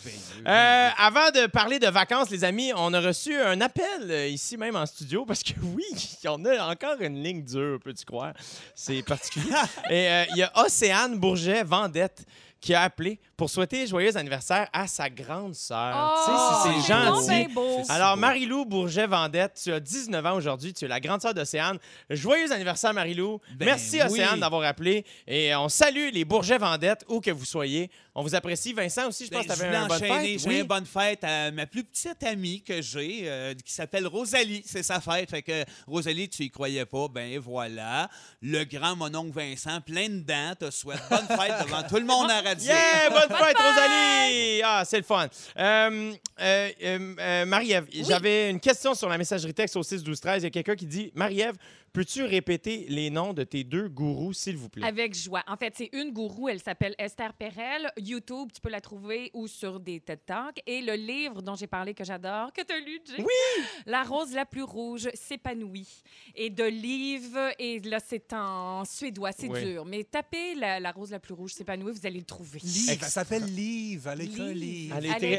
Euh, 0.46 0.88
avant 0.96 1.30
de 1.30 1.46
parler 1.46 1.78
de 1.78 1.88
vacances, 1.88 2.30
les 2.30 2.44
amis, 2.44 2.72
on 2.76 2.92
a 2.94 3.00
reçu 3.00 3.36
un 3.36 3.60
appel 3.60 3.84
euh, 4.04 4.28
ici 4.28 4.56
même 4.56 4.76
en 4.76 4.86
studio 4.86 5.24
parce 5.24 5.42
que 5.42 5.52
oui, 5.62 5.84
on 6.28 6.44
a 6.44 6.70
encore 6.70 7.00
une 7.00 7.22
ligne 7.22 7.44
dure, 7.44 7.78
peux-tu 7.82 8.04
croire? 8.04 8.32
C'est 8.74 9.02
particulier. 9.02 9.50
Et 9.90 10.08
euh, 10.08 10.24
il 10.30 10.38
y 10.38 10.42
a 10.42 10.52
Océane 10.64 11.18
Bourget 11.18 11.64
Vendette 11.76 12.26
qui 12.60 12.74
a 12.74 12.82
appelé 12.82 13.18
pour 13.36 13.50
souhaiter 13.50 13.86
joyeux 13.88 14.16
anniversaire 14.16 14.68
à 14.72 14.86
sa 14.86 15.08
grande 15.10 15.54
sœur. 15.54 16.14
tu 16.26 16.30
sais, 16.30 16.36
c'est- 16.36 16.78
Oh, 16.78 16.80
c'est 16.84 16.92
gentil. 16.92 17.88
Alors, 17.88 18.16
Marie-Lou 18.16 18.64
Bourget-Vendette, 18.66 19.58
tu 19.64 19.72
as 19.72 19.80
19 19.80 20.24
ans 20.26 20.34
aujourd'hui. 20.36 20.72
Tu 20.74 20.84
es 20.84 20.88
la 20.88 21.00
grande 21.00 21.20
sœur 21.22 21.34
d'Océane. 21.34 21.78
Joyeux 22.10 22.52
anniversaire, 22.52 22.92
Marie-Lou. 22.94 23.40
Ben 23.56 23.64
Merci, 23.64 23.96
oui. 23.96 24.20
Océane, 24.20 24.38
d'avoir 24.38 24.62
appelé. 24.64 25.04
Et 25.26 25.52
on 25.56 25.68
salue 25.68 26.10
les 26.12 26.24
Bourget-Vendette, 26.24 27.04
où 27.08 27.20
que 27.20 27.30
vous 27.32 27.44
soyez. 27.46 27.90
On 28.14 28.22
vous 28.22 28.34
apprécie. 28.34 28.74
Vincent 28.74 29.08
aussi, 29.08 29.24
je 29.24 29.30
pense 29.30 29.46
Ben, 29.46 29.54
que 29.54 29.58
tu 29.58 29.64
avais 29.64 29.68
voulais 29.70 29.78
un 29.84 29.86
bonne 29.86 29.96
enchaîner. 29.96 30.38
fête. 30.38 30.50
J'ai 30.50 30.58
une 30.60 30.66
bonne 30.66 30.84
fête 30.86 31.24
à 31.24 31.50
ma 31.50 31.66
plus 31.66 31.82
petite 31.82 32.22
amie 32.24 32.62
que 32.62 32.82
j'ai, 32.82 33.22
euh, 33.24 33.54
qui 33.54 33.72
s'appelle 33.72 34.06
Rosalie. 34.06 34.62
C'est 34.66 34.82
sa 34.82 35.00
fête. 35.00 35.30
Fait 35.30 35.40
que 35.40 35.64
Rosalie, 35.86 36.28
tu 36.28 36.42
y 36.42 36.50
croyais 36.50 36.84
pas. 36.84 37.08
Ben 37.08 37.38
voilà. 37.38 38.10
Le 38.42 38.64
grand 38.64 38.96
mononcle 38.96 39.32
Vincent, 39.32 39.80
plein 39.80 40.10
de 40.10 40.20
dents, 40.20 40.54
te 40.60 40.70
souhaite 40.70 41.00
bonne 41.08 41.26
fête 41.38 41.64
devant 41.64 41.82
tout 41.84 41.96
le 41.96 42.04
monde 42.04 42.30
à 42.30 42.42
la 42.42 42.50
radio. 42.50 42.66
Yeah! 42.66 43.08
Bonne 43.10 43.36
fête, 43.38 43.56
Rosalie! 43.56 44.62
Ah, 44.62 44.82
c'est 44.86 44.98
le 44.98 45.04
fun. 45.04 45.28
Euh, 45.56 46.12
euh, 46.40 46.70
euh, 46.82 47.14
euh, 47.18 47.46
Marie-Ève, 47.46 47.86
j'avais 48.06 48.50
une 48.50 48.60
question 48.60 48.94
sur 48.94 49.08
la 49.08 49.16
messagerie 49.16 49.54
texte 49.54 49.76
au 49.76 49.82
6 49.82 50.02
12 50.02 50.20
13 50.20 50.42
Il 50.42 50.44
y 50.44 50.46
a 50.48 50.50
quelqu'un 50.50 50.76
qui 50.76 50.86
dit 50.86 51.10
Marie-Ève, 51.14 51.54
peux-tu 51.92 52.22
répéter 52.24 52.86
les 52.88 53.10
noms 53.10 53.32
de 53.34 53.44
tes 53.44 53.64
deux 53.64 53.88
gourous, 53.88 54.32
s'il 54.32 54.56
vous 54.56 54.68
plaît? 54.68 54.86
Avec 54.86 55.14
joie. 55.14 55.42
En 55.46 55.56
fait, 55.56 55.74
c'est 55.76 55.90
une 55.92 56.10
gourou, 56.12 56.48
elle 56.48 56.60
s'appelle 56.60 56.94
Esther 56.98 57.32
Perel. 57.34 57.90
YouTube, 57.98 58.50
tu 58.54 58.60
peux 58.60 58.70
la 58.70 58.80
trouver 58.80 59.30
ou 59.34 59.46
sur 59.46 59.78
des 59.80 60.00
TED 60.00 60.20
Talks. 60.24 60.60
Et 60.66 60.80
le 60.80 60.94
livre 60.94 61.42
dont 61.42 61.54
j'ai 61.54 61.66
parlé 61.66 61.94
que 61.94 62.04
j'adore, 62.04 62.52
que 62.52 62.62
tu 62.62 62.72
as 62.72 62.78
lu, 62.78 63.00
Jay? 63.06 63.16
Oui! 63.18 63.64
La 63.86 64.02
rose 64.02 64.32
la 64.32 64.46
plus 64.46 64.62
rouge 64.62 65.08
s'épanouit. 65.14 66.02
Et 66.34 66.50
de 66.50 66.64
livres, 66.64 67.50
et 67.58 67.78
là, 67.80 67.98
c'est 68.04 68.32
en 68.32 68.84
suédois, 68.84 69.32
c'est 69.32 69.48
Oui. 69.48 69.62
dur. 69.64 69.84
Mais 69.84 70.04
tapez 70.04 70.54
la, 70.54 70.80
la 70.80 70.92
rose 70.92 71.10
la 71.10 71.18
plus 71.20 71.34
rouge 71.34 71.52
s'épanouit, 71.52 71.92
vous 71.92 72.06
allez 72.06 72.18
le 72.20 72.24
trouver. 72.24 72.60
Liv, 72.62 72.88
elle 72.90 73.08
s'appelle 73.08 73.44
Liv. 73.44 74.08
Elle 74.10 74.22
écrit 74.22 74.40
un 74.42 74.52
Liv. 74.52 74.62
livre. 74.62 74.96
Elle 74.98 75.10
très- 75.10 75.34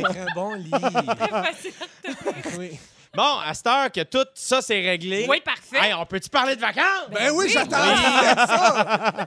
écrit 0.00 0.20
un 0.20 0.34
bon 0.34 0.54
livre. 0.54 0.78
Facile. 1.28 1.72
oui. 2.58 2.70
Bon, 3.14 3.38
à 3.44 3.54
cette 3.54 3.66
heure 3.66 3.90
que 3.92 4.02
tout 4.02 4.24
ça 4.34 4.60
c'est 4.62 4.80
réglé, 4.80 5.26
Oui, 5.28 5.40
parfait. 5.40 5.78
hey, 5.88 5.94
on 5.94 6.04
peut-tu 6.06 6.28
parler 6.28 6.56
de 6.56 6.60
vacances? 6.60 7.08
Ben 7.10 7.30
oui, 7.32 7.44
oui. 7.46 7.50
j'attends. 7.50 7.76
ça. 7.76 9.26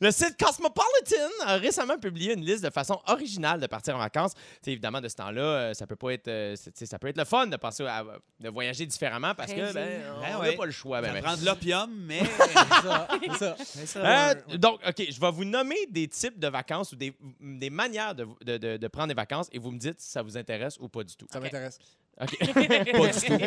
Le 0.00 0.10
site 0.10 0.36
Cosmopolitan 0.38 1.46
a 1.46 1.56
récemment 1.56 1.98
publié 1.98 2.34
une 2.34 2.44
liste 2.44 2.62
de 2.64 2.70
façons 2.70 3.00
originales 3.06 3.60
de 3.60 3.66
partir 3.66 3.96
en 3.96 3.98
vacances. 3.98 4.32
Évidemment, 4.66 5.00
de 5.00 5.08
ce 5.08 5.16
temps-là, 5.16 5.40
euh, 5.42 5.74
ça 5.74 5.86
peut 5.86 5.96
pas 5.96 6.10
être, 6.10 6.28
euh, 6.28 6.54
ça 6.56 6.98
peut 6.98 7.08
être 7.08 7.16
le 7.18 7.24
fun 7.24 7.46
de 7.46 7.56
penser 7.56 7.84
à, 7.86 8.04
de 8.40 8.48
voyager 8.48 8.86
différemment 8.86 9.34
parce 9.34 9.52
que 9.52 9.72
ben, 9.72 10.02
on 10.16 10.20
Ben 10.20 10.30
n'a 10.30 10.38
ouais. 10.40 10.56
pas 10.56 10.66
le 10.66 10.72
choix. 10.72 11.00
ben, 11.00 11.08
Ça 11.08 11.12
ben. 11.14 11.22
prend 11.22 11.36
de 11.36 11.44
l'opium, 11.46 11.90
mais. 12.06 12.20
C'est 12.42 12.88
ça, 12.88 13.06
c'est 13.18 13.36
ça. 13.38 13.56
mais 13.74 13.86
ça 13.86 14.00
Euh, 14.30 14.56
donc, 14.58 14.80
OK, 14.86 15.06
je 15.10 15.20
vais 15.20 15.30
vous 15.30 15.44
nommer 15.44 15.86
des 15.88 16.08
types 16.08 16.38
de 16.38 16.48
vacances 16.48 16.92
ou 16.92 16.96
des, 16.96 17.14
des 17.40 17.70
manières 17.70 18.14
de, 18.14 18.26
de- 18.44 18.58
de- 18.58 18.76
de 18.76 18.88
prendre 18.88 19.08
des 19.08 19.14
vacances 19.14 19.48
et 19.52 19.58
vous 19.58 19.70
me 19.70 19.78
dites 19.78 20.00
si 20.00 20.10
ça 20.10 20.22
vous 20.22 20.36
intéresse 20.36 20.76
ou 20.80 20.88
pas 20.88 21.04
du 21.04 21.14
tout. 21.16 21.26
Ça 21.30 21.40
m'intéresse. 21.40 21.78
OK. 22.20 22.38
pas 22.92 23.08
du 23.08 23.20
tout. 23.20 23.38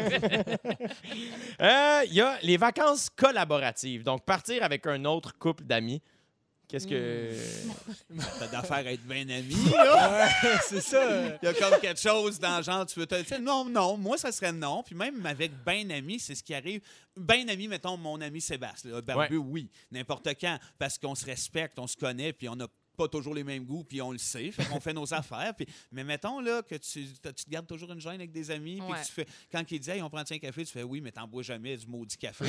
Euh, 1.62 2.01
Il 2.08 2.13
y 2.13 2.21
a 2.21 2.38
les 2.41 2.58
vacances 2.58 3.10
collaboratives. 3.10 4.04
Donc, 4.04 4.25
partir 4.25 4.63
avec 4.63 4.86
un 4.88 5.06
autre 5.06 5.38
couple 5.38 5.63
d'amis. 5.63 6.01
Qu'est-ce 6.67 6.88
que. 6.88 7.32
T'as 8.39 8.47
d'affaire 8.47 8.78
à 8.78 8.91
être 8.91 9.06
bien 9.06 9.30
ami, 9.30 9.56
là. 9.71 10.25
Ouais, 10.43 10.58
c'est 10.67 10.82
ça. 10.82 11.38
Il 11.41 11.45
y 11.45 11.47
a 11.47 11.54
comme 11.54 11.80
quelque 11.80 11.99
chose 11.99 12.39
dans 12.39 12.58
le 12.58 12.63
genre, 12.63 12.86
tu 12.88 12.99
veux 12.99 13.06
te 13.06 13.21
dire, 13.21 13.39
non, 13.39 13.65
non, 13.65 13.97
moi, 13.97 14.17
ça 14.17 14.32
serait 14.32 14.51
non. 14.51 14.82
Puis 14.82 14.95
même 14.95 15.23
avec 15.25 15.51
ben 15.63 15.91
ami, 15.91 16.19
c'est 16.19 16.34
ce 16.34 16.41
qui 16.41 16.56
arrive. 16.56 16.82
Ben 17.15 17.47
ami, 17.49 17.67
mettons, 17.67 17.97
mon 17.97 18.19
ami 18.19 18.41
Sébastien, 18.41 18.91
là, 18.91 19.01
Barbu, 19.01 19.38
oui, 19.38 19.69
n'importe 19.91 20.28
quand, 20.41 20.58
parce 20.80 20.97
qu'on 20.97 21.13
se 21.13 21.25
respecte, 21.25 21.78
on 21.78 21.88
se 21.88 21.95
connaît, 21.95 22.34
puis 22.34 22.49
on 22.49 22.56
n'a 22.56 22.67
pas 22.95 23.08
toujours 23.08 23.34
les 23.36 23.43
mêmes 23.43 23.65
goûts, 23.65 23.84
puis 23.84 24.01
on 24.01 24.12
le 24.12 24.17
sait, 24.17 24.51
fait 24.51 24.65
qu'on 24.65 24.79
fait 24.79 24.93
nos 24.93 25.13
affaires. 25.13 25.53
Puis, 25.55 25.67
mais 25.91 26.03
mettons 26.03 26.39
là 26.39 26.62
que 26.63 26.75
tu, 26.75 27.05
tu 27.05 27.19
te 27.45 27.49
gardes 27.49 27.67
toujours 27.67 27.91
une 27.91 27.99
gêne 28.01 28.15
avec 28.15 28.31
des 28.31 28.49
amis, 28.51 28.79
puis 28.81 28.91
Ouais. 28.91 29.01
tu 29.05 29.12
fais, 29.12 29.27
quand 29.51 29.63
ils 29.71 29.79
disent, 29.79 29.89
hey, 29.89 30.01
on 30.01 30.10
prend 30.10 30.19
un 30.19 30.38
café, 30.39 30.65
tu 30.65 30.71
fais, 30.71 30.84
oui, 30.84 31.01
mais 31.01 31.12
t'en 31.12 31.27
bois 31.27 31.43
jamais 31.43 31.75
du 31.77 31.88
maudit 31.88 32.17
café. 32.17 32.45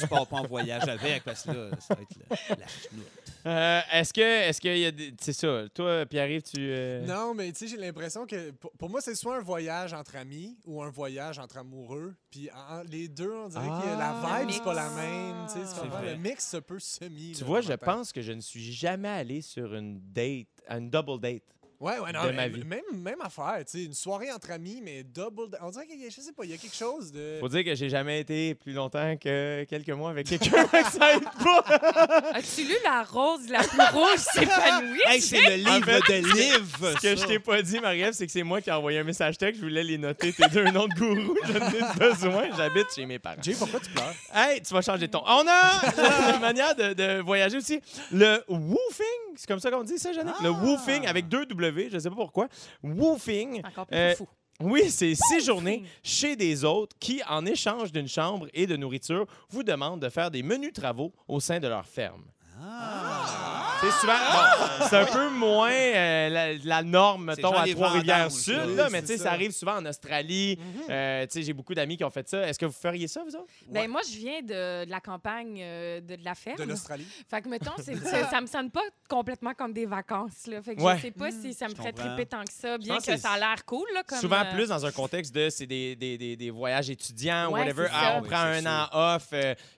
tu 0.00 0.06
pars 0.08 0.26
pas 0.26 0.36
en 0.36 0.46
voyage 0.46 0.88
avec, 0.88 1.24
parce 1.24 1.42
que 1.44 1.50
là, 1.52 1.70
ça 1.80 1.94
va 1.94 2.02
être 2.02 2.58
la 2.58 2.66
chenoute. 2.66 3.06
Euh, 3.46 3.80
est-ce 3.92 4.12
que. 4.12 4.20
Est-ce 4.20 4.60
qu'il 4.60 4.78
y 4.78 4.84
a 4.84 4.90
des. 4.90 5.14
C'est 5.20 5.32
ça. 5.32 5.64
Toi, 5.72 6.04
Pierre-Yves, 6.06 6.42
tu. 6.42 6.56
euh, 6.58 7.06
Non, 7.06 7.34
mais 7.34 7.50
tu 7.52 7.58
sais, 7.60 7.68
j'ai 7.68 7.76
l'impression 7.76 8.26
que 8.26 8.50
pour, 8.50 8.72
pour 8.72 8.90
moi, 8.90 9.00
c'est 9.00 9.14
soit 9.14 9.36
un 9.36 9.42
voyage 9.42 9.92
entre 9.94 10.16
amis 10.16 10.58
ou 10.64 10.82
un 10.82 10.90
voyage 10.90 11.38
entre 11.38 11.58
amoureux. 11.58 12.14
Puis 12.30 12.50
en- 12.50 12.82
les 12.82 13.08
deux, 13.08 13.32
on 13.32 13.48
dirait 13.48 13.64
que 13.66 13.70
Ah. 13.72 14.20
la 14.22 14.38
vibe, 14.38 14.48
Le 14.48 14.52
c'est 14.52 14.64
pas 14.64 14.74
la 14.74 14.90
même. 14.90 15.46
tu 15.46 15.52
sais. 15.64 16.10
Le 16.10 16.16
mix 16.16 16.48
se 16.50 16.56
peut 16.58 16.78
semi. 16.80 17.32
Tu 17.32 17.40
là, 17.40 17.46
vois, 17.46 17.60
je 17.60 17.72
pense 17.72 18.12
que 18.12 18.20
je 18.22 18.32
ne 18.32 18.40
suis 18.40 18.72
jamais 18.72 19.08
allé 19.08 19.40
sur 19.40 19.67
une 19.74 20.00
date, 20.12 20.62
une 20.68 20.90
double 20.90 21.20
date. 21.20 21.42
Ouais, 21.80 21.96
ouais, 22.00 22.12
non, 22.12 22.24
de 22.24 22.28
mais 22.30 22.32
ma 22.34 22.48
vie. 22.48 22.64
Même, 22.64 22.80
même 22.92 23.20
affaire, 23.20 23.58
tu 23.58 23.78
sais, 23.78 23.84
une 23.84 23.94
soirée 23.94 24.32
entre 24.32 24.50
amis, 24.50 24.80
mais 24.82 25.04
double. 25.04 25.56
On 25.62 25.70
dirait 25.70 25.86
qu'il 25.86 26.00
y 26.02 26.06
a, 26.06 26.08
je 26.08 26.20
sais 26.20 26.32
pas, 26.32 26.42
il 26.44 26.50
y 26.50 26.54
a 26.54 26.56
quelque 26.56 26.74
chose 26.74 27.12
de. 27.12 27.36
Faut 27.38 27.48
dire 27.48 27.64
que 27.64 27.74
j'ai 27.76 27.88
jamais 27.88 28.18
été 28.20 28.56
plus 28.56 28.72
longtemps 28.72 29.16
que 29.16 29.62
quelques 29.64 29.90
mois 29.90 30.10
avec 30.10 30.26
quelqu'un. 30.26 30.64
que 30.66 30.84
ça 30.90 31.14
aide 31.14 31.22
pas. 31.22 32.30
As-tu 32.34 32.64
lu 32.64 32.74
La 32.82 33.04
rose 33.04 33.48
la 33.48 33.60
plus 33.60 33.78
rouge? 33.92 34.16
S'épanouit? 34.16 34.98
Hey, 35.08 35.20
c'est 35.22 35.40
le 35.40 35.54
livre 35.56 35.84
fait, 36.04 36.20
de 36.20 36.26
livre. 36.36 36.94
Ce 36.96 37.00
que 37.00 37.16
je 37.16 37.24
t'ai 37.26 37.38
pas 37.38 37.62
dit, 37.62 37.78
Marie-Ève, 37.80 38.12
c'est 38.12 38.26
que 38.26 38.32
c'est 38.32 38.42
moi 38.42 38.60
qui 38.60 38.68
ai 38.70 38.72
envoyé 38.72 38.98
un 38.98 39.04
message 39.04 39.38
texte. 39.38 39.60
Je 39.60 39.66
voulais 39.66 39.84
les 39.84 39.96
noter, 39.98 40.32
tes 40.32 40.48
deux 40.48 40.64
noms 40.70 40.88
de 40.88 40.94
gourou. 40.94 41.36
J'en 41.44 41.68
ai 41.70 41.98
besoin. 41.98 42.48
J'habite 42.56 42.86
chez 42.94 43.06
mes 43.06 43.18
parents. 43.20 43.40
Jay, 43.40 43.54
pourquoi 43.58 43.78
tu 43.80 43.90
pleures? 43.90 44.12
Hey, 44.34 44.60
tu 44.62 44.74
vas 44.74 44.82
changer 44.82 45.06
de 45.06 45.12
ton. 45.12 45.22
On 45.24 45.46
a 45.46 46.34
une 46.34 46.40
manière 46.40 46.74
de, 46.74 46.92
de 46.92 47.20
voyager 47.20 47.56
aussi. 47.56 47.80
Le 48.12 48.42
woofing, 48.48 49.06
c'est 49.36 49.46
comme 49.46 49.60
ça 49.60 49.70
qu'on 49.70 49.84
dit 49.84 49.98
ça, 49.98 50.12
Jannick? 50.12 50.34
Le 50.42 50.48
Ah! 50.50 50.64
woofing 50.64 51.06
avec 51.06 51.28
deux 51.28 51.46
W, 51.46 51.67
je 51.92 51.98
sais 51.98 52.08
pas 52.10 52.16
pourquoi. 52.16 52.48
Woofing. 52.82 53.62
Encore 53.66 53.86
plus 53.86 53.96
Euh, 53.96 54.14
fou. 54.16 54.26
Oui, 54.60 54.90
c'est 54.90 55.14
séjourner 55.14 55.84
chez 56.02 56.34
des 56.34 56.64
autres 56.64 56.96
qui, 56.98 57.22
en 57.28 57.46
échange 57.46 57.92
d'une 57.92 58.08
chambre 58.08 58.48
et 58.54 58.66
de 58.66 58.76
nourriture, 58.76 59.24
vous 59.50 59.62
demandent 59.62 60.00
de 60.02 60.08
faire 60.08 60.30
des 60.32 60.42
menus 60.42 60.72
travaux 60.72 61.12
au 61.28 61.38
sein 61.38 61.60
de 61.60 61.68
leur 61.68 61.86
ferme. 61.86 62.24
Ah. 62.60 63.67
C'est 63.80 63.90
souvent, 64.00 64.12
bon, 64.12 64.86
c'est 64.88 64.96
un 64.96 65.04
peu 65.04 65.28
moins 65.30 65.70
euh, 65.70 66.28
la, 66.28 66.52
la 66.54 66.82
norme, 66.82 67.26
mettons, 67.26 67.52
à 67.52 67.66
Trois-Rivières-Sud, 67.68 68.74
là, 68.76 68.88
mais 68.90 69.02
tu 69.02 69.08
sais, 69.08 69.16
ça 69.18 69.24
ça. 69.24 69.32
arrive 69.32 69.52
souvent 69.52 69.76
en 69.76 69.86
Australie. 69.86 70.58
Euh, 70.90 71.24
tu 71.26 71.32
sais, 71.32 71.42
j'ai 71.42 71.52
beaucoup 71.52 71.74
d'amis 71.74 71.96
qui 71.96 72.02
ont 72.04 72.10
fait 72.10 72.28
ça. 72.28 72.46
Est-ce 72.48 72.58
que 72.58 72.66
vous 72.66 72.72
feriez 72.72 73.06
ça, 73.06 73.22
vous 73.24 73.36
autres? 73.36 73.46
Ben, 73.68 73.88
moi, 73.88 74.00
je 74.10 74.16
viens 74.16 74.40
de, 74.42 74.84
de 74.84 74.90
la 74.90 75.00
campagne 75.00 75.58
euh, 75.60 76.00
de, 76.00 76.16
de 76.16 76.24
la 76.24 76.34
ferme. 76.34 76.56
De 76.58 76.64
l'Australie. 76.64 77.06
Fait 77.30 77.40
que, 77.40 77.48
mettons, 77.48 77.76
ça, 77.78 78.28
ça 78.30 78.40
me 78.40 78.46
sonne 78.46 78.70
pas 78.70 78.82
complètement 79.08 79.54
comme 79.54 79.72
des 79.72 79.86
vacances. 79.86 80.46
Là. 80.46 80.60
Fait 80.62 80.74
que 80.74 80.82
Ouais. 80.82 80.96
je 80.96 81.02
sais 81.02 81.10
pas 81.10 81.30
si 81.30 81.54
ça 81.54 81.68
me 81.68 81.74
ferait 81.74 81.92
triper 81.92 82.26
tant 82.26 82.42
que 82.44 82.52
ça, 82.52 82.78
bien 82.78 82.98
que 82.98 83.16
ça 83.16 83.30
a 83.32 83.38
l'air 83.38 83.64
cool. 83.64 83.86
Là, 83.94 84.02
comme, 84.02 84.18
Souvent 84.18 84.42
euh, 84.44 84.54
plus 84.54 84.68
dans 84.68 84.84
un 84.86 84.92
contexte 84.92 85.34
de 85.34 85.50
c'est 85.50 85.66
des, 85.66 85.94
des, 85.96 86.16
des, 86.18 86.36
des 86.36 86.50
voyages 86.50 86.90
étudiants, 86.90 87.50
Ouais, 87.52 87.60
whatever. 87.60 87.86
Ah, 87.92 88.16
on 88.18 88.22
Oui, 88.22 88.28
prend 88.28 88.38
un 88.38 88.66
an 88.66 88.88
off, 88.92 89.32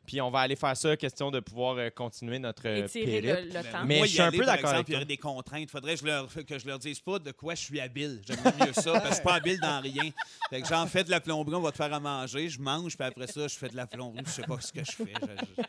puis 0.07 0.21
on 0.21 0.31
va 0.31 0.41
aller 0.41 0.57
faire 0.57 0.77
ça, 0.77 0.97
question 0.97 1.31
de 1.31 1.41
pouvoir 1.41 1.77
continuer 1.95 2.39
notre 2.39 2.63
le, 2.69 2.83
le 2.83 3.71
temps. 3.73 3.85
Mais 3.91 3.99
moi, 3.99 4.07
je 4.07 4.11
y 4.11 4.15
suis 4.15 4.23
un 4.23 4.31
peu 4.31 4.39
par 4.39 4.47
d'accord 4.47 4.71
avec 4.71 4.81
exemple, 4.81 4.91
Il 4.91 4.93
y 4.93 4.97
aurait 4.97 5.05
des 5.05 5.17
contraintes. 5.19 5.71
faudrait 5.71 5.95
que 5.95 6.01
je, 6.01 6.07
leur, 6.07 6.29
que 6.47 6.59
je 6.59 6.67
leur 6.67 6.79
dise 6.79 7.01
pas 7.01 7.19
de 7.19 7.31
quoi 7.33 7.55
je 7.55 7.61
suis 7.63 7.81
habile. 7.81 8.23
J'aimerais 8.27 8.55
mieux 8.67 8.73
ça, 8.73 8.93
parce 8.93 9.03
que 9.03 9.09
je 9.11 9.15
suis 9.15 9.23
pas 9.25 9.35
habile 9.35 9.61
dans 9.61 9.81
rien. 9.81 10.11
Fait 10.49 10.63
que 10.63 10.69
j'en 10.69 10.87
fais 10.87 11.05
de 11.05 11.11
la 11.11 11.21
plomberie, 11.21 11.57
on 11.57 11.61
va 11.61 11.73
te 11.73 11.77
faire 11.77 11.93
à 11.93 12.01
manger, 12.01 12.49
je 12.49 12.61
mange, 12.61 12.97
puis 12.97 13.07
après 13.07 13.27
ça, 13.27 13.47
je 13.49 13.55
fais 13.57 13.69
de 13.69 13.77
la 13.77 13.87
plomberie, 13.87 14.25
je 14.27 14.31
sais 14.31 14.43
pas 14.43 14.61
ce 14.61 14.73
que 14.73 14.81
je 14.85 14.93
fais. 14.93 15.13
Je, 15.21 15.67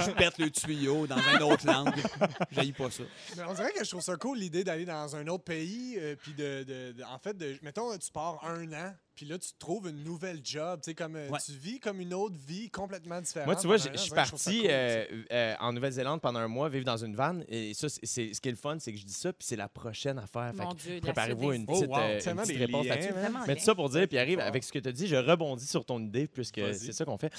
je- 0.00 0.04
je 0.06 0.10
pète 0.12 0.38
le 0.38 0.50
tuyau 0.50 1.06
dans 1.06 1.18
une 1.18 1.42
autre 1.42 1.66
langue. 1.66 1.94
J'haïs 2.52 2.72
pas 2.72 2.90
ça. 2.90 3.02
Mais 3.36 3.42
on 3.48 3.54
dirait 3.54 3.72
que 3.72 3.84
je 3.84 3.90
trouve 3.90 4.02
ça 4.02 4.16
cool 4.16 4.38
l'idée 4.38 4.64
d'aller 4.64 4.84
dans 4.84 5.14
un 5.16 5.26
autre 5.28 5.44
pays, 5.44 5.96
euh, 5.98 6.16
puis 6.16 6.32
de, 6.34 6.62
de- 6.64 6.92
de- 6.92 7.04
en 7.04 7.18
fait, 7.18 7.36
de, 7.36 7.56
mettons, 7.62 7.96
tu 7.98 8.10
pars 8.12 8.44
un 8.44 8.72
an, 8.72 8.94
puis 9.20 9.28
là, 9.28 9.36
tu 9.38 9.50
trouves 9.58 9.86
une 9.86 10.02
nouvelle 10.02 10.40
job, 10.42 10.80
tu 10.82 10.86
sais, 10.92 10.94
comme, 10.94 11.14
euh, 11.14 11.28
Ouais. 11.28 11.38
tu 11.44 11.52
vis 11.52 11.78
comme 11.78 12.00
une 12.00 12.14
autre 12.14 12.36
vie 12.46 12.70
complètement 12.70 13.20
différente. 13.20 13.48
Moi, 13.48 13.56
tu 13.56 13.66
vois, 13.66 13.76
je 13.76 13.94
suis 13.98 14.10
parti 14.12 14.60
cool, 14.62 14.70
euh, 14.70 15.04
euh, 15.30 15.54
en 15.60 15.74
Nouvelle-Zélande 15.74 16.22
pendant 16.22 16.38
un 16.40 16.48
mois, 16.48 16.70
vivre 16.70 16.86
dans 16.86 16.96
une 16.96 17.14
vanne. 17.14 17.44
Et 17.46 17.74
ça, 17.74 17.90
c'est- 17.90 18.32
ce 18.32 18.40
qui 18.40 18.48
est 18.48 18.52
le 18.52 18.56
fun, 18.56 18.78
c'est 18.78 18.92
que 18.94 18.98
je 18.98 19.04
dis 19.04 19.12
ça, 19.12 19.30
puis 19.34 19.46
c'est 19.46 19.56
la 19.56 19.68
prochaine 19.68 20.18
affaire. 20.18 20.54
Préparez-vous 21.02 21.52
une 21.52 21.66
Oh, 21.68 21.72
petite, 21.74 21.90
wow, 21.90 21.98
euh, 21.98 22.14
une 22.16 22.22
tellement 22.22 22.42
petite 22.44 22.56
des 22.58 22.64
réponse 22.64 22.86
là-dessus. 22.86 23.12
Mais 23.46 23.56
tout 23.56 23.62
ça 23.62 23.74
pour 23.74 23.90
dire, 23.90 24.08
puis 24.08 24.16
arrive 24.16 24.40
avec 24.40 24.64
ce 24.64 24.72
que 24.72 24.78
tu 24.78 24.88
as 24.88 24.92
dit, 24.92 25.06
je 25.06 25.16
rebondis 25.16 25.66
sur 25.66 25.84
ton 25.84 26.00
idée, 26.00 26.26
puisque 26.26 26.62
c'est 26.72 26.92
ça 26.92 27.04
qu'on 27.04 27.18
fait. 27.18 27.30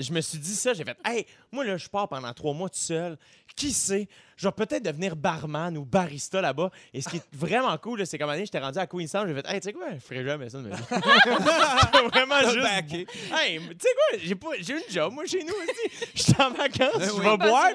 Je 0.00 0.12
me 0.12 0.20
suis 0.20 0.38
dit 0.38 0.54
ça, 0.56 0.74
j'ai 0.74 0.84
fait, 0.84 0.96
hey, 1.04 1.24
moi 1.52 1.64
là, 1.64 1.76
je 1.76 1.88
pars 1.88 2.08
pendant 2.08 2.32
trois 2.32 2.52
mois 2.52 2.68
tout 2.68 2.76
seul. 2.78 3.16
Qui 3.56 3.72
sait, 3.72 4.08
je 4.36 4.48
vais 4.48 4.52
peut-être 4.52 4.82
devenir 4.82 5.14
barman 5.14 5.76
ou 5.78 5.84
barista 5.84 6.40
là-bas. 6.40 6.70
Et 6.92 7.00
ce 7.00 7.08
qui 7.08 7.18
est 7.18 7.24
vraiment 7.32 7.76
cool, 7.78 8.04
c'est 8.04 8.18
comme 8.18 8.30
année, 8.30 8.44
j'étais 8.44 8.58
rendu 8.58 8.78
à 8.80 8.86
Queenstown, 8.88 9.28
j'ai 9.28 9.34
fait, 9.34 9.46
hey, 9.48 9.60
tu 9.60 9.66
sais 9.66 9.72
quoi, 9.72 9.86
je 9.94 10.00
ferais 10.00 10.24
jamais 10.24 10.48
ça 10.50 10.58
de 10.58 10.68
ma 10.68 10.74
vie. 10.76 10.82
vraiment 12.12 12.40
juste. 12.40 12.60
backé. 12.62 13.06
Hey, 13.32 13.60
tu 13.60 13.66
sais 13.80 13.88
quoi, 13.94 14.18
j'ai 14.18 14.34
pas, 14.34 14.48
j'ai 14.58 14.72
une 14.74 14.82
job, 14.92 15.12
moi, 15.12 15.24
chez 15.26 15.44
nous 15.44 15.52
aussi. 15.54 16.08
Je 16.16 16.22
suis 16.22 16.34
en 16.42 16.50
vacances, 16.50 16.98
Ben 16.98 17.08
je 17.08 17.20
vais 17.20 17.36
boire. 17.36 17.68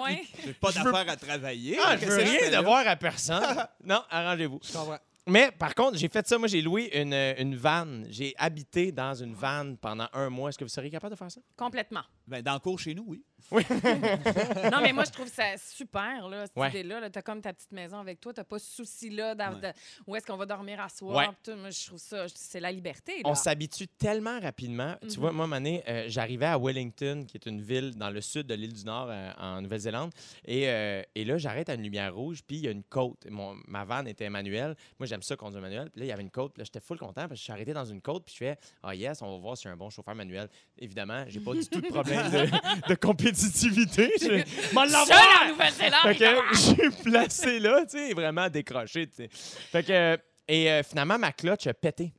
J'ai 0.43 0.53
pas 0.53 0.71
Je 0.71 0.79
veux- 0.79 0.91
d'affaire 0.91 1.13
à 1.13 1.15
travailler. 1.15 1.79
Ah, 1.85 1.95
je 1.97 2.05
veux 2.05 2.17
rien 2.17 2.59
devoir 2.59 2.85
à 2.85 2.95
personne. 2.97 3.65
non, 3.85 4.01
arrangez-vous. 4.09 4.59
Je 4.61 4.73
comprends. 4.73 4.97
Mais 5.29 5.51
par 5.51 5.75
contre, 5.75 5.97
j'ai 5.97 6.07
fait 6.09 6.27
ça. 6.27 6.37
Moi, 6.37 6.47
j'ai 6.47 6.61
loué 6.61 6.89
une, 6.99 7.13
une 7.13 7.55
vanne. 7.55 8.07
J'ai 8.09 8.33
habité 8.37 8.91
dans 8.91 9.13
une 9.13 9.33
vanne 9.33 9.77
pendant 9.77 10.07
un 10.13 10.29
mois. 10.29 10.49
Est-ce 10.49 10.57
que 10.57 10.63
vous 10.65 10.69
seriez 10.69 10.89
capable 10.89 11.13
de 11.13 11.17
faire 11.17 11.31
ça? 11.31 11.41
Complètement. 11.55 12.01
Ben, 12.29 12.41
dans 12.41 12.53
le 12.53 12.59
cours 12.59 12.79
chez 12.79 12.93
nous, 12.93 13.03
oui. 13.07 13.23
non, 13.51 14.81
mais 14.81 14.93
moi, 14.93 15.05
je 15.05 15.11
trouve 15.11 15.27
ça 15.27 15.57
super, 15.57 16.27
là, 16.27 16.45
cette 16.45 16.55
Ouais. 16.55 16.69
idée-là. 16.69 17.09
Tu 17.09 17.17
as 17.19 17.21
comme 17.21 17.41
ta 17.41 17.53
petite 17.53 17.71
maison 17.71 17.97
avec 17.99 18.19
toi. 18.19 18.33
Tu 18.33 18.43
pas 18.43 18.59
ce 18.59 18.75
souci-là 18.75 19.33
Ouais. 19.35 19.61
de- 19.61 19.73
où 20.07 20.15
est-ce 20.15 20.25
qu'on 20.25 20.37
va 20.37 20.45
dormir 20.45 20.79
à 20.79 20.89
soir. 20.89 21.15
Ouais. 21.17 21.27
puis 21.27 21.51
tout. 21.53 21.57
Moi, 21.59 21.69
je 21.71 21.85
trouve 21.87 21.99
ça, 21.99 22.25
c'est 22.33 22.59
la 22.59 22.71
liberté. 22.71 23.15
Là. 23.23 23.29
On 23.29 23.35
s'habitue 23.35 23.87
tellement 23.87 24.39
rapidement. 24.39 24.95
Tu 25.01 25.07
Mhm. 25.07 25.13
vois, 25.15 25.31
moi, 25.31 25.47
Mané, 25.47 25.83
euh, 25.87 26.05
j'arrivais 26.07 26.45
à 26.45 26.57
Wellington, 26.59 27.25
qui 27.27 27.37
est 27.37 27.45
une 27.47 27.61
ville 27.61 27.95
dans 27.95 28.09
le 28.09 28.21
sud 28.21 28.45
de 28.47 28.53
l'île 28.53 28.73
du 28.73 28.83
Nord, 28.85 29.07
euh, 29.09 29.31
en 29.39 29.61
Nouvelle-Zélande. 29.61 30.11
Et, 30.45 30.69
euh, 30.69 31.01
et 31.15 31.25
là, 31.25 31.37
j'arrête 31.37 31.69
à 31.69 31.73
une 31.73 31.81
lumière 31.83 32.13
rouge, 32.13 32.41
puis 32.45 32.57
il 32.57 32.65
y 32.65 32.67
a 32.67 32.71
une 32.71 32.83
côte. 32.83 33.25
Mon, 33.29 33.55
ma 33.67 33.83
vanne 33.85 34.07
était 34.07 34.29
manuelle. 34.29 34.75
Moi, 34.99 35.07
j'aime 35.07 35.21
ça 35.23 35.35
conduire 35.35 35.61
manuel. 35.61 35.89
Puis 35.89 36.01
là, 36.01 36.05
il 36.05 36.09
y 36.09 36.11
avait 36.11 36.21
une 36.23 36.29
côte. 36.31 36.57
Là, 36.57 36.63
j'étais 36.65 36.79
full 36.81 36.97
content 36.99 37.13
parce 37.21 37.31
que 37.31 37.37
je 37.37 37.43
suis 37.43 37.53
arrêté 37.53 37.73
dans 37.73 37.85
une 37.85 38.01
côte, 38.01 38.25
puis 38.25 38.33
je 38.33 38.37
fais 38.45 38.57
Ah, 38.83 38.93
yes, 38.95 39.21
on 39.21 39.31
va 39.31 39.37
voir 39.37 39.57
si 39.57 39.63
j'ai 39.63 39.69
un 39.69 39.77
bon 39.77 39.89
chauffeur 39.89 40.13
manuel. 40.15 40.49
Évidemment, 40.77 41.23
j'ai 41.27 41.39
pas 41.39 41.53
du 41.53 41.65
tout 41.67 41.81
de 41.81 41.87
problème 41.87 42.18
de, 42.23 42.89
de 42.89 42.95
compétitivité. 42.95 44.11
Je 44.21 44.73
m'en 44.73 44.81
en! 44.81 45.47
Nouvelle-Zélande! 45.49 46.01
Fait 46.03 46.15
que 46.15 46.55
j'ai 46.75 46.89
placé 47.03 47.59
là, 47.59 47.85
tu 47.85 47.97
sais, 47.97 48.13
vraiment 48.13 48.49
décroché, 48.49 49.07
tu 49.07 49.15
sais. 49.15 49.29
Fait 49.31 49.83
que, 49.83 50.17
et 50.47 50.71
euh, 50.71 50.83
finalement, 50.83 51.17
ma 51.17 51.31
clutch 51.31 51.67
a 51.67 51.73
pété. 51.73 52.13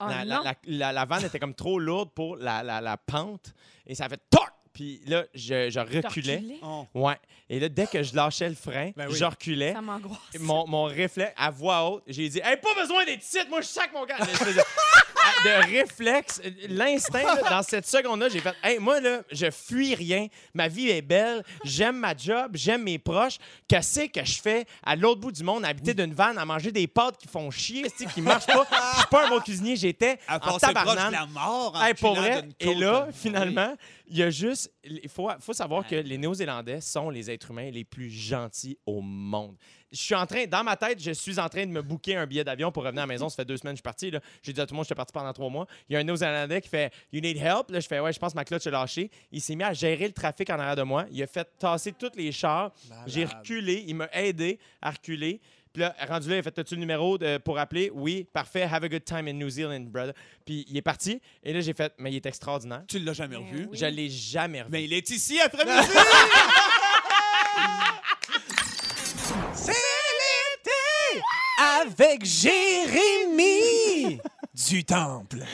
Oh, 0.00 0.06
la, 0.08 0.24
la, 0.24 0.40
la, 0.44 0.54
la- 0.64 0.92
la 0.92 1.04
vanne 1.04 1.24
était 1.26 1.38
comme 1.38 1.54
trop 1.54 1.78
lourde 1.78 2.10
pour 2.14 2.36
la, 2.36 2.62
la, 2.62 2.80
la 2.80 2.96
pente 2.96 3.52
et 3.86 3.94
ça 3.94 4.06
a 4.06 4.08
fait 4.08 4.20
toc! 4.30 4.48
Puis 4.80 4.98
là, 5.06 5.24
je, 5.34 5.78
reculais. 5.78 6.42
Oh. 6.62 6.86
Ouais. 6.94 7.16
Et 7.50 7.60
là, 7.60 7.68
dès 7.68 7.86
que 7.86 8.02
je 8.02 8.14
lâchais 8.16 8.48
le 8.48 8.54
frein, 8.54 8.92
Ben 8.96 9.08
oui. 9.10 9.14
je 9.14 9.24
reculais. 9.26 9.74
Ça 9.74 9.82
m'angoisse. 9.82 10.18
Mon, 10.38 10.66
mon 10.66 10.84
réflexe, 10.84 11.34
à 11.36 11.50
voix 11.50 11.84
haute, 11.90 12.04
j'ai 12.06 12.30
dit 12.30 12.40
Hey, 12.42 12.56
pas 12.56 12.72
besoin 12.80 13.04
d'être 13.04 13.22
ici, 13.22 13.36
moi 13.50 13.60
je 13.60 13.66
sac 13.66 13.90
mon 13.92 14.06
gars. 14.06 14.16
Je 14.20 14.24
faisais- 14.24 14.62
de 15.44 15.70
réflexe, 15.78 16.40
l'instinct, 16.68 17.22
dans 17.50 17.62
cette 17.62 17.86
seconde-là, 17.86 18.28
j'ai 18.30 18.40
fait 18.40 18.54
Hey, 18.62 18.78
moi, 18.78 19.00
là, 19.00 19.20
je 19.30 19.50
fuis 19.50 19.94
rien. 19.94 20.28
Ma 20.54 20.68
vie 20.68 20.88
est 20.88 21.02
belle. 21.02 21.44
J'aime 21.64 21.96
ma 21.98 22.16
job. 22.16 22.52
J'aime 22.54 22.84
mes 22.84 22.98
proches. 22.98 23.36
Qu'est-ce 23.68 24.06
que 24.06 24.24
je 24.24 24.40
fais 24.40 24.64
à 24.82 24.96
l'autre 24.96 25.20
bout 25.20 25.32
du 25.32 25.42
monde, 25.42 25.64
à 25.66 25.68
habiter 25.68 25.92
d'une 25.92 26.14
vanne, 26.14 26.38
à 26.38 26.44
manger 26.46 26.72
des 26.72 26.86
pâtes 26.86 27.18
qui 27.18 27.28
font 27.28 27.50
chier, 27.50 27.84
qui 28.14 28.22
marchent 28.22 28.46
pas? 28.46 28.66
Je 28.94 28.98
suis 29.00 29.08
pas 29.10 29.26
un 29.26 29.28
bon 29.28 29.40
cuisinier. 29.40 29.76
J'étais 29.76 30.18
À 30.26 30.36
en 30.50 30.56
tabarnane. 30.58 31.12
la 31.12 31.26
mort 31.26 31.72
en 31.76 31.82
Hey, 31.84 31.92
pour 31.94 32.14
vrai. 32.14 32.48
Et 32.60 32.74
là, 32.74 33.08
Oui. 33.08 33.14
Il 34.10 34.18
y 34.18 34.22
a 34.22 34.30
juste. 34.30 34.72
Il 34.84 35.08
faut, 35.08 35.28
faut 35.40 35.52
savoir 35.52 35.86
que 35.86 35.94
les 35.94 36.18
Néo-Zélandais 36.18 36.80
sont 36.80 37.08
les 37.10 37.30
êtres 37.30 37.50
humains 37.50 37.70
les 37.70 37.84
plus 37.84 38.10
gentils 38.10 38.76
au 38.84 39.00
monde. 39.00 39.56
Je 39.92 39.98
suis 39.98 40.14
en 40.14 40.24
train, 40.26 40.46
dans 40.46 40.62
ma 40.62 40.76
tête, 40.76 41.02
je 41.02 41.10
suis 41.10 41.38
en 41.40 41.48
train 41.48 41.66
de 41.66 41.70
me 41.72 41.82
booker 41.82 42.14
un 42.16 42.26
billet 42.26 42.44
d'avion 42.44 42.70
pour 42.70 42.84
revenir 42.84 43.02
à 43.02 43.06
la 43.06 43.12
maison. 43.12 43.28
Ça 43.28 43.36
fait 43.36 43.44
deux 43.44 43.56
semaines 43.56 43.72
que 43.74 43.78
je 43.78 43.80
suis 43.80 43.82
parti. 43.82 44.10
là. 44.10 44.20
J'ai 44.42 44.52
dit 44.52 44.60
à 44.60 44.66
tout 44.66 44.74
le 44.74 44.76
monde 44.76 44.84
que 44.84 44.88
j'étais 44.88 44.96
parti 44.96 45.12
pendant 45.12 45.32
trois 45.32 45.48
mois. 45.50 45.66
Il 45.88 45.94
y 45.94 45.96
a 45.96 45.98
un 46.00 46.04
Néo-Zélandais 46.04 46.60
qui 46.60 46.68
fait 46.68 46.92
You 47.12 47.20
need 47.20 47.36
help. 47.38 47.70
Là, 47.70 47.80
je 47.80 47.86
fais 47.88 47.98
Ouais, 48.00 48.12
je 48.12 48.18
pense 48.18 48.32
que 48.32 48.36
ma 48.38 48.44
clutch 48.44 48.66
a 48.66 48.70
lâché. 48.70 49.10
Il 49.32 49.40
s'est 49.40 49.56
mis 49.56 49.64
à 49.64 49.72
gérer 49.72 50.06
le 50.06 50.12
trafic 50.12 50.48
en 50.50 50.58
arrière 50.58 50.76
de 50.76 50.82
moi. 50.82 51.06
Il 51.10 51.20
a 51.22 51.26
fait 51.26 51.48
tasser 51.58 51.92
tous 51.92 52.12
les 52.16 52.30
chars. 52.30 52.72
J'ai 53.06 53.24
reculé. 53.24 53.84
Il 53.86 53.94
m'a 53.96 54.08
aidé 54.12 54.58
à 54.80 54.90
reculer. 54.90 55.40
Puis 55.72 55.82
là, 55.82 55.94
rendu 56.08 56.28
là, 56.28 56.36
il 56.36 56.38
a 56.40 56.42
fait 56.42 56.58
As-tu 56.58 56.74
le 56.74 56.80
numéro 56.80 57.16
de- 57.16 57.38
pour 57.38 57.58
appeler? 57.58 57.90
Oui, 57.94 58.26
parfait. 58.32 58.62
Have 58.62 58.82
a 58.84 58.88
good 58.88 59.04
time 59.04 59.28
in 59.28 59.34
New 59.34 59.48
Zealand, 59.48 59.80
brother. 59.90 60.14
Puis 60.44 60.64
il 60.68 60.76
est 60.76 60.82
parti. 60.82 61.20
Et 61.44 61.52
là, 61.52 61.60
j'ai 61.60 61.74
fait 61.74 61.92
Mais 61.98 62.10
il 62.12 62.16
est 62.16 62.26
extraordinaire. 62.26 62.82
Tu 62.88 62.98
l'as 62.98 63.12
jamais 63.12 63.36
Ben 63.36 63.46
revu? 63.46 63.68
oui. 63.70 63.78
Je 63.78 63.86
l'ai 63.86 64.08
jamais 64.10 64.62
revu. 64.62 64.72
Mais 64.72 64.84
il 64.84 64.92
est 64.92 65.08
ici 65.10 65.40
après-midi. 65.40 65.86
C'est 69.54 69.72
l'été 69.72 71.22
avec 71.58 72.24
Jérémy 72.24 74.20
du 74.68 74.84
Temple. 74.84 75.44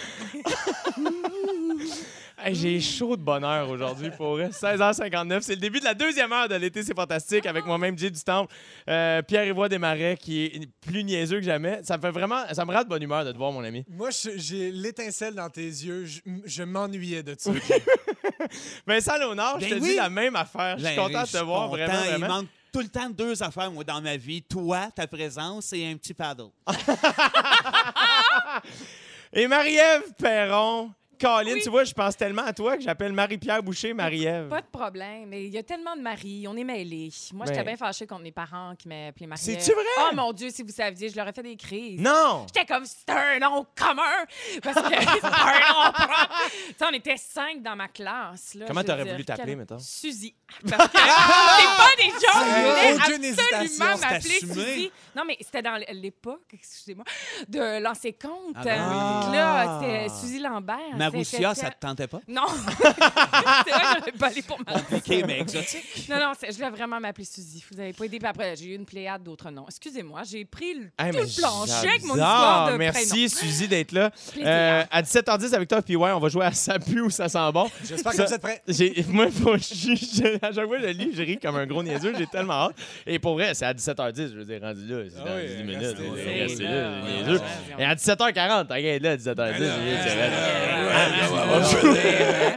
Hey, 2.38 2.54
J'ai 2.54 2.80
chaud 2.82 3.16
de 3.16 3.22
bonheur 3.22 3.68
aujourd'hui 3.70 4.10
pour 4.10 4.32
vrai. 4.32 4.48
16h59. 4.50 5.40
C'est 5.40 5.54
le 5.54 5.60
début 5.60 5.80
de 5.80 5.84
la 5.84 5.94
deuxième 5.94 6.30
heure 6.32 6.48
de 6.48 6.54
l'été, 6.54 6.82
c'est 6.82 6.94
fantastique. 6.94 7.46
Avec 7.46 7.64
moi-même, 7.64 7.96
Jay 7.98 8.10
du 8.10 8.20
Temple, 8.22 8.52
euh, 8.88 9.22
Pierre-Yvois 9.22 9.70
Desmarais, 9.70 10.18
qui 10.20 10.44
est 10.44 10.68
plus 10.86 11.02
niaiseux 11.02 11.38
que 11.38 11.44
jamais. 11.46 11.80
Ça 11.82 11.96
me 11.96 12.02
fait 12.02 12.10
vraiment. 12.10 12.44
Ça 12.52 12.66
me 12.66 12.72
rend 12.74 12.82
de 12.82 12.88
bonne 12.88 13.02
humeur 13.02 13.24
de 13.24 13.32
te 13.32 13.38
voir, 13.38 13.52
mon 13.52 13.64
ami. 13.64 13.84
Moi, 13.88 14.10
je- 14.10 14.36
j'ai 14.36 14.70
l'étincelle 14.70 15.34
dans 15.34 15.48
tes 15.48 15.62
yeux. 15.64 16.04
Je, 16.04 16.20
je 16.44 16.62
m'ennuyais 16.62 17.22
de 17.22 17.34
ça. 17.38 17.50
Vincent 18.86 19.16
Léonard, 19.18 19.58
je 19.58 19.68
Ben 19.70 19.78
te 19.78 19.82
oui. 19.82 19.88
dis 19.90 19.96
la 19.96 20.10
même 20.10 20.36
affaire. 20.36 20.76
Je 20.78 20.84
suis 20.84 20.94
Ben, 20.94 21.02
content 21.06 21.22
de 21.22 21.28
te 21.28 21.38
voir 21.42 21.70
content. 21.70 21.84
vraiment. 21.86 22.00
Il 22.04 22.08
vraiment. 22.18 22.28
manque 22.28 22.46
tout 22.70 22.80
le 22.80 22.88
temps 22.88 23.08
deux 23.08 23.42
affaires, 23.42 23.70
moi, 23.72 23.82
dans 23.82 24.02
ma 24.02 24.18
vie. 24.18 24.42
Toi, 24.42 24.88
ta 24.94 25.06
présence 25.06 25.72
et 25.72 25.86
un 25.90 25.96
petit 25.96 26.12
paddle. 26.12 26.50
Et 29.32 29.46
Marie-Ève 29.48 30.12
Perron. 30.18 30.90
Colin, 31.20 31.54
Oui. 31.54 31.60
tu 31.62 31.70
vois, 31.70 31.84
je 31.84 31.92
pense 31.92 32.16
tellement 32.16 32.42
à 32.44 32.52
toi 32.52 32.76
que 32.76 32.82
j'appelle 32.82 33.12
Marie-Pierre 33.12 33.62
Boucher 33.62 33.94
Marie-Ève. 33.94 34.48
Pas 34.48 34.60
de 34.60 34.66
problème. 34.66 35.26
Mais 35.28 35.44
il 35.44 35.52
y 35.54 35.58
a 35.58 35.62
tellement 35.62 35.96
de 35.96 36.00
maris. 36.02 36.46
On 36.48 36.56
est 36.56 36.64
mêlés. 36.64 37.10
Moi, 37.32 37.46
j'étais 37.46 37.58
Ben. 37.58 37.66
bien 37.66 37.76
fâchée 37.76 38.06
contre 38.06 38.22
mes 38.22 38.32
parents 38.32 38.74
qui 38.76 38.88
m'appelaient 38.88 39.26
Marie. 39.26 39.40
C'est-tu 39.42 39.72
vrai? 39.72 39.84
Oh 40.00 40.14
mon 40.14 40.32
Dieu, 40.32 40.50
si 40.50 40.62
vous 40.62 40.70
saviez, 40.72 41.08
je 41.08 41.16
leur 41.16 41.28
ai 41.28 41.32
fait 41.32 41.42
des 41.42 41.56
crises. 41.56 42.00
Non! 42.00 42.46
J'étais 42.52 42.66
comme, 42.66 42.84
c'est 42.84 43.08
un 43.10 43.38
nom 43.38 43.66
commun! 43.74 44.02
Parce 44.62 44.76
que 44.76 44.88
c'est 44.88 45.24
un 45.24 45.72
nom 45.72 45.92
propre! 45.92 46.40
Tu 46.68 46.74
sais, 46.78 46.84
on 46.88 46.92
était 46.94 47.16
cinq 47.16 47.62
dans 47.62 47.76
ma 47.76 47.88
classe. 47.88 48.54
Là, 48.54 48.66
Comment 48.66 48.82
t'aurais 48.82 49.04
voulu 49.04 49.24
t'appeler, 49.24 49.56
mettons? 49.56 49.78
Suzy. 49.78 50.34
Parce 50.68 50.88
que 50.88 50.98
c'est 50.98 51.04
pas 51.76 51.96
des 51.98 52.10
Je 52.10 52.44
voulais 52.44 52.94
aucune 52.94 53.54
absolument 53.54 53.98
m'appeler. 53.98 54.40
Suzy. 54.40 54.92
Non, 55.14 55.22
mais 55.26 55.36
c'était 55.40 55.62
dans 55.62 55.80
l'époque, 55.92 56.42
excusez-moi, 56.52 57.04
de 57.48 57.82
lancer 57.82 58.12
compte. 58.12 58.54
Ah 58.54 58.62
ben 58.64 59.28
oui. 59.30 59.36
Là, 59.36 59.80
c'était 59.80 60.08
Suzy 60.08 60.38
Lambert. 60.40 60.76
Ça 61.54 61.70
te 61.70 61.78
tentait 61.80 62.06
pas? 62.06 62.20
Non! 62.28 62.42
c'est 62.78 63.70
vrai 63.70 64.10
que 64.12 64.18
pas 64.18 64.26
allé 64.28 64.42
pour 64.42 64.58
OK, 64.60 65.08
mais 65.26 65.40
exotique. 65.40 66.08
non, 66.08 66.16
non, 66.16 66.32
c'est- 66.38 66.50
je 66.52 66.56
voulais 66.56 66.70
vraiment 66.70 67.00
m'appeler 67.00 67.24
Suzy. 67.24 67.64
Vous 67.72 67.80
avez 67.80 67.92
pas 67.92 68.04
aidé. 68.04 68.18
Puis 68.18 68.28
après, 68.28 68.56
j'ai 68.56 68.66
eu 68.66 68.74
une 68.74 68.84
pléiade 68.86 69.22
d'autres 69.22 69.50
noms. 69.50 69.66
Excusez-moi, 69.68 70.22
j'ai 70.30 70.44
pris 70.44 70.74
le, 70.74 70.90
Hey, 70.98 71.12
tout 71.12 71.18
le 71.18 71.40
plancher 71.40 71.88
avec 71.88 72.02
mon 72.04 72.14
histoire 72.14 72.72
de 72.72 72.76
Merci, 72.76 73.08
prénom. 73.08 73.28
Suzy, 73.28 73.68
d'être 73.68 73.92
là. 73.92 74.10
Euh, 74.38 74.84
à 74.90 75.02
17h10 75.02 75.54
avec 75.54 75.68
toi, 75.68 75.82
puis 75.82 75.96
ouais, 75.96 76.10
on 76.12 76.18
va 76.20 76.28
jouer 76.28 76.46
à 76.46 76.52
ça 76.52 76.78
pue 76.78 77.00
ou 77.00 77.10
ça 77.10 77.28
sent 77.28 77.52
bon. 77.52 77.68
J'espère 77.84 78.12
que 78.12 78.18
Ça- 78.18 78.24
vous 78.26 78.34
êtes 78.34 78.42
prêts. 78.42 78.62
Moi, 79.08 79.26
je- 79.58 79.94
je- 79.94 80.36
à 80.44 80.52
chaque 80.52 80.66
fois 80.66 80.76
que 80.76 80.82
je 80.82 80.86
le 80.86 80.92
lis, 80.92 81.10
je 81.14 81.22
ris 81.22 81.38
comme 81.38 81.56
un 81.56 81.66
gros 81.66 81.82
niaiseux. 81.82 82.14
J'ai 82.16 82.26
tellement 82.26 82.66
hâte. 82.68 82.76
Et 83.06 83.18
pour 83.18 83.34
vrai, 83.34 83.54
c'est 83.54 83.64
à 83.66 83.72
17h10. 83.74 84.32
Je 84.32 84.38
veux 84.38 84.44
dire, 84.44 84.60
rendu 84.60 84.86
là. 84.86 84.96
C'est 85.08 85.16
Ah 85.20 85.28
dans 85.28 85.36
oui, 85.36 85.56
10 85.56 85.62
minutes. 85.64 85.96
restez 86.26 86.64
on 86.66 86.70
là. 86.70 87.32
là. 87.32 87.40
Et 87.78 87.84
à 87.84 87.94
17h40, 87.94 88.66
t'inquiète 88.68 89.02
là, 89.02 89.10
à 89.12 89.16
17h10. 89.16 89.70
Ben 90.96 92.56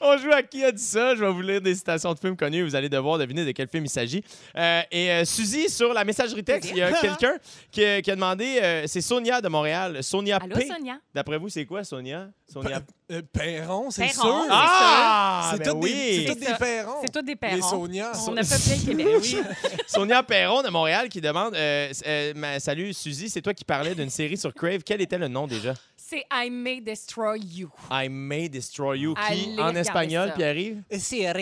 On 0.00 0.16
joue- 0.18 0.32
à 0.32 0.42
qui 0.42 0.64
a 0.64 0.72
dit 0.72 0.82
ça? 0.82 1.14
Je 1.14 1.20
vais 1.24 1.30
vous 1.30 1.42
lire 1.42 1.60
des 1.60 1.74
citations 1.74 2.12
de 2.14 2.18
films 2.18 2.36
connus. 2.36 2.62
Vous 2.62 2.74
allez 2.74 2.88
devoir 2.88 3.18
deviner 3.18 3.44
de 3.44 3.50
quel 3.52 3.68
film 3.68 3.84
il 3.84 3.90
s'agit. 3.90 4.22
Euh, 4.56 4.80
et 4.90 5.10
euh, 5.10 5.24
Suzy, 5.24 5.68
sur 5.68 5.92
la 5.92 6.04
messagerie 6.04 6.42
texte, 6.44 6.70
il 6.70 6.78
y 6.78 6.82
a 6.82 6.92
quelqu'un 6.92 7.36
qui, 7.70 7.84
a- 7.84 8.00
qui 8.02 8.10
a 8.10 8.14
demandé. 8.14 8.58
euh, 8.62 8.84
c'est 8.86 9.00
Sonia 9.00 9.40
de 9.40 9.48
Montréal. 9.48 10.02
Sonia 10.02 10.38
Allô, 10.42 10.56
P. 10.56 10.66
Sonia? 10.66 10.98
D'après 11.14 11.38
vous, 11.38 11.48
c'est 11.48 11.64
quoi, 11.66 11.84
Sonia? 11.84 12.28
Sonia? 12.50 12.80
Euh, 13.12 13.22
Perron, 13.32 13.90
c'est 13.90 14.08
sûr. 14.08 14.46
Ah! 14.50 15.50
c'est 15.52 15.58
ben 15.64 15.72
tous 15.72 15.78
oui. 15.82 16.26
des, 16.26 16.46
Perrons. 16.58 16.92
C'est 17.02 17.12
tous 17.12 17.22
des 17.22 17.32
Les 17.32 17.36
parents. 17.36 17.70
Sonia. 17.70 18.12
On 18.28 18.36
a 18.36 18.40
le 18.42 18.86
Québec. 18.86 19.06
Oui. 19.20 19.36
Sonia 19.86 20.22
Perron 20.22 20.62
de 20.62 20.68
Montréal 20.68 21.08
qui 21.08 21.20
demande 21.20 21.54
euh, 21.54 21.92
euh, 22.06 22.32
ma- 22.36 22.60
Salut 22.60 22.92
Suzy, 22.94 23.28
c'est 23.28 23.42
toi 23.42 23.52
qui 23.54 23.64
parlais 23.64 23.94
d'une 23.94 24.10
série 24.10 24.36
sur 24.36 24.54
Crave. 24.54 24.80
Quel 24.84 25.00
était 25.00 25.18
le 25.18 25.28
nom 25.28 25.46
déjà? 25.46 25.74
C'est 26.10 26.24
I 26.32 26.50
May 26.50 26.80
Destroy 26.80 27.38
You. 27.38 27.70
I 27.88 28.08
May 28.08 28.48
Destroy 28.48 28.98
You. 28.98 29.14
Qui 29.14 29.20
Allez 29.54 29.62
en 29.62 29.76
espagnol, 29.76 30.28
ça. 30.30 30.34
puis 30.34 30.42
arrive 30.42 30.82
C'est 30.90 31.32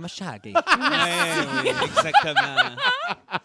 Machadi. 0.00 0.52
Ouais, 0.52 1.62
oui, 1.62 1.68
exactement. 1.84 2.32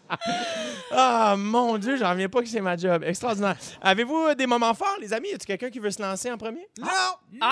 Ah 0.91 1.35
mon 1.37 1.77
Dieu, 1.77 1.97
j'en 1.97 2.11
reviens 2.11 2.29
pas 2.29 2.41
que 2.41 2.47
c'est 2.47 2.61
ma 2.61 2.75
job. 2.77 3.03
Extraordinaire. 3.03 3.57
Avez-vous 3.81 4.27
euh, 4.29 4.35
des 4.35 4.47
moments 4.47 4.73
forts, 4.73 4.95
les 5.01 5.11
amis? 5.13 5.29
Y 5.29 5.33
a-tu 5.35 5.45
quelqu'un 5.45 5.69
qui 5.69 5.79
veut 5.79 5.91
se 5.91 6.01
lancer 6.01 6.31
en 6.31 6.37
premier? 6.37 6.67
Non! 6.79 6.87
Non, 7.33 7.47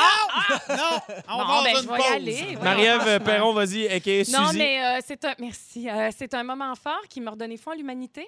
on 1.28 1.38
Bon, 1.38 1.44
va 1.46 1.64
ben, 1.64 1.76
je 1.76 1.82
une 1.84 1.90
vais 1.90 1.94
y 1.96 1.98
pause. 1.98 2.12
aller. 2.14 2.58
Marie-Ève 2.64 3.08
euh. 3.08 3.20
Perron, 3.20 3.54
vas-y, 3.54 3.88
aka 3.88 4.24
Suzy. 4.24 4.32
Non, 4.32 4.54
mais 4.54 4.84
euh, 4.84 5.00
c'est 5.06 5.24
un 5.26 5.34
merci. 5.38 5.90
Euh, 5.90 6.10
c'est 6.18 6.34
un 6.34 6.44
moment 6.44 6.74
fort 6.76 7.02
qui 7.10 7.20
m'a 7.22 7.32
redonné 7.32 7.58
foi 7.58 7.74
en 7.74 7.76
l'humanité. 7.76 8.28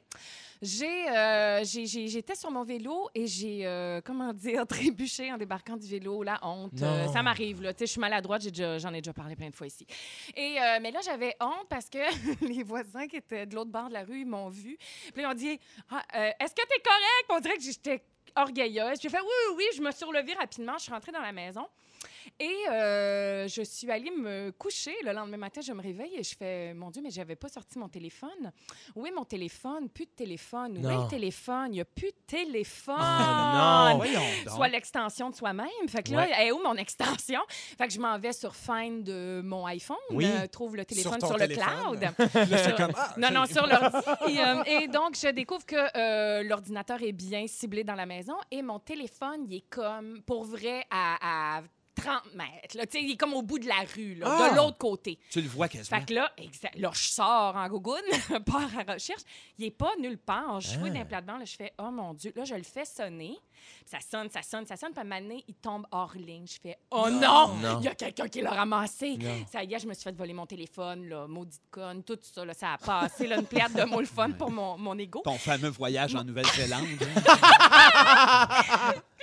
J'ai, 0.62 1.08
euh, 1.10 1.64
j'ai- 1.64 1.86
j'ai- 1.86 2.08
j'étais 2.08 2.36
sur 2.36 2.52
mon 2.52 2.64
vélo 2.64 3.10
et 3.16 3.28
j'ai, 3.28 3.62
euh, 3.66 4.02
comment 4.04 4.34
dire, 4.34 4.67
trébuché 4.68 5.32
en 5.32 5.38
débarquant 5.38 5.76
du 5.78 5.88
vélo. 5.88 6.22
La 6.24 6.40
honte, 6.46 6.82
Euh, 6.82 7.08
ça 7.08 7.24
m'arrive 7.24 7.62
là. 7.64 7.74
Tu 7.74 7.80
sais, 7.80 7.86
je 7.88 7.92
suis 7.94 8.00
maladroite. 8.02 8.44
J'en 8.80 8.94
ai 8.94 9.02
déjà 9.02 9.14
parlé 9.14 9.36
plein 9.36 9.50
de 9.50 9.56
fois 9.56 9.68
ici. 9.68 9.88
Et 10.36 10.58
euh, 10.62 10.80
mais 10.82 10.92
là, 10.92 11.00
j'avais 11.04 11.36
honte 11.42 11.68
parce 11.70 11.90
que 11.90 11.98
les 12.48 12.64
voisins 12.64 13.08
qui 13.08 13.16
étaient 13.18 13.46
de 13.46 13.56
l'autre 13.56 13.72
bord 13.72 13.88
de 13.90 13.94
la 13.94 14.04
rue, 14.04 14.20
ils 14.22 14.26
m'ont 14.28 14.50
vu. 14.50 14.78
Puis 15.14 15.24
ils 15.24 15.26
ont 15.26 15.34
dit, 15.34 15.60
Ah, 15.90 16.04
euh, 16.16 16.32
est-ce 16.40 16.54
que 16.54 16.62
t'es 16.68 16.82
correct 16.84 17.26
Puis 17.28 17.38
On 17.38 17.40
dirait 17.40 17.58
que 17.58 17.64
j'étais 17.64 18.04
orgueilleuse. 18.36 19.00
J'ai 19.02 19.10
fait 19.10 19.20
oui, 19.22 19.28
oui, 19.50 19.56
oui. 19.58 19.66
Je 19.76 19.82
me 19.82 19.92
suis 19.92 20.06
relevée 20.06 20.34
rapidement. 20.34 20.74
Je 20.78 20.84
suis 20.84 20.92
rentrée 20.92 21.12
dans 21.12 21.22
la 21.22 21.32
maison. 21.32 21.66
Et 22.40 22.56
euh, 22.70 23.48
je 23.48 23.62
suis 23.62 23.90
allée 23.92 24.12
me 24.12 24.52
coucher. 24.52 24.96
Le 25.04 25.12
lendemain 25.14 25.38
matin, 25.38 25.62
je 25.62 25.72
me 25.74 25.82
réveille 25.82 26.16
et 26.18 26.24
je 26.24 26.36
fais 26.36 26.74
Mon 26.74 26.90
Dieu, 26.92 27.02
mais 27.04 27.10
j'avais 27.10 27.36
pas 27.36 27.50
sorti 27.50 27.78
mon 27.80 27.90
téléphone. 27.90 28.52
Où 28.96 29.06
est 29.06 29.12
mon 29.12 29.26
téléphone? 29.26 29.90
Plus 29.90 30.06
de 30.06 30.12
téléphone. 30.12 30.78
Où 30.78 30.90
est 30.90 30.94
Non. 30.94 31.04
le 31.04 31.10
téléphone? 31.10 31.68
Il 31.70 31.72
n'y 31.74 31.82
a 31.82 31.86
plus 31.86 32.08
de 32.12 32.18
téléphone. 32.28 32.96
Ah, 33.00 33.90
non. 33.92 33.98
Voyons 33.98 34.20
donc. 34.46 34.54
Soit 34.56 34.68
l'extension 34.68 35.30
de 35.30 35.36
soi-même. 35.36 35.68
Fait 35.88 36.04
que 36.04 36.12
là, 36.12 36.18
Ouais. 36.20 36.32
elle 36.38 36.48
est 36.48 36.52
où 36.52 36.62
mon 36.64 36.76
extension? 36.76 37.40
Fait 37.78 37.88
que 37.88 37.94
je 37.94 38.00
m'en 38.00 38.18
vais 38.20 38.34
sur 38.34 38.56
Find 38.56 39.04
de 39.04 39.42
mon 39.44 39.66
iPhone. 39.66 39.98
Oui. 40.12 40.26
euh, 40.26 40.48
trouve 40.48 40.76
le 40.76 40.86
téléphone 40.86 41.20
sur, 41.20 41.34
le 41.38 41.48
téléphone. 41.48 41.66
cloud. 41.82 42.00
Là, 42.34 42.46
j'étais 42.46 42.76
comme, 42.76 42.92
ah, 42.96 43.14
Non, 43.18 43.32
non, 43.32 43.46
sur 43.46 43.66
l'ordi. 43.68 43.98
et, 44.28 44.40
euh, 44.40 44.64
et 44.82 44.88
donc, 44.88 45.16
je 45.16 45.30
découvre 45.32 45.66
que 45.66 45.76
euh, 45.98 46.44
l'ordinateur 46.44 47.02
est 47.02 47.12
bien 47.12 47.46
ciblé 47.48 47.84
dans 47.84 47.96
la 47.96 48.06
maison 48.06 48.36
et 48.52 48.62
mon 48.62 48.80
téléphone, 48.80 49.46
il 49.50 49.58
est 49.58 49.70
comme, 49.70 50.22
pour 50.26 50.44
vrai, 50.44 50.86
à, 50.90 51.58
à 51.58 51.62
30 52.02 52.36
mètres. 52.36 52.78
Là. 52.78 52.84
Il 52.94 53.12
est 53.12 53.18
comme 53.18 53.34
au 53.34 53.42
bout 53.42 53.60
de 53.60 53.68
la 53.68 53.84
rue, 53.96 54.16
là, 54.16 54.28
Ah! 54.30 54.50
de 54.52 54.56
l'autre 54.56 54.78
côté. 54.78 55.20
Tu 55.30 55.42
le 55.42 55.50
vois 55.50 55.68
quasiment. 55.68 56.00
Fait 56.00 56.06
que 56.06 56.14
là, 56.14 56.32
exact, 56.38 56.78
là, 56.78 56.92
je 56.94 57.08
sors 57.10 57.56
en 57.56 57.68
gougoune, 57.68 57.96
pars 58.46 58.70
à 58.78 58.94
recherche. 58.94 59.22
Il 59.58 59.66
n'est 59.66 59.72
pas 59.72 59.92
nulle 60.00 60.18
part. 60.18 60.62
Je 60.62 60.78
fouille 60.78 60.92
Ah. 60.94 61.00
d'un 61.00 61.06
plat-dedans. 61.06 61.40
Je 61.44 61.56
fais, 61.56 61.74
oh 61.80 61.92
mon 61.92 62.14
Dieu. 62.14 62.32
Là, 62.36 62.46
je 62.46 62.56
le 62.56 62.64
fais 62.64 62.86
sonner. 62.86 63.38
Ça 63.86 63.98
sonne, 64.00 64.30
ça 64.30 64.42
sonne, 64.42 64.66
ça 64.66 64.78
sonne. 64.78 64.94
Puis 64.94 65.02
à 65.02 65.20
il 65.20 65.54
tombe 65.56 65.86
hors 65.92 66.14
ligne. 66.16 66.46
Je 66.48 66.60
fais, 66.62 66.78
oh 66.92 67.10
non! 67.10 67.56
Non. 67.56 67.80
Il 67.80 67.86
y 67.86 67.88
a 67.88 67.96
quelqu'un 67.96 68.28
qui 68.28 68.42
l'a 68.42 68.52
ramassé. 68.52 69.18
Non. 69.18 69.46
Ça 69.52 69.64
y 69.64 69.74
est, 69.74 69.80
je 69.80 69.88
me 69.88 69.94
suis 69.94 70.04
fait 70.04 70.16
voler 70.16 70.34
mon 70.34 70.46
téléphone, 70.46 71.08
là, 71.10 71.28
maudite 71.28 71.62
conne, 71.72 72.04
tout 72.04 72.18
ça. 72.22 72.46
Là, 72.46 72.54
ça 72.54 72.74
a 72.74 72.78
passé, 72.78 73.28
là, 73.28 73.38
une 73.38 73.46
plate 73.46 73.74
de 73.74 73.84
mots 73.86 74.00
le 74.00 74.06
fun 74.06 74.32
pour 74.32 74.52
mon, 74.52 74.78
mon 74.78 74.98
ego. 74.98 75.22
Ton 75.24 75.38
fameux 75.38 75.70
voyage 75.70 76.16
en 76.16 76.24
Nouvelle-Zélande. 76.24 76.88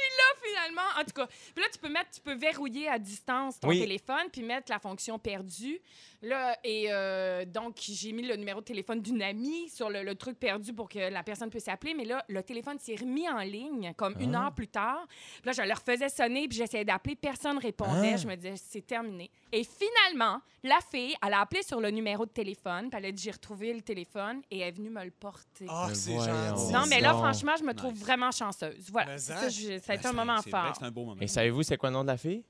finalement, 0.64 1.00
en 1.00 1.04
tout 1.04 1.12
cas, 1.12 1.26
puis 1.26 1.62
là, 1.62 1.68
tu 1.72 1.78
peux 1.78 1.88
mettre, 1.88 2.10
tu 2.10 2.20
peux 2.20 2.34
verrouiller 2.34 2.88
à 2.88 2.98
distance 2.98 3.58
ton 3.60 3.68
Oui. 3.68 3.80
téléphone, 3.80 4.28
puis 4.32 4.42
mettre 4.42 4.70
la 4.70 4.78
fonction 4.78 5.18
perdue. 5.18 5.80
Là, 6.24 6.56
et 6.64 6.86
euh, 6.90 7.44
donc, 7.44 7.76
j'ai 7.78 8.12
mis 8.12 8.22
le 8.22 8.36
numéro 8.36 8.60
de 8.60 8.64
téléphone 8.64 9.00
d'une 9.02 9.22
amie 9.22 9.68
sur 9.68 9.90
le, 9.90 10.02
le 10.02 10.14
truc 10.14 10.38
perdu 10.38 10.72
pour 10.72 10.88
que 10.88 10.98
la 11.10 11.22
personne 11.22 11.50
puisse 11.50 11.68
appeler. 11.68 11.92
Mais 11.94 12.04
là, 12.04 12.24
le 12.28 12.42
téléphone 12.42 12.78
s'est 12.78 12.96
remis 12.96 13.28
en 13.28 13.38
ligne 13.40 13.92
comme 13.96 14.14
une 14.18 14.34
Ah. 14.34 14.44
heure 14.46 14.52
plus 14.54 14.68
tard. 14.68 15.06
Puis 15.08 15.42
là, 15.44 15.52
je 15.52 15.62
le 15.62 15.72
refaisais 15.74 16.08
sonner, 16.08 16.48
puis 16.48 16.56
j'essayais 16.58 16.84
d'appeler. 16.84 17.14
Personne 17.16 17.58
répondait. 17.58 18.12
Ah. 18.14 18.16
Je 18.16 18.26
me 18.26 18.34
disais, 18.36 18.54
c'est 18.56 18.86
terminé. 18.86 19.30
Et 19.52 19.64
finalement, 19.64 20.40
la 20.62 20.78
fille, 20.90 21.14
elle 21.24 21.34
a 21.34 21.40
appelé 21.42 21.62
sur 21.62 21.80
le 21.80 21.90
numéro 21.90 22.24
de 22.24 22.30
téléphone, 22.30 22.88
puis 22.88 22.98
elle 22.98 23.06
a 23.06 23.12
dit, 23.12 23.22
j'ai 23.22 23.30
retrouvé 23.30 23.72
le 23.74 23.82
téléphone, 23.82 24.40
et 24.50 24.60
elle 24.60 24.68
est 24.68 24.72
venue 24.72 24.90
me 24.90 25.04
le 25.04 25.10
porter. 25.10 25.66
Ah, 25.68 25.86
Mais 25.88 25.94
c'est 25.94 26.14
gentil. 26.18 26.72
non, 26.72 26.84
mais 26.88 27.00
là, 27.00 27.12
franchement, 27.14 27.52
je 27.58 27.64
me 27.64 27.74
trouve 27.74 27.92
Nice. 27.92 28.02
vraiment 28.02 28.30
chanceuse. 28.30 28.88
Voilà. 28.90 29.18
Ça, 29.18 29.36
ça, 29.36 29.48
je- 29.50 29.78
ça 29.78 29.92
a 29.92 29.94
été 29.96 30.04
Ben, 30.04 30.10
un 30.10 30.12
moment 30.12 30.36
vrai 30.40 30.50
fort. 30.50 30.72
C'est 30.78 30.84
un 30.86 30.90
beau 30.90 31.04
moment. 31.04 31.20
Et 31.20 31.26
savez-vous 31.26 31.62
c'est 31.62 31.76
quoi 31.76 31.90
le 31.90 31.94
nom 31.94 32.02
de 32.02 32.08
la 32.08 32.16
fille? 32.16 32.42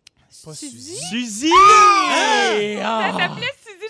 Pas 0.45 0.53
Suzy? 0.53 0.97
Suzy, 0.97 1.51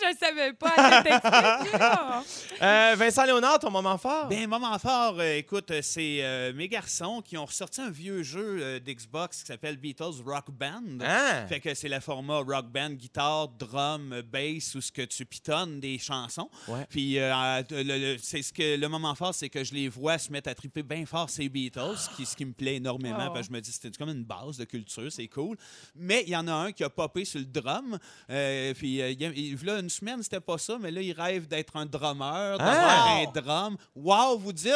je 0.05 0.15
ne 0.15 0.19
savais 0.19 0.53
pas. 0.53 2.23
Euh, 2.63 2.95
Vincent 2.97 3.25
Léonard, 3.25 3.59
ton 3.59 3.71
moment 3.71 3.99
fort? 3.99 4.29
Ben, 4.29 4.49
moment 4.49 4.79
fort, 4.79 5.17
euh, 5.19 5.37
écoute, 5.39 5.71
euh, 5.71 5.81
c'est 5.83 6.19
euh, 6.23 6.53
mes 6.55 6.69
garçons 6.69 7.21
qui 7.21 7.37
ont 7.37 7.45
ressorti 7.45 7.81
un 7.81 7.91
vieux 7.91 8.23
jeu 8.23 8.59
euh, 8.61 8.79
d'Xbox 8.81 9.41
qui 9.41 9.47
s'appelle 9.47 9.77
Beatles 9.77 10.23
Rock 10.25 10.51
Band. 10.51 11.01
Hein? 11.01 11.47
Fait 11.49 11.61
que 11.61 11.75
c'est 11.75 11.89
le 11.89 11.99
format 12.01 12.39
rock 12.39 12.67
band, 12.67 12.91
guitare, 12.91 13.49
drum, 13.49 14.23
bass, 14.33 14.75
où 14.77 14.81
ce 14.81 14.93
que 14.93 15.03
tu 15.03 15.25
pitonnes 15.27 15.81
des 15.81 15.99
chansons. 15.99 16.49
Ouais. 16.69 16.87
Puis 16.89 17.19
euh, 17.19 17.63
le, 17.71 17.83
le- 18.15 18.19
c'est 18.23 18.43
ce 18.43 18.53
que 18.53 18.77
le 18.79 18.89
moment 18.89 19.15
fort, 19.15 19.35
c'est 19.35 19.49
que 19.49 19.65
je 19.65 19.75
les 19.75 19.89
vois 19.89 20.17
se 20.19 20.31
mettre 20.31 20.49
à 20.49 20.55
triper 20.55 20.83
bien 20.83 21.05
fort 21.07 21.29
ces 21.29 21.49
Beatles, 21.49 21.97
ce 21.99 22.09
qui, 22.17 22.25
ce 22.25 22.37
qui 22.37 22.45
me 22.45 22.53
plaît 22.53 22.77
énormément. 22.77 23.17
Oh. 23.29 23.33
Parce 23.33 23.49
que 23.49 23.53
je 23.53 23.53
me 23.53 23.61
dis 23.61 23.73
c'était 23.73 23.91
comme 23.99 24.11
une 24.11 24.25
base 24.25 24.57
de 24.59 24.65
culture, 24.65 25.11
c'est 25.11 25.29
cool. 25.29 25.57
Mais 25.97 26.23
il 26.27 26.31
y 26.31 26.37
en 26.37 26.47
a 26.49 26.53
un 26.53 26.73
qui 26.73 26.85
a 26.85 26.91
popé 26.91 27.25
sur 27.25 27.41
le 27.41 27.47
drum. 27.47 27.99
Euh, 28.31 28.73
puis 28.75 29.03
euh, 29.03 29.11
il 29.11 29.21
y 29.21 29.27
a- 29.27 29.33
il- 29.35 29.65
là 29.65 29.79
une 29.81 29.91
semaine 29.95 30.23
c'était 30.23 30.41
pas 30.41 30.59
ça, 30.59 30.77
mais 30.81 30.91
là 30.91 31.01
il 31.01 31.13
rêve 31.13 31.47
d'être 31.47 31.77
un 31.77 31.87
drummer, 31.87 32.59
d'avoir 32.59 32.77
Ah! 33.09 33.19
un 33.21 33.41
drum. 33.41 33.77
Wow, 33.95 34.39
vous 34.39 34.53
dites, 34.53 34.73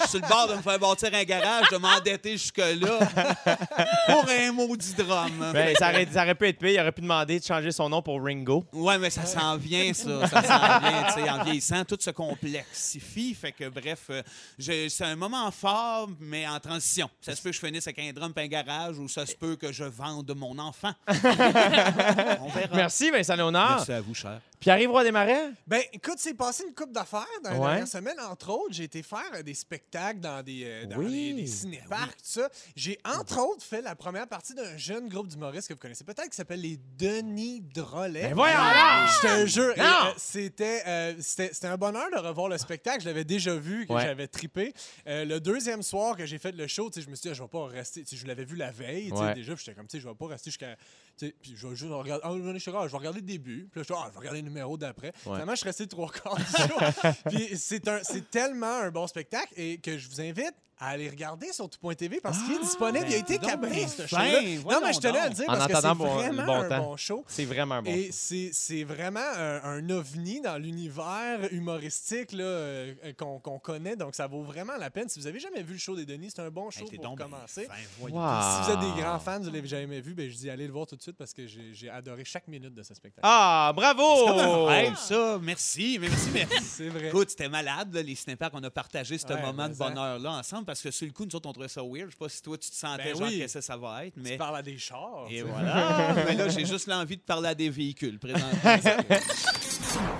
je 0.00 0.02
suis 0.06 0.10
sur 0.10 0.20
le 0.20 0.28
bord 0.28 0.48
de 0.48 0.54
me 0.54 0.62
faire 0.62 0.78
bâtir 0.78 1.10
un 1.12 1.24
garage, 1.24 1.68
de 1.70 1.76
m'endetter 1.76 2.32
jusque 2.32 2.58
là 2.58 2.98
pour 4.06 4.26
un 4.28 4.52
maudit 4.52 4.94
drum. 4.94 5.30
Ben, 5.52 5.74
ça, 5.78 5.90
aurait, 5.90 6.06
ça 6.10 6.22
aurait 6.22 6.34
pu 6.34 6.48
être 6.48 6.58
pire. 6.58 6.70
Il 6.70 6.80
aurait 6.80 6.92
pu 6.92 7.02
demander 7.02 7.38
de 7.40 7.44
changer 7.44 7.70
son 7.72 7.88
nom 7.88 8.02
pour 8.02 8.22
Ringo. 8.22 8.64
Ouais, 8.72 8.98
mais 8.98 9.10
ça 9.10 9.24
s'en 9.26 9.56
vient, 9.56 9.92
ça. 9.92 10.26
Ça 10.28 10.42
s'en 10.42 10.78
vient, 10.88 11.02
tu 11.08 11.12
sais. 11.22 11.30
En 11.30 11.44
vieillissant, 11.44 11.84
tout 11.84 11.98
se 12.00 12.10
complexifie. 12.10 13.34
Fait 13.34 13.52
que, 13.52 13.68
bref, 13.68 14.06
euh, 14.10 14.22
c'est 14.58 15.04
un 15.04 15.16
moment 15.16 15.50
fort, 15.50 16.08
mais 16.20 16.46
en 16.46 16.58
transition. 16.60 17.08
Ça 17.20 17.34
se 17.34 17.42
peut 17.42 17.50
que 17.50 17.56
je 17.56 17.60
finisse 17.66 17.86
avec 17.86 17.98
un 17.98 18.12
drum 18.12 18.32
et 18.36 18.40
un 18.40 18.46
garage 18.46 18.98
ou 18.98 19.08
ça 19.08 19.26
se 19.26 19.34
peut 19.34 19.56
que 19.56 19.72
je 19.72 19.84
vende 19.84 20.32
mon 20.36 20.58
enfant. 20.58 20.92
On 21.08 22.48
verra. 22.48 22.74
Merci, 22.74 23.10
Vincent 23.10 23.36
Léonard. 23.36 23.76
Merci 23.76 23.92
à 23.92 24.00
vous, 24.00 24.14
cher. 24.14 24.40
Pierre-Yves 24.60 24.90
Roy 24.90 25.04
Desmarais? 25.04 25.52
Ben, 25.66 25.80
écoute, 25.94 26.16
c'est 26.18 26.34
passé 26.34 26.64
une 26.68 26.74
coupe 26.74 26.92
d'affaires 26.92 27.24
dans 27.42 27.50
Ouais. 27.52 27.58
dernières 27.60 27.88
semaines. 27.88 28.20
Entre 28.20 28.50
autres, 28.50 28.74
j'ai 28.74 28.84
été 28.84 29.02
faire 29.02 29.24
euh, 29.32 29.42
des 29.42 29.54
spectacles 29.54 30.20
dans 30.20 30.42
des, 30.42 30.64
euh, 30.64 30.84
dans 30.84 30.98
Oui. 30.98 31.32
des, 31.34 31.40
des 31.40 31.46
cinéparcs, 31.46 32.16
tout 32.18 32.24
ça. 32.24 32.50
J'ai, 32.76 32.98
entre 33.06 33.38
autres, 33.40 33.62
fait 33.64 33.80
la 33.80 33.96
première 33.96 34.26
partie 34.28 34.52
d'un 34.54 34.76
jeune 34.76 35.08
groupe 35.08 35.28
d'humoristes 35.28 35.66
que 35.68 35.72
vous 35.72 35.80
connaissez 35.80 36.04
peut-être 36.04 36.28
qui 36.28 36.36
s'appelle 36.36 36.60
les 36.60 36.78
Denis 36.98 37.62
Drolet. 37.62 38.28
Ben 38.28 38.34
voyons 38.34 38.54
Je 38.58 39.26
te 39.26 39.46
jure, 39.46 39.72
euh, 39.78 40.12
c'était, 40.18 40.82
euh, 40.86 41.14
c'était, 41.20 41.54
c'était 41.54 41.68
un 41.68 41.78
bonheur 41.78 42.10
de 42.12 42.18
revoir 42.18 42.48
le 42.50 42.58
spectacle. 42.58 43.00
Je 43.00 43.06
l'avais 43.06 43.24
déjà 43.24 43.54
vu, 43.56 43.86
que 43.86 43.94
Ouais. 43.94 44.02
j'avais 44.02 44.28
trippé. 44.28 44.74
Euh, 45.06 45.24
le 45.24 45.40
deuxième 45.40 45.82
soir 45.82 46.16
que 46.18 46.26
j'ai 46.26 46.38
fait 46.38 46.52
le 46.52 46.66
show, 46.66 46.90
je 46.94 47.00
me 47.08 47.14
suis 47.14 47.22
dit, 47.22 47.28
ah, 47.30 47.32
je 47.34 47.42
vais 47.42 47.48
pas 47.48 47.64
rester. 47.66 48.02
tu 48.04 48.10
sais, 48.10 48.16
Je 48.20 48.26
l'avais 48.26 48.44
vu 48.44 48.56
la 48.56 48.70
veille, 48.70 49.10
Ouais. 49.10 49.32
déjà, 49.32 49.54
j'étais 49.54 49.72
comme, 49.72 49.86
je 49.90 50.06
vais 50.06 50.14
pas 50.14 50.26
rester 50.26 50.50
jusqu'à. 50.50 50.76
Puis 51.18 51.54
je 51.56 51.66
vais 51.66 51.74
juste 51.76 51.90
regarder. 51.90 52.22
Ah, 52.24 52.30
je 52.58 52.70
ah, 52.70 52.86
vais 52.86 52.96
regarder 52.98 53.20
le 53.20 53.26
début. 53.26 53.68
Puis 53.70 53.80
là, 53.80 53.82
je 53.88 53.92
suis 53.92 53.94
ah, 53.96 54.06
je 54.08 54.12
vais 54.12 54.18
regarder 54.18 54.42
le 54.42 54.49
numéro 54.50 54.76
d'après. 54.76 55.12
Finalement, 55.22 55.52
je 55.52 55.56
suis 55.60 55.66
resté 55.68 55.86
trois 55.86 56.10
quarts 56.10 56.36
du 56.36 56.44
show. 56.44 57.10
Puis 57.30 57.56
c'est, 57.56 57.88
un, 57.88 58.00
c'est 58.02 58.30
tellement 58.30 58.66
un 58.78 58.90
bon 58.90 59.06
spectacle 59.06 59.52
et 59.56 59.78
que 59.78 59.96
je 59.96 60.08
vous 60.08 60.20
invite 60.20 60.54
à 60.80 60.88
aller 60.88 61.08
regarder 61.10 61.52
sur 61.52 61.68
tout.tv 61.68 62.20
parce 62.20 62.38
qu'il 62.38 62.54
est 62.54 62.60
disponible. 62.60 63.04
il 63.08 63.14
a 63.14 63.18
été 63.18 63.34
ben 63.38 63.42
donc 63.42 63.50
câblé, 63.50 63.70
ben 63.82 63.88
ce 63.88 64.06
show-là. 64.06 64.40
Non, 64.64 64.80
mais 64.82 64.92
je 64.94 65.00
tenais 65.00 65.18
à 65.18 65.28
le 65.28 65.34
dire 65.34 65.44
En 65.48 65.52
parce 65.56 65.66
que 65.66 65.74
c'est 65.76 65.94
vraiment 65.94 66.54
un 66.54 66.68
temps. 66.68 66.78
bon 66.78 66.96
show. 66.96 67.24
C'est 67.28 67.44
vraiment 67.44 67.74
un 67.76 67.82
bon. 67.82 67.90
Et 67.90 68.08
c'est 68.12 68.50
c'est 68.52 68.84
vraiment 68.84 69.20
un, 69.20 69.62
un 69.62 69.90
ovni 69.90 70.40
dans 70.40 70.56
l'univers 70.58 71.40
humoristique 71.52 72.32
là, 72.32 72.44
euh, 72.44 72.94
qu'on 73.16 73.38
qu'on 73.38 73.58
connaît. 73.58 73.96
Donc, 73.96 74.14
ça 74.14 74.26
vaut 74.26 74.42
vraiment 74.42 74.76
la 74.78 74.90
peine. 74.90 75.08
Si 75.08 75.18
vous 75.20 75.26
avez 75.26 75.38
jamais 75.38 75.62
vu 75.62 75.74
le 75.74 75.78
show 75.78 75.94
des 75.96 76.04
Denis, 76.06 76.30
c'est 76.34 76.42
un 76.42 76.50
bon 76.50 76.70
show 76.70 76.84
pour 76.86 77.14
commencer. 77.14 77.64
fin, 77.66 77.74
voyons. 77.98 78.16
Wow. 78.16 78.40
Si 78.40 78.62
vous 78.62 78.70
êtes 78.72 78.94
des 78.94 79.00
grands 79.02 79.18
fans, 79.18 79.40
vous 79.40 79.50
l'avez 79.50 79.68
jamais 79.68 80.00
vu, 80.00 80.14
ben, 80.14 80.30
je 80.30 80.36
dis 80.36 80.50
allez 80.50 80.66
le 80.66 80.72
voir 80.72 80.86
tout 80.86 80.96
de 80.96 81.02
suite 81.02 81.16
parce 81.16 81.32
que 81.32 81.46
j'ai 81.46 81.90
adoré 81.90 82.24
chaque 82.24 82.48
minute 82.48 82.74
de 82.74 82.82
ce 82.82 82.94
spectacle. 82.94 83.20
Ah, 83.22 83.72
bravo! 83.74 84.02
C'est 84.96 85.14
ça. 85.14 85.38
Merci, 85.42 85.98
merci. 86.00 86.30
Mais 86.32 86.46
C'est 86.62 86.88
vrai. 86.88 87.08
écoute, 87.08 87.30
c'était 87.30 87.48
malade, 87.48 87.92
là, 87.94 88.02
les 88.02 88.14
snippets 88.14 88.50
qu'on 88.50 88.62
a 88.62 88.70
partagé 88.70 89.18
ce 89.18 89.26
Ouais, 89.30 89.40
moment 89.42 89.68
de 89.68 89.74
bonheur-là 89.74 90.32
ensemble 90.32 90.64
parce 90.70 90.82
que 90.82 90.90
sur 90.92 91.04
le 91.06 91.12
coup, 91.12 91.24
nous 91.24 91.34
autres, 91.34 91.48
on 91.48 91.52
trouvait 91.52 91.68
ça 91.68 91.82
weird. 91.82 92.06
Je 92.06 92.10
sais 92.12 92.16
pas 92.18 92.28
si 92.28 92.40
toi, 92.42 92.56
tu 92.56 92.70
te 92.70 92.74
sentais 92.76 93.04
Ben 93.04 93.16
genre 93.18 93.28
oui. 93.28 93.38
qu'est-ce 93.38 93.54
que 93.54 93.60
ça 93.60 93.76
va 93.76 94.06
être, 94.06 94.14
Tu 94.14 94.20
mais. 94.20 94.36
parles 94.36 94.56
à 94.56 94.62
des 94.62 94.78
chars. 94.78 95.26
Et 95.28 95.38
tu 95.38 95.42
voilà. 95.42 96.14
mais 96.26 96.34
là, 96.34 96.48
j'ai 96.48 96.64
juste 96.64 96.86
l'envie 96.86 97.16
de 97.16 97.22
parler 97.22 97.48
à 97.48 97.54
des 97.56 97.68
véhicules 97.70 98.18
présentement. 98.20 98.48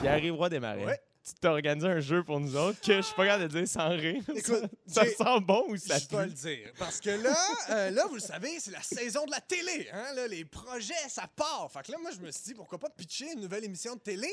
Pierre-Yves 0.01 0.35
Roy 0.35 0.49
Desmarais. 0.49 0.85
Ouais. 0.85 1.01
Tu 1.25 1.33
t'as 1.41 1.51
organisé 1.51 1.87
un 1.87 2.01
jeu 2.01 2.25
pour 2.25 2.41
nous 2.41 2.57
autres 2.57 2.81
que 2.81 2.97
je 2.97 3.03
suis 3.03 3.15
pas 3.15 3.27
capable 3.27 3.49
de 3.53 3.59
dire 3.61 3.69
sans 3.69 3.91
rire. 3.91 4.23
Écoute, 4.35 4.65
ça 4.87 5.05
sent 5.05 5.41
bon 5.43 5.65
ou 5.69 5.77
ça 5.77 5.99
Je 5.99 6.07
peux 6.07 6.25
le 6.25 6.31
dire. 6.31 6.73
Parce 6.79 6.99
que 7.01 7.11
là, 7.11 7.37
euh, 7.71 7.91
là, 7.91 8.07
vous 8.09 8.15
le 8.15 8.21
savez, 8.21 8.59
c'est 8.59 8.71
la 8.73 8.83
saison 8.83 9.27
de 9.27 9.31
la 9.31 9.41
télé. 9.41 9.89
Hein? 9.93 10.15
Là, 10.17 10.27
les 10.27 10.45
projets, 10.47 10.95
ça 11.09 11.29
part. 11.37 11.71
Fait 11.73 11.83
que 11.87 11.93
là, 11.93 11.99
moi, 12.01 12.11
je 12.11 12.21
me 12.25 12.33
suis 12.33 12.43
dit, 12.47 12.55
pourquoi 12.55 12.79
pas 12.79 12.89
pitcher 12.91 13.33
une 13.35 13.41
nouvelle 13.41 13.65
émission 13.65 13.95
de 13.95 14.01
télé? 14.01 14.29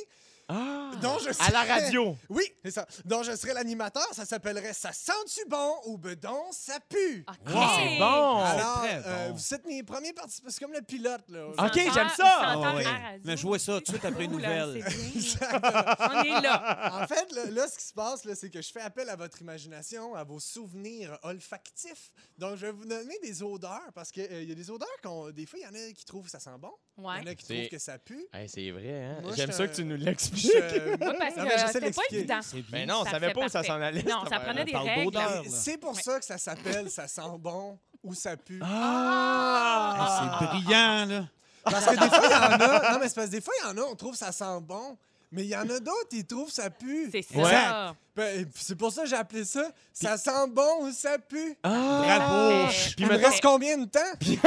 Ah! 0.49 0.87
dont 1.01 1.17
je 1.19 1.29
À 1.39 1.51
la 1.51 1.63
radio. 1.63 2.15
Oui, 2.29 2.43
c'est 2.63 2.71
ça. 2.71 2.87
Dont 3.05 3.23
je 3.23 3.35
serais 3.35 3.53
l'animateur. 3.53 4.07
Ça 4.13 4.25
s'appellerait 4.25 4.73
Ça 4.73 4.91
sent-tu 4.91 5.41
bon 5.47 5.75
ou 5.85 5.97
bedon, 5.97 6.51
ça 6.51 6.79
pue? 6.89 7.25
OK. 7.27 7.35
C'est 7.45 7.99
bon! 7.99 8.37
Alors, 8.37 8.77
très 8.79 9.01
euh, 9.05 9.31
vous 9.33 9.53
êtes 9.53 9.65
mes 9.65 9.83
premiers 9.83 10.13
participants. 10.13 10.49
C'est 10.49 10.63
comme 10.63 10.73
le 10.73 10.81
pilote. 10.81 11.23
Là. 11.29 11.47
Ok, 11.47 11.75
j'aime 11.75 12.09
ça. 12.15 12.37
Ah, 12.41 12.75
ouais. 12.75 12.85
Mais 13.23 13.35
vois 13.35 13.59
ça 13.59 13.73
tout 13.77 13.91
de 13.91 13.97
suite 13.97 14.05
après 14.05 14.25
une 14.25 14.31
nouvelle. 14.31 14.83
On 14.83 16.23
est 16.23 16.41
là. 16.41 17.01
En 17.01 17.07
fait, 17.07 17.31
là, 17.33 17.45
là, 17.45 17.67
ce 17.67 17.77
qui 17.77 17.85
se 17.85 17.93
passe, 17.93 18.25
là, 18.25 18.35
c'est 18.35 18.49
que 18.49 18.61
je 18.61 18.71
fais 18.71 18.81
appel 18.81 19.09
à 19.09 19.15
votre 19.15 19.41
imagination, 19.41 20.15
à 20.15 20.23
vos 20.23 20.39
souvenirs 20.39 21.17
olfactifs. 21.23 22.11
Donc, 22.37 22.57
je 22.57 22.67
vais 22.67 22.71
vous 22.71 22.85
donner 22.85 23.17
des 23.23 23.43
odeurs 23.43 23.91
parce 23.93 24.11
qu'il 24.11 24.43
y 24.43 24.51
a 24.51 24.55
des 24.55 24.71
odeurs 24.71 24.87
qu'on. 25.03 25.31
Des 25.31 25.45
fois, 25.45 25.59
il 25.59 25.63
y 25.63 25.67
en 25.67 25.73
a 25.73 25.93
qui 25.93 26.05
trouvent 26.05 26.25
que 26.25 26.31
ça 26.31 26.39
sent 26.39 26.57
bon. 26.59 26.71
Il 26.97 27.03
y 27.03 27.05
en 27.05 27.27
a 27.27 27.35
qui 27.35 27.45
trouvent 27.45 27.69
que 27.69 27.77
ça 27.79 27.99
pue. 27.99 28.25
Hey, 28.33 28.49
c'est 28.49 28.71
vrai, 28.71 29.03
hein? 29.03 29.21
J'aime 29.35 29.51
ça 29.51 29.67
que 29.67 29.75
tu 29.75 29.83
nous 29.85 29.97
Je- 30.37 30.47
l'expliques. 30.47 30.81
Oui, 30.85 30.97
parce 30.99 31.35
Non, 31.35 31.43
mais 31.43 31.49
que 31.49 31.59
j'essaie 31.59 31.73
c'était 31.73 31.91
pas 31.91 32.01
évident. 32.11 32.39
Mais 32.71 32.85
non, 32.85 32.95
on 33.01 33.05
Ça 33.05 33.11
savait 33.11 33.27
fait 33.27 33.33
pas 33.33 33.39
où 33.41 33.43
ça 33.49 33.59
parfait. 33.63 33.67
s'en 33.67 33.81
allait. 33.81 34.03
Non, 34.03 34.19
cette 34.23 34.33
ça 34.33 34.39
prenait 34.39 34.65
des 34.65 34.71
parle 34.71 34.87
règles. 34.87 35.03
d'odeur. 35.05 35.41
Et 35.45 35.49
C'est 35.49 35.77
pour 35.77 35.99
ça 35.99 36.19
que 36.19 36.25
ça 36.25 36.37
s'appelle 36.37 36.89
Ça 36.89 37.07
sent 37.07 37.21
bon 37.39 37.77
ou 38.03 38.13
ça 38.13 38.37
pue. 38.37 38.59
Ah! 38.63 40.39
C'est 40.39 40.45
brillant, 40.47 41.05
là. 41.05 41.25
Parce 41.63 41.85
que 41.85 41.91
des 41.99 42.09
fois, 42.09 42.21
il 42.23 42.31
y 42.31 42.35
en 42.35 42.41
a. 42.51 42.91
Non, 42.93 42.99
mais 42.99 43.07
c'est 43.09 43.15
parce 43.15 43.27
que 43.27 43.31
des 43.31 43.41
fois, 43.41 43.53
il 43.61 43.67
y 43.67 43.71
en 43.71 43.77
a, 43.77 43.81
on 43.85 43.95
trouve 43.95 44.15
ça 44.15 44.31
sent 44.31 44.59
bon. 44.61 44.97
Mais 45.29 45.43
il 45.43 45.49
y 45.49 45.55
en 45.57 45.63
a 45.69 45.79
d'autres, 45.81 46.07
ils 46.13 46.25
trouvent 46.25 46.49
ça 46.49 46.69
pue. 46.69 47.09
C'est 47.11 47.21
ça. 47.21 47.37
Ouais. 47.37 47.93
Ben, 48.15 48.45
C'est 48.55 48.77
pour 48.77 48.93
ça 48.93 49.03
que 49.03 49.09
j'ai 49.09 49.15
appelé 49.17 49.43
ça 49.43 49.61
Ça 49.91 50.17
sent 50.17 50.47
bon 50.49 50.83
ou 50.85 50.91
ça 50.93 51.17
pue. 51.19 51.53
Ah! 51.63 51.69
Bravo. 52.01 52.63
Parfait. 52.63 52.91
Il 52.97 53.07
me 53.07 53.15
reste 53.17 53.41
combien 53.41 53.77
de 53.77 53.85
temps? 53.85 53.99
T'es 54.21 54.37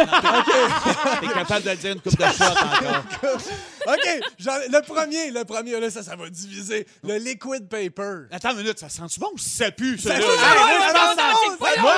capable 1.34 1.64
de 1.64 1.70
le 1.70 1.76
dire 1.76 1.92
une 1.92 2.00
coupe 2.00 2.16
de 2.16 2.24
shot 2.24 2.44
encore. 2.44 3.04
OK, 3.86 4.20
j'en- 4.38 4.58
le 4.70 4.82
premier, 4.82 5.30
le 5.30 5.44
premier, 5.44 5.78
là, 5.80 5.90
ça, 5.90 6.02
ça 6.02 6.16
va 6.16 6.28
diviser. 6.28 6.86
Le 7.02 7.16
liquid 7.16 7.68
paper. 7.68 8.26
Attends 8.30 8.50
une 8.52 8.58
minute, 8.58 8.78
ça 8.78 8.88
sent-tu 8.88 9.20
bon 9.20 9.30
ou 9.34 9.38
ça 9.38 9.70
pue, 9.70 9.98
ça? 9.98 10.10
Ça 10.10 10.18
moi, 10.18 10.28
je 10.28 10.92
pense 10.92 10.92
non, 10.92 10.92
que 10.92 10.96
non, 10.96 11.16
ça- 11.16 11.32
non, 11.50 11.82
moi, 11.82 11.92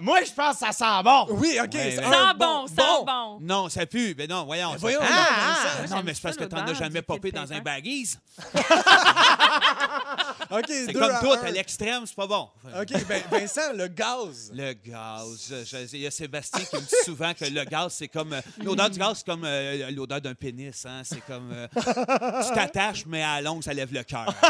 moi, 0.00 0.18
je 0.24 0.32
pense 0.32 0.58
que 0.58 0.66
ça 0.66 0.72
sent 0.72 1.02
bon. 1.04 1.26
Oui, 1.30 1.58
OK. 1.62 1.74
Ouais, 1.74 1.92
c'est 1.94 2.00
mais- 2.00 2.06
un 2.06 2.12
Sans 2.12 2.34
bon, 2.34 3.04
bon. 3.04 3.38
Non, 3.40 3.68
ça 3.68 3.86
pue. 3.86 4.14
Ben 4.14 4.28
non, 4.28 4.44
voyons. 4.44 4.68
Ben 4.70 4.74
ça 4.74 4.78
voyons 4.80 5.00
Ah, 5.02 5.86
Non, 5.90 6.02
mais 6.04 6.14
c'est 6.14 6.22
parce 6.22 6.36
ça, 6.36 6.44
que 6.44 6.48
t'en 6.50 6.58
as 6.66 6.74
jamais 6.74 7.02
popé 7.02 7.30
dans 7.32 7.52
un 7.52 7.60
baggies. 7.60 8.16
OK, 10.50 10.64
C'est 10.68 10.92
comme 10.92 11.02
à 11.10 11.20
tout, 11.20 11.32
un. 11.32 11.42
à 11.42 11.50
l'extrême, 11.50 12.02
c'est 12.06 12.14
pas 12.14 12.26
bon. 12.26 12.48
OK, 12.80 13.06
ben, 13.08 13.22
Vincent, 13.30 13.72
le 13.74 13.88
gaz. 13.88 14.50
Le 14.54 14.72
gaz. 14.74 15.52
Il 15.92 16.00
y 16.00 16.06
a 16.06 16.10
Sébastien 16.10 16.64
qui 16.64 16.76
me 16.76 16.80
dit 16.82 16.94
souvent 17.04 17.32
que 17.34 17.44
le 17.44 17.64
gaz, 17.64 17.94
c'est 17.94 18.08
comme. 18.08 18.32
euh, 18.34 18.40
L'odeur 18.62 18.90
du 18.90 18.98
gaz, 18.98 19.18
c'est 19.18 19.26
comme 19.26 19.44
euh, 19.44 19.90
l'odeur 19.90 20.20
d'un 20.20 20.34
pénis. 20.34 20.84
Hein? 20.86 21.02
C'est 21.04 21.24
comme. 21.24 21.50
euh, 21.52 21.66
tu 21.74 22.54
t'attaches, 22.54 23.04
mais 23.06 23.22
à 23.22 23.36
la 23.36 23.42
longue, 23.42 23.62
ça 23.62 23.72
lève 23.72 23.92
le 23.92 24.02
cœur. 24.02 24.32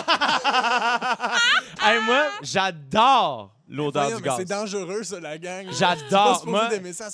Hey, 1.83 2.01
moi, 2.03 2.25
j'adore 2.43 3.55
l'odeur 3.69 4.17
du 4.17 4.23
gaz. 4.23 4.37
C'est 4.39 4.45
dangereux, 4.45 5.03
ça, 5.03 5.21
la 5.21 5.39
gang. 5.39 5.67
J'adore. 5.71 6.45
Moi, 6.47 6.69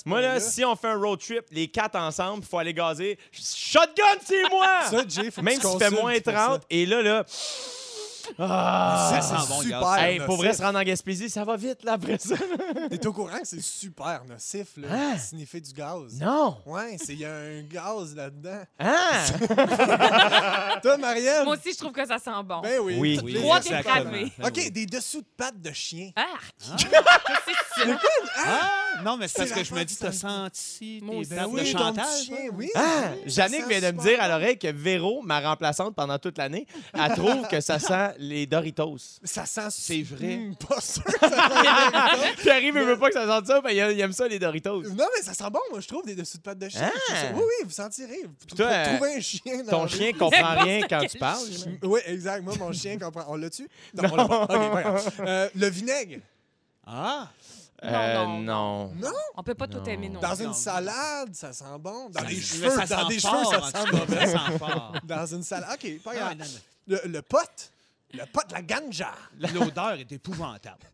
moi 0.05 0.21
là, 0.21 0.39
si 0.39 0.63
on 0.65 0.75
fait 0.75 0.89
un 0.89 0.97
road 0.97 1.19
trip, 1.19 1.45
les 1.51 1.67
quatre 1.67 1.95
ensemble, 1.95 2.43
il 2.43 2.47
faut 2.47 2.57
aller 2.57 2.73
gazer. 2.73 3.17
Shotgun, 3.31 4.03
c'est 4.25 4.49
moi! 4.49 4.81
Ça, 4.89 5.03
Jay, 5.07 5.31
faut 5.31 5.41
Même 5.41 5.59
tu 5.59 5.67
s'il 5.67 5.79
fait 5.79 5.89
moins 5.89 6.19
pour 6.19 6.33
30, 6.33 6.61
et 6.69 6.85
là, 6.85 7.01
là. 7.01 7.25
Ah! 8.39 9.09
Ça 9.13 9.21
Ça, 9.21 9.37
sent 9.37 9.43
c'est 9.43 9.49
bon, 9.53 9.59
le 9.59 9.65
super. 9.65 9.95
Hey, 10.03 10.19
pour 10.19 10.37
vrai, 10.37 10.53
se 10.53 10.61
rendre 10.61 10.79
en 10.79 10.83
Gaspésie, 10.83 11.29
ça 11.29 11.43
va 11.43 11.55
vite, 11.57 11.83
là, 11.83 11.93
après 11.93 12.17
ça. 12.17 12.35
T'es 12.89 13.05
au 13.07 13.13
courant 13.13 13.39
que 13.39 13.47
c'est 13.47 13.61
super 13.61 14.23
nocif, 14.27 14.67
là, 14.77 14.87
Hein? 14.91 15.17
sniffer 15.17 15.61
du 15.61 15.73
gaz? 15.73 16.19
Non! 16.19 16.57
Ouais, 16.65 16.97
c'est- 17.03 17.13
il 17.13 17.19
y 17.19 17.25
a 17.25 17.33
un 17.33 17.61
gaz 17.63 18.15
là-dedans. 18.15 18.61
Hein? 18.79 19.23
Toi, 20.81 20.97
Marielle? 20.97 21.45
Moi 21.45 21.55
aussi, 21.55 21.73
je 21.73 21.77
trouve 21.77 21.91
que 21.91 22.05
ça 22.05 22.17
sent 22.17 22.31
bon. 22.45 22.61
Ben 22.61 22.79
oui. 22.79 22.97
Oui. 22.99 23.15
toutes 23.17 23.25
Oui, 23.25 23.33
Trois. 23.35 23.59
Ben 23.59 24.29
OK, 24.47 24.71
des 24.71 24.85
dessous 24.85 25.21
de 25.21 25.27
pattes 25.37 25.61
de 25.61 25.71
chien. 25.71 26.11
Ah! 26.15 26.25
C'est 27.75 27.85
ça? 27.85 27.97
Ah, 28.45 29.01
non, 29.03 29.17
mais 29.17 29.27
c'est 29.27 29.37
parce 29.39 29.51
que 29.51 29.63
je 29.63 29.73
me 29.73 29.83
dis, 29.83 29.95
que 29.95 30.01
t'as 30.01 30.11
ça- 30.11 30.27
senti 30.27 30.99
Moi 31.01 31.15
tes 31.15 31.21
aussi. 31.21 31.29
Ben 31.29 31.35
pertes 31.37 31.51
de 31.55 31.63
chantage. 31.65 32.05
petit 32.05 32.25
chien, 32.25 32.49
oui. 32.53 32.69
Ah! 32.75 32.81
Jannick 33.25 33.67
vient 33.67 33.79
de 33.79 33.97
me 33.97 34.01
dire 34.03 34.21
à 34.21 34.27
bon. 34.27 34.33
l'oreille 34.35 34.57
que 34.59 34.67
Véro, 34.71 35.21
ma 35.23 35.39
remplaçante 35.39 35.95
pendant 35.95 36.19
toute 36.19 36.37
l'année, 36.37 36.67
elle 36.93 37.11
trouve 37.15 37.47
que 37.47 37.61
ça 37.61 37.79
sent 37.79 38.10
les 38.17 38.45
Doritos. 38.45 38.97
Ça 39.23 39.45
sent... 39.45 39.67
C'est 39.69 40.03
vrai. 40.03 40.37
Hmm, 40.37 40.55
pas 40.55 40.81
sûr 40.81 41.03
que 41.03 41.19
ça 41.19 41.29
sent 41.29 42.33
Puis 42.37 42.49
arrive, 42.49 42.73
il 42.75 42.83
veut 42.83 42.97
pas 42.99 43.07
que 43.09 43.13
ça 43.13 43.25
sente 43.27 43.47
ça, 43.47 43.61
mais 43.63 43.75
il 43.75 43.99
aime 43.99 44.13
ça, 44.13 44.27
les 44.27 44.39
Doritos. 44.39 44.83
Non, 44.83 45.05
mais 45.15 45.21
ça 45.23 45.33
sent 45.33 45.49
bon, 45.51 45.59
moi, 45.71 45.79
je 45.79 45.87
trouve, 45.87 46.05
des 46.05 46.15
dessous 46.15 46.37
de 46.37 46.43
pattes 46.43 46.59
de 46.59 46.69
chien. 46.69 46.91
Ah. 47.09 47.13
Ça- 47.15 47.31
Oui, 47.33 47.41
oui, 47.41 47.65
vous 47.65 47.71
sentirez. 47.71 48.21
Vous 48.23 48.55
Toi, 48.55 48.65
trou- 48.67 48.73
euh, 48.73 48.95
trouvez 48.97 49.15
un 49.15 49.21
chien 49.21 49.63
dans 49.63 49.71
Ton 49.71 49.81
la 49.83 49.87
chien 49.87 50.13
comprend 50.13 50.53
rien 50.63 50.81
quand 50.89 51.05
tu 51.07 51.17
parles. 51.17 51.45
chien. 51.51 51.77
Oui, 51.83 51.99
exact. 52.05 52.43
Moi, 52.43 52.53
mon 52.59 52.71
chien 52.71 52.97
comprend. 52.97 53.25
On 53.27 53.35
l'a-tu? 53.35 53.67
Non, 53.93 54.03
on 54.11 54.15
l'a 54.15 54.27
pas. 54.27 54.43
OK. 54.43 55.13
Euh, 55.21 55.49
le 55.55 55.67
vinaigre. 55.69 56.19
Ah, 56.85 57.29
Euh, 57.83 58.13
Non, 58.13 58.27
non, 58.37 58.39
non. 58.43 58.91
Non? 58.95 59.11
On 59.35 59.41
peut 59.41 59.55
pas 59.55 59.67
tout 59.67 59.79
Non. 59.79 59.85
aimer 59.85 60.09
non 60.09 60.19
Dans 60.19 60.35
une 60.35 60.53
salade, 60.53 61.33
ça 61.33 61.51
sent 61.51 61.63
bon. 61.79 62.09
Dans 62.11 62.21
les 62.25 62.39
cheveux, 62.39 62.69
ça 62.69 62.85
dans 62.85 63.09
sent 63.09 63.15
des 63.15 63.19
fort, 63.19 63.43
cheveux, 63.51 63.61
ça 63.71 63.71
tout 63.71 63.87
sent 63.87 63.97
mauvais. 63.97 64.27
Ça 64.27 64.37
sent 64.45 64.57
fort. 64.59 64.93
Dans 65.03 65.25
une 65.25 65.41
salade. 65.43 65.69
OK, 65.83 65.99
pas 66.03 66.11
Ah, 66.13 66.15
grave. 66.19 66.37
non, 66.37 66.45
non. 66.45 66.59
Le, 67.03 67.09
le 67.09 67.21
pot? 67.23 67.39
Le 68.13 68.25
pot, 68.31 68.41
la 68.51 68.61
ganja. 68.61 69.11
L'odeur 69.53 69.93
est 69.93 70.11
épouvantable. 70.11 70.85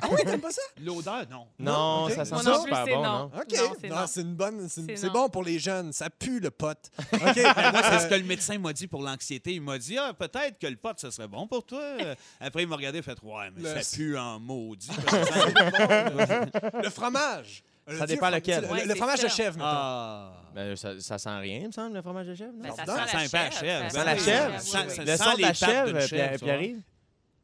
Ah 0.00 0.06
oui, 0.08 0.18
t'aimes 0.24 0.40
pas 0.40 0.52
ça? 0.52 0.62
L'odeur, 0.80 1.24
non. 1.28 1.48
Non, 1.58 2.08
ça 2.08 2.24
sent 2.24 2.34
non 2.48 2.62
super 2.62 2.84
bon, 2.86 3.02
non. 3.02 3.02
non? 3.02 3.24
OK. 3.34 3.58
Non, 3.58 3.72
c'est 3.80 3.88
Non, 3.88 3.96
non. 3.96 4.06
c'est 4.06 4.20
une 4.20 4.34
bonne. 4.36 4.68
C'est 4.68 4.82
C'est 4.86 4.96
c'est 4.96 5.06
non. 5.08 5.12
bon 5.14 5.28
pour 5.28 5.42
les 5.42 5.58
jeunes. 5.58 5.92
Ça 5.92 6.08
pue 6.10 6.38
le 6.38 6.52
pot. 6.52 6.78
OK. 7.12 7.20
ben, 7.34 7.72
Moi, 7.72 7.82
c'est 7.90 7.98
ce 7.98 8.06
que 8.06 8.14
le 8.14 8.22
médecin 8.22 8.56
m'a 8.58 8.72
dit 8.72 8.86
pour 8.86 9.02
l'anxiété. 9.02 9.54
Il 9.54 9.62
m'a 9.62 9.76
dit, 9.78 9.98
ah, 9.98 10.14
peut-être 10.14 10.60
que 10.60 10.68
le 10.68 10.76
pot, 10.76 10.96
ce 10.96 11.10
serait 11.10 11.26
bon 11.26 11.48
pour 11.48 11.66
toi. 11.66 11.82
Après, 12.38 12.62
il 12.62 12.68
m'a 12.68 12.76
regardé 12.76 13.00
et 13.00 13.02
fait, 13.02 13.18
ouais, 13.20 13.50
mais 13.56 13.74
Le- 13.74 13.82
ça 13.82 13.96
pue 13.96 14.16
en 14.16 14.38
maudit. 14.38 14.90
le 16.82 16.90
fromage. 16.90 17.64
Le 17.86 17.98
Ça 17.98 18.06
dépend 18.06 18.30
lequel. 18.30 18.62
Le, 18.64 18.70
Ouais, 18.70 18.84
le 18.84 18.90
c'est 18.90 18.96
fromage 18.96 19.20
de 19.22 19.28
ça. 19.28 19.36
chèvre, 19.36 19.56
mettons. 19.56 19.68
ah. 19.68 20.32
Ben, 20.54 20.76
ça, 20.76 21.00
ça 21.00 21.18
sent 21.18 21.38
rien, 21.38 21.58
il 21.62 21.66
me 21.66 21.72
semble, 21.72 21.94
le 21.96 22.02
fromage 22.02 22.26
de 22.28 22.34
chèvre. 22.34 22.52
non? 22.54 22.62
Ben, 22.62 22.72
ça 22.74 22.84
Non, 22.86 22.94
sent 22.94 22.98
ça 22.98 23.04
la 23.04 23.06
sent 23.06 23.16
un 23.16 23.28
peu 23.28 23.36
la 23.44 23.50
chèvre. 23.50 23.62
Ça 23.62 23.82
Ben 23.82 23.90
sent 23.90 24.04
la 24.04 24.14
oui, 24.14 24.20
chèvre. 24.20 24.60
ça- 24.60 24.88
ça-. 24.88 25.02
Le 25.04 25.16
sent 25.16 25.24
son 25.24 25.32
de 25.32 25.36
les 25.36 25.42
la 25.42 25.52
chèvre, 25.54 26.00
ça. 26.00 26.38
Pierre-Yves? 26.38 26.82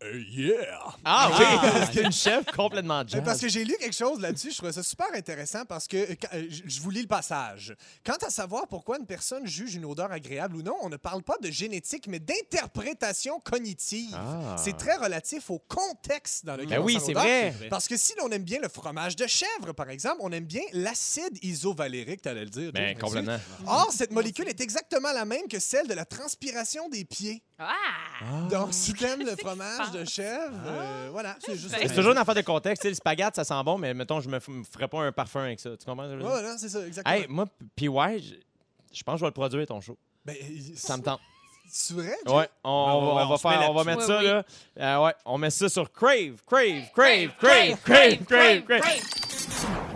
Euh, 0.02 0.18
yeah! 0.30 0.56
Ah 1.04 1.28
Ah. 1.30 1.38
oui, 1.38 1.70
c'est 1.92 2.02
une 2.02 2.12
chèvre 2.12 2.46
complètement 2.56 3.02
jazz. 3.06 3.20
Parce 3.24 3.40
que 3.40 3.48
j'ai 3.48 3.64
lu 3.64 3.74
quelque 3.78 3.94
chose 3.96 4.18
là-dessus, 4.20 4.50
je 4.50 4.56
trouvais 4.56 4.72
ça 4.72 4.82
super 4.82 5.08
intéressant 5.14 5.64
parce 5.66 5.86
que 5.86 5.96
euh, 5.98 6.14
euh, 6.32 6.46
je 6.48 6.80
vous 6.80 6.90
lis 6.90 7.02
le 7.02 7.06
passage. 7.08 7.74
Quant 8.04 8.16
à 8.26 8.30
savoir 8.30 8.66
pourquoi 8.66 8.98
une 8.98 9.06
personne 9.06 9.46
juge 9.46 9.74
une 9.74 9.84
odeur 9.84 10.10
agréable 10.10 10.56
ou 10.56 10.62
non, 10.62 10.74
on 10.80 10.88
ne 10.88 10.96
parle 10.96 11.22
pas 11.22 11.36
de 11.42 11.50
génétique, 11.50 12.06
mais 12.08 12.18
d'interprétation 12.18 13.40
cognitive. 13.40 14.14
Ah. 14.14 14.56
C'est 14.58 14.76
très 14.76 14.96
relatif 14.96 15.50
au 15.50 15.58
contexte 15.58 16.44
dans 16.46 16.54
lequel 16.56 16.68
Ben 16.70 16.80
on 16.80 16.84
oui, 16.84 16.98
c'est 17.04 17.12
vrai. 17.12 17.50
vrai. 17.50 17.68
Parce 17.68 17.86
que 17.86 17.96
si 17.96 18.14
l'on 18.18 18.30
aime 18.30 18.44
bien 18.44 18.60
le 18.60 18.68
fromage 18.68 19.16
de 19.16 19.26
chèvre, 19.26 19.72
par 19.74 19.90
exemple, 19.90 20.16
on 20.20 20.32
aime 20.32 20.44
bien 20.46 20.62
l'acide 20.72 21.38
isovalérique, 21.42 22.22
t'allais 22.22 22.44
le 22.44 22.50
dire. 22.50 22.72
Ben, 22.72 22.94
toi, 22.96 23.08
complètement. 23.08 23.38
Or, 23.66 23.90
cette 23.92 24.12
molécule 24.12 24.48
est 24.48 24.60
exactement 24.60 25.12
la 25.12 25.24
même 25.24 25.46
que 25.48 25.58
celle 25.58 25.88
de 25.88 25.94
la 25.94 26.04
transpiration 26.06 26.88
des 26.88 27.04
pieds. 27.04 27.42
Ah! 27.58 28.48
Donc, 28.48 28.68
si 28.72 28.94
t'aimes 28.94 29.20
le 29.24 29.34
qui 29.36 29.89
fromage 29.90 30.04
de 30.06 30.10
chèvre, 30.10 30.54
euh, 30.66 31.08
voilà, 31.10 31.36
c'est 31.40 31.52
juste 31.56 31.70
Ben, 31.72 31.78
C'est 31.82 31.88
ça. 31.88 31.94
toujours 31.94 32.12
une 32.12 32.18
affaire 32.18 32.34
de 32.34 32.40
contexte. 32.42 32.82
Tu 32.82 32.86
sais, 32.86 32.90
le 32.90 32.94
spaghette, 32.96 33.34
ça 33.36 33.44
sent 33.44 33.62
bon, 33.64 33.78
mais 33.78 33.92
mettons, 33.94 34.20
je 34.20 34.28
me, 34.28 34.38
f- 34.38 34.50
me 34.50 34.64
ferais 34.64 34.88
pas 34.88 35.00
un 35.00 35.12
parfum 35.12 35.42
avec 35.44 35.60
ça. 35.60 35.70
Tu 35.76 35.84
comprends? 35.84 36.04
ce 36.06 36.10
que 36.12 36.18
je 36.18 36.22
veux 36.22 36.24
Ouais, 36.24 36.32
dire? 36.32 36.40
voilà, 36.42 36.58
c'est 36.58 36.68
ça, 36.68 36.86
exactement. 36.86 37.14
Hey, 37.14 37.26
moi, 37.28 37.46
puis 37.76 37.88
ouais, 37.88 38.18
je, 38.18 38.34
je 38.92 39.02
pense 39.02 39.14
que 39.14 39.18
je 39.20 39.24
vais 39.24 39.28
le 39.28 39.32
produire, 39.32 39.66
ton 39.66 39.80
show. 39.80 39.96
Ben, 40.24 40.36
Ça 40.76 40.96
me 40.96 41.02
tente. 41.02 41.20
C'est 41.72 41.94
vrai? 41.94 42.16
Jay? 42.26 42.32
Ouais, 42.34 42.48
on, 42.64 42.70
on 42.70 43.00
va, 43.00 43.14
ouais, 43.14 43.22
on 43.22 43.28
va 43.28 43.34
on 43.34 43.36
se 43.36 43.46
met 43.48 43.54
faire, 43.58 43.70
on 43.70 43.74
va 43.74 43.84
mettre 43.84 44.00
Oui, 44.00 44.06
ça 44.06 44.18
oui. 44.18 44.24
là. 44.24 44.44
Euh, 44.80 45.04
ouais, 45.06 45.14
on 45.24 45.38
met 45.38 45.50
ça 45.50 45.68
sur 45.68 45.92
Crave, 45.92 46.42
Crave, 46.44 46.90
Crave, 46.92 47.30
Crave, 47.38 47.76
Crave, 47.84 48.24
Crave, 48.24 48.62
Crave. 48.64 49.00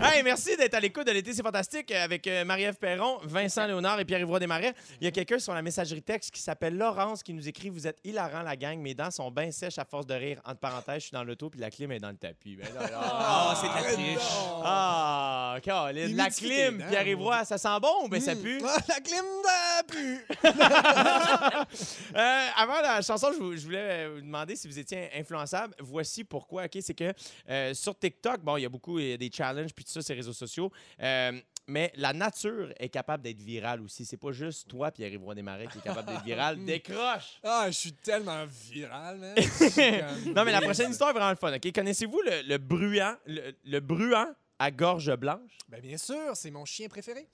Hey, 0.06 0.22
merci 0.22 0.54
d'être 0.58 0.74
à 0.74 0.80
l'écoute 0.80 1.06
de 1.06 1.12
l'été, 1.12 1.32
c'est 1.32 1.42
fantastique 1.42 1.90
euh, 1.90 2.04
avec 2.04 2.26
euh, 2.26 2.44
Marie-Ève 2.44 2.76
Perron, 2.76 3.20
Vincent 3.24 3.66
Léonard 3.66 3.98
et 4.00 4.04
Pierre-Yvroy 4.04 4.38
Desmarais. 4.38 4.74
Il 5.00 5.04
y 5.04 5.08
a 5.08 5.10
quelqu'un 5.10 5.38
sur 5.38 5.54
la 5.54 5.62
messagerie 5.62 6.02
texte 6.02 6.30
qui 6.30 6.42
s'appelle 6.42 6.76
Laurence 6.76 7.22
qui 7.22 7.32
nous 7.32 7.48
écrit 7.48 7.70
Vous 7.70 7.86
êtes 7.86 7.96
hilarant 8.04 8.42
la 8.42 8.54
gang, 8.54 8.78
mes 8.78 8.92
dents 8.92 9.10
sont 9.10 9.30
bien 9.30 9.50
sèches 9.50 9.78
à 9.78 9.86
force 9.86 10.04
de 10.06 10.12
rire. 10.12 10.42
Entre 10.44 10.58
parenthèses, 10.58 10.96
je 10.96 11.06
suis 11.06 11.12
dans 11.12 11.24
l'auto 11.24 11.48
puis 11.48 11.58
la 11.58 11.70
clim 11.70 11.90
est 11.90 12.00
dans 12.00 12.10
le 12.10 12.16
tapis. 12.18 12.54
Ben 12.54 12.68
là, 12.74 12.90
là. 12.90 13.00
Ah, 13.02 13.54
c'est 13.58 13.66
de 13.66 13.74
la 13.74 13.92
triche. 13.94 14.28
Ah, 14.62 15.56
Caroline, 15.62 16.16
la 16.16 16.28
clim, 16.28 16.84
Pierre-Yvroy, 16.86 17.44
ça 17.46 17.56
sent 17.56 17.80
bon 17.80 18.04
ou 18.04 18.08
ben 18.08 18.20
ça 18.20 18.34
Hmm. 18.34 18.42
pue? 18.42 18.60
Ah, 18.62 18.76
la 18.88 19.00
clim 19.00 19.24
de 19.24 19.86
pu. 19.86 20.26
Euh, 22.14 22.46
avant 22.56 22.80
la 22.80 23.02
chanson, 23.02 23.28
je, 23.32 23.64
voulais 23.64 24.08
vous 24.08 24.20
demander 24.20 24.54
si 24.56 24.68
vous 24.68 24.78
étiez 24.78 25.08
influençable. 25.16 25.74
Voici 25.80 26.22
pourquoi. 26.24 26.64
Ok, 26.64 26.78
c'est 26.80 26.94
que 26.94 27.12
euh, 27.48 27.74
sur 27.74 27.98
TikTok, 27.98 28.40
bon, 28.40 28.56
il 28.56 28.62
y 28.62 28.66
a 28.66 28.68
beaucoup 28.68 28.98
il 28.98 29.08
y 29.08 29.12
a 29.12 29.16
des 29.16 29.30
challenges 29.32 29.72
puis 29.74 29.84
tout 29.84 29.93
ça, 29.94 30.02
ces 30.02 30.14
réseaux 30.14 30.32
sociaux. 30.32 30.70
Euh, 31.00 31.32
mais 31.66 31.90
la 31.96 32.12
nature 32.12 32.72
est 32.78 32.90
capable 32.90 33.22
d'être 33.22 33.40
virale 33.40 33.80
aussi. 33.80 34.04
C'est 34.04 34.18
pas 34.18 34.32
juste 34.32 34.68
toi, 34.68 34.90
Pierre-Yvroy 34.90 35.34
Desmarais, 35.34 35.66
qui 35.72 35.78
est 35.78 35.80
capable 35.80 36.08
d'être 36.08 36.22
viral. 36.24 36.62
Décroche! 36.64 37.40
Ah, 37.42 37.64
je 37.68 37.72
suis 37.76 37.92
tellement 37.94 38.44
viral, 38.70 39.16
man. 39.18 39.34
Comme- 39.58 40.34
Non, 40.34 40.44
mais 40.44 40.52
la 40.52 40.60
prochaine 40.60 40.90
histoire 40.90 41.10
est 41.10 41.14
vraiment 41.14 41.30
le 41.30 41.36
fun. 41.36 41.54
Ok, 41.54 41.72
connaissez-vous 41.72 42.20
le, 42.20 42.42
le 42.46 42.58
bruant, 42.58 43.14
le, 43.26 43.52
le 43.64 43.80
bruant 43.80 44.26
à 44.58 44.70
gorge 44.70 45.14
blanche? 45.16 45.56
Ben, 45.68 45.80
bien 45.80 45.96
sûr, 45.96 46.32
c'est 46.36 46.50
mon 46.50 46.64
chien 46.66 46.88
préféré. 46.88 47.26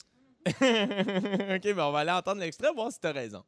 ok, 0.47 0.55
mais 1.65 1.83
on 1.83 1.93
va 1.93 1.99
aller 1.99 2.11
entendre 2.13 2.41
l'extrait, 2.41 2.71
voir 2.73 2.91
si 2.93 3.01
t'as 3.01 3.13
raison. 3.13 3.45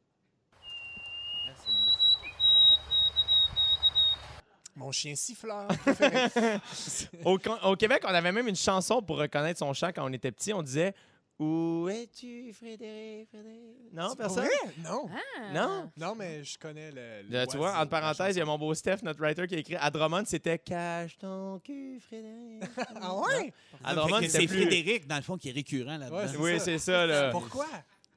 Mon 4.75 4.91
chien 4.91 5.15
siffleur. 5.15 5.67
Au, 7.25 7.75
Québec, 7.75 8.03
on 8.05 8.13
avait 8.13 8.31
même 8.31 8.47
une 8.47 8.55
chanson 8.55 9.01
pour 9.01 9.17
reconnaître 9.17 9.59
son 9.59 9.73
chant 9.73 9.89
quand 9.93 10.07
on 10.07 10.13
était 10.13 10.31
petit. 10.31 10.53
On 10.53 10.63
disait 10.63 10.93
Où 11.39 11.87
es-tu, 11.89 12.51
Frédéric? 12.53 13.29
Frédéric? 13.29 13.93
Non, 13.93 14.09
C'est 14.09 14.17
personne? 14.17 14.47
Non. 14.83 15.07
Ah. 15.11 15.53
Non? 15.53 15.91
Non, 15.97 16.15
mais 16.15 16.43
je 16.43 16.57
connais 16.57 16.91
le. 16.91 17.21
le 17.27 17.33
Là, 17.33 17.47
tu 17.47 17.57
vois, 17.57 17.77
entre 17.77 17.89
parenthèses, 17.89 18.35
il 18.35 18.39
y 18.39 18.41
a 18.41 18.45
mon 18.45 18.57
beau 18.57 18.73
Steph, 18.73 18.97
notre 19.03 19.19
writer, 19.21 19.45
qui 19.47 19.55
a 19.55 19.59
écrit 19.59 19.75
à 19.75 19.89
Drummond, 19.91 20.23
c'était 20.25 20.57
Cache 20.57 21.17
ton 21.19 21.59
cul, 21.59 21.99
Frédéric. 21.99 22.63
Ah 22.99 23.15
ouais? 23.15 23.53
À 23.83 23.93
Drummond, 23.93 24.21
C'est 24.27 24.47
plus. 24.47 24.63
Frédéric, 24.63 25.07
dans 25.07 25.17
le 25.17 25.21
fond, 25.21 25.37
qui 25.37 25.49
est 25.49 25.53
récurrent 25.53 25.97
là-dedans. 25.97 26.17
Ouais, 26.17 26.27
c'est 26.27 26.37
Oui, 26.37 26.59
ça. 26.59 26.65
c'est 26.65 26.77
ça, 26.79 27.05
là. 27.05 27.29
Pourquoi? 27.29 27.67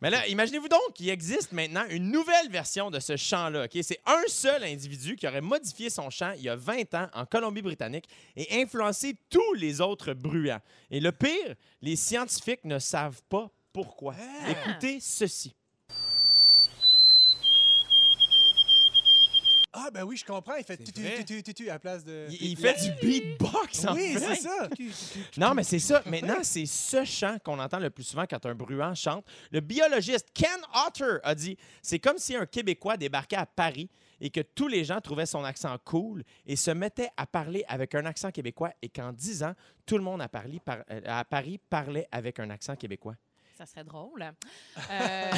Mais 0.02 0.10
là, 0.10 0.26
imaginez-vous 0.28 0.68
donc 0.68 0.92
qu'il 0.94 1.08
existe 1.08 1.52
maintenant 1.52 1.84
une 1.88 2.10
nouvelle 2.10 2.50
version 2.50 2.90
de 2.90 3.00
ce 3.00 3.16
chant-là. 3.16 3.64
ok? 3.64 3.78
C'est 3.82 4.00
un 4.04 4.22
seul 4.28 4.62
individu 4.64 5.16
qui 5.16 5.26
aurait 5.26 5.40
modifié 5.40 5.88
son 5.88 6.10
chant 6.10 6.32
il 6.36 6.42
y 6.42 6.48
a 6.48 6.56
20 6.56 6.94
ans 6.94 7.08
en 7.14 7.24
Colombie-Britannique 7.24 8.06
et 8.36 8.60
influencé 8.62 9.16
tous 9.30 9.54
les 9.54 9.80
autres 9.80 10.12
bruants. 10.12 10.60
Et 10.90 11.00
le 11.00 11.12
pire, 11.12 11.54
les 11.80 11.96
scientifiques 11.96 12.64
ne 12.64 12.78
savent 12.78 13.22
pas 13.28 13.50
pourquoi. 13.72 14.14
Ah. 14.18 14.50
Écoutez 14.50 15.00
ceci. 15.00 15.54
Ah, 19.78 19.90
ben 19.92 20.04
oui, 20.04 20.16
je 20.16 20.24
comprends. 20.24 20.54
Il 20.56 20.64
fait 20.64 20.76
tutu, 20.78 21.02
vrai? 21.02 21.16
tutu, 21.18 21.42
tutu 21.42 21.68
à 21.68 21.74
la 21.74 21.78
place 21.78 22.02
de. 22.04 22.26
Il, 22.30 22.42
il 22.52 22.56
fait 22.56 22.74
du 22.82 22.90
beatbox 23.06 23.84
en 23.84 23.94
Oui, 23.94 24.14
fait. 24.14 24.20
c'est 24.20 24.42
ça. 24.42 24.68
Non, 25.36 25.52
mais 25.54 25.62
c'est 25.64 25.78
ça. 25.78 26.02
Maintenant, 26.06 26.38
c'est 26.42 26.64
ce 26.66 27.04
chant 27.04 27.36
qu'on 27.44 27.58
entend 27.58 27.78
le 27.78 27.90
plus 27.90 28.04
souvent 28.04 28.24
quand 28.28 28.44
un 28.46 28.54
bruant 28.54 28.94
chante. 28.94 29.24
Le 29.52 29.60
biologiste 29.60 30.28
Ken 30.32 30.48
Otter 30.86 31.18
a 31.22 31.34
dit 31.34 31.56
c'est 31.82 31.98
comme 31.98 32.18
si 32.18 32.34
un 32.34 32.46
Québécois 32.46 32.96
débarquait 32.96 33.36
à 33.36 33.44
Paris 33.46 33.90
et 34.20 34.30
que 34.30 34.40
tous 34.40 34.66
les 34.68 34.82
gens 34.82 35.00
trouvaient 35.02 35.26
son 35.26 35.44
accent 35.44 35.76
cool 35.84 36.22
et 36.46 36.56
se 36.56 36.70
mettaient 36.70 37.10
à 37.18 37.26
parler 37.26 37.64
avec 37.68 37.94
un 37.94 38.06
accent 38.06 38.30
québécois 38.30 38.70
et 38.80 38.88
qu'en 38.88 39.12
10 39.12 39.42
ans, 39.42 39.52
tout 39.84 39.98
le 39.98 40.02
monde 40.04 40.22
à 40.22 40.28
Paris, 40.28 40.58
par- 40.64 40.78
euh, 40.90 41.02
à 41.04 41.22
Paris 41.26 41.60
parlait 41.68 42.08
avec 42.10 42.40
un 42.40 42.48
accent 42.48 42.76
québécois. 42.76 43.14
Ça 43.56 43.64
serait 43.64 43.84
drôle. 43.84 44.22
Euh, 44.90 44.90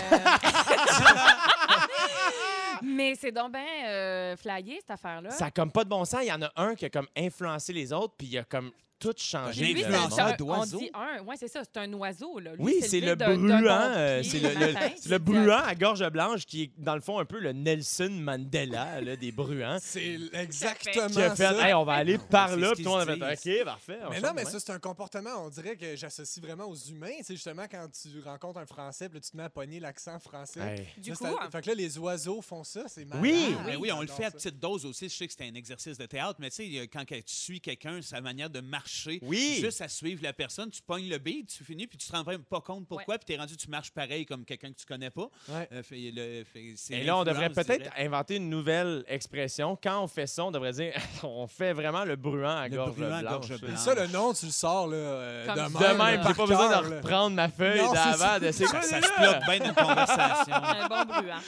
Mais 2.82 3.14
c'est 3.14 3.30
donc 3.30 3.52
bien 3.52 3.86
euh, 3.86 4.36
flyé, 4.36 4.78
cette 4.80 4.90
affaire-là. 4.90 5.30
Ça 5.30 5.46
a 5.46 5.50
comme 5.50 5.70
pas 5.70 5.84
de 5.84 5.88
bon 5.88 6.04
sens. 6.04 6.20
Il 6.22 6.28
y 6.28 6.32
en 6.32 6.42
a 6.42 6.50
un 6.56 6.74
qui 6.74 6.84
a 6.84 6.90
comme 6.90 7.06
influencé 7.16 7.72
les 7.72 7.92
autres, 7.92 8.14
puis 8.18 8.26
il 8.26 8.38
a 8.38 8.44
comme 8.44 8.72
tout 8.98 9.14
changé. 9.16 9.62
Puis 9.62 9.72
lui, 9.74 9.80
J'ai 9.80 9.84
c'est 9.86 9.90
le 9.90 9.96
un, 9.96 10.10
c'est 10.10 10.42
on 10.42 10.64
dit 10.78 10.90
un. 10.94 11.22
Oui, 11.26 11.36
c'est 11.38 11.48
ça, 11.48 11.62
c'est 11.64 11.76
un 11.80 11.92
oiseau. 11.94 12.38
Là. 12.38 12.52
Lui, 12.54 12.62
Oui, 12.64 12.74
c'est 12.82 13.00
le 13.00 13.16
d'un 13.16 13.36
bruant. 13.36 13.92
euh, 13.96 14.22
c'est 14.22 14.40
le, 14.40 14.48
le- 14.48 14.74
c'est 14.96 15.08
le 15.10 15.18
bruant 15.18 15.62
à 15.64 15.74
gorge 15.74 16.06
blanche 16.10 16.44
qui 16.46 16.62
est, 16.64 16.70
dans 16.78 16.94
le 16.94 17.00
fond, 17.00 17.18
un 17.18 17.24
peu 17.24 17.38
le 17.38 17.52
Nelson 17.52 18.10
Mandela 18.10 19.00
là, 19.00 19.16
des 19.16 19.32
bruants. 19.32 19.78
C'est 19.82 20.18
exactement 20.32 21.06
Qui 21.08 21.22
a 21.22 21.34
fait, 21.36 21.42
ça. 21.44 21.68
hey, 21.68 21.74
on 21.74 21.84
va 21.84 21.94
aller 21.94 22.18
par 22.18 22.50
c'est 22.50 22.56
là, 22.56 22.72
puis 22.74 22.84
tout 22.84 22.90
le 22.90 22.96
monde 23.06 23.22
a 23.22 23.36
fait, 23.36 23.60
OK, 23.60 23.64
parfait. 23.64 23.98
on 24.06 24.10
Mais 24.10 24.20
non, 24.20 24.30
mais 24.34 24.44
ça, 24.44 24.58
c'est 24.60 24.72
un 24.72 24.78
comportement, 24.78 25.30
on 25.44 25.48
dirait 25.48 25.76
que 25.76 25.96
j'associe 25.96 26.44
vraiment 26.44 26.64
aux 26.66 26.76
humains. 26.76 27.12
C'est 27.22 27.34
justement 27.34 27.64
quand 27.70 27.86
tu 27.90 28.08
rencontres 28.20 28.58
un 28.60 28.66
Français, 28.66 29.08
puis 29.08 29.20
tu 29.20 29.30
te 29.30 29.36
mets 29.36 29.44
à 29.44 29.50
pogner 29.50 29.80
l'accent 29.80 30.18
français. 30.18 30.86
Du 30.98 31.12
coup, 31.12 31.18
c'est- 31.24 31.50
fait 31.50 31.60
que 31.62 31.68
là, 31.68 31.74
les 31.74 31.98
oiseaux 31.98 32.40
font 32.42 32.64
ça, 32.64 32.84
c'est 32.88 33.04
malade. 33.04 33.22
Oui. 33.22 33.54
Ben 33.64 33.76
oui, 33.78 33.90
on 33.92 34.00
le 34.00 34.06
fait 34.08 34.24
à 34.24 34.30
petite 34.30 34.58
dose 34.58 34.84
aussi. 34.84 35.08
Je 35.08 35.14
sais 35.14 35.26
que 35.26 35.32
c'était 35.32 35.48
un 35.48 35.54
exercice 35.54 35.96
de 35.98 36.06
théâtre, 36.06 36.36
mais 36.40 36.50
tu 36.50 36.56
sais, 36.56 36.88
quand 36.88 37.04
tu 37.04 37.22
suis 37.26 37.60
quelqu'un, 37.60 38.00
sa 38.02 38.20
manière 38.20 38.50
de 38.50 38.60
marcher, 38.60 38.87
Oui. 39.22 39.58
juste 39.60 39.80
à 39.80 39.88
suivre 39.88 40.22
la 40.22 40.32
personne, 40.32 40.70
tu 40.70 40.80
pognes 40.82 41.08
le 41.08 41.18
beat, 41.18 41.48
tu 41.56 41.64
finis, 41.64 41.86
puis 41.86 41.98
tu 41.98 42.08
te 42.08 42.12
rends 42.16 42.24
même 42.24 42.42
pas 42.42 42.60
compte 42.60 42.86
pourquoi, 42.86 43.18
puis 43.18 43.26
t'es 43.26 43.36
rendu, 43.40 43.56
tu 43.56 43.68
marches 43.68 43.90
pareil 43.90 44.24
comme 44.26 44.44
quelqu'un 44.44 44.70
que 44.72 44.78
tu 44.78 44.86
connais 44.86 45.10
pas. 45.10 45.28
Ouais. 45.48 45.68
Euh, 45.72 45.82
fait- 45.82 46.10
le- 46.14 46.44
fait- 46.44 46.74
c'est 46.76 46.94
Et 46.94 47.04
là, 47.04 47.16
on 47.16 47.24
devrait 47.24 47.50
peut-être 47.50 47.90
inventer 47.98 48.36
une 48.36 48.48
nouvelle 48.50 49.04
expression. 49.08 49.78
Quand 49.82 50.02
on 50.02 50.06
fait 50.08 50.26
ça, 50.26 50.44
on 50.44 50.50
devrait 50.50 50.72
dire 50.72 50.92
on 51.22 51.46
fait 51.46 51.72
vraiment 51.72 52.04
le 52.04 52.16
bruant 52.16 52.56
à 52.56 52.68
Le 52.68 52.76
gorge 52.76 52.96
bruant 52.96 53.12
à 53.12 53.20
blanche. 53.22 53.32
gorge 53.48 53.56
Puis 53.58 53.66
blanche. 53.66 53.78
ça, 53.80 53.94
le 53.94 54.06
nom, 54.08 54.32
tu 54.32 54.46
le 54.46 54.52
sors 54.52 54.86
là, 54.88 54.96
euh, 54.96 55.42
de 55.42 55.46
ça. 55.48 55.54
même. 55.54 55.72
De 55.72 55.78
même, 55.78 55.98
là, 55.98 56.24
j'ai 56.28 56.34
pas 56.34 56.46
besoin 56.46 56.82
de 56.82 56.94
reprendre 56.96 57.36
ma 57.36 57.48
feuille 57.48 57.78
d'avant, 57.78 57.94
ça. 57.94 58.16
Ça 58.18 58.38
déjà? 58.40 58.66
se 58.66 59.20
bloque 59.20 59.44
bien 59.46 59.58
d'une 59.60 59.74
conversation. 59.74 60.54
Un 60.54 60.88
bon 60.88 61.04
bruant. 61.04 61.40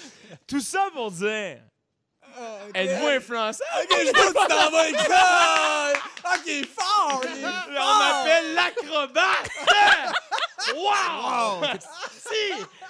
Tout 0.46 0.60
ça 0.60 0.88
pour 0.94 1.10
dire 1.10 1.58
Ah, 2.38 2.42
ok. 2.68 2.76
êtes-vous 2.76 3.06
influençable? 3.08 3.70
Ok, 3.82 3.98
je 3.98 4.04
vois 4.04 4.12
que 4.12 4.28
tu 4.28 4.48
t'en 4.48 4.70
vas 4.70 4.80
avec 4.80 4.98
ça! 5.00 5.92
Ok, 6.32 6.40
il 6.46 6.60
est 6.60 6.68
fort! 6.78 7.22
il 7.24 7.40
est 7.40 7.46
On 7.46 7.82
fort! 7.82 7.98
m'appelle 7.98 8.54
l'acrobate! 8.54 9.50
wow! 10.74 11.60
Wow! 11.60 11.68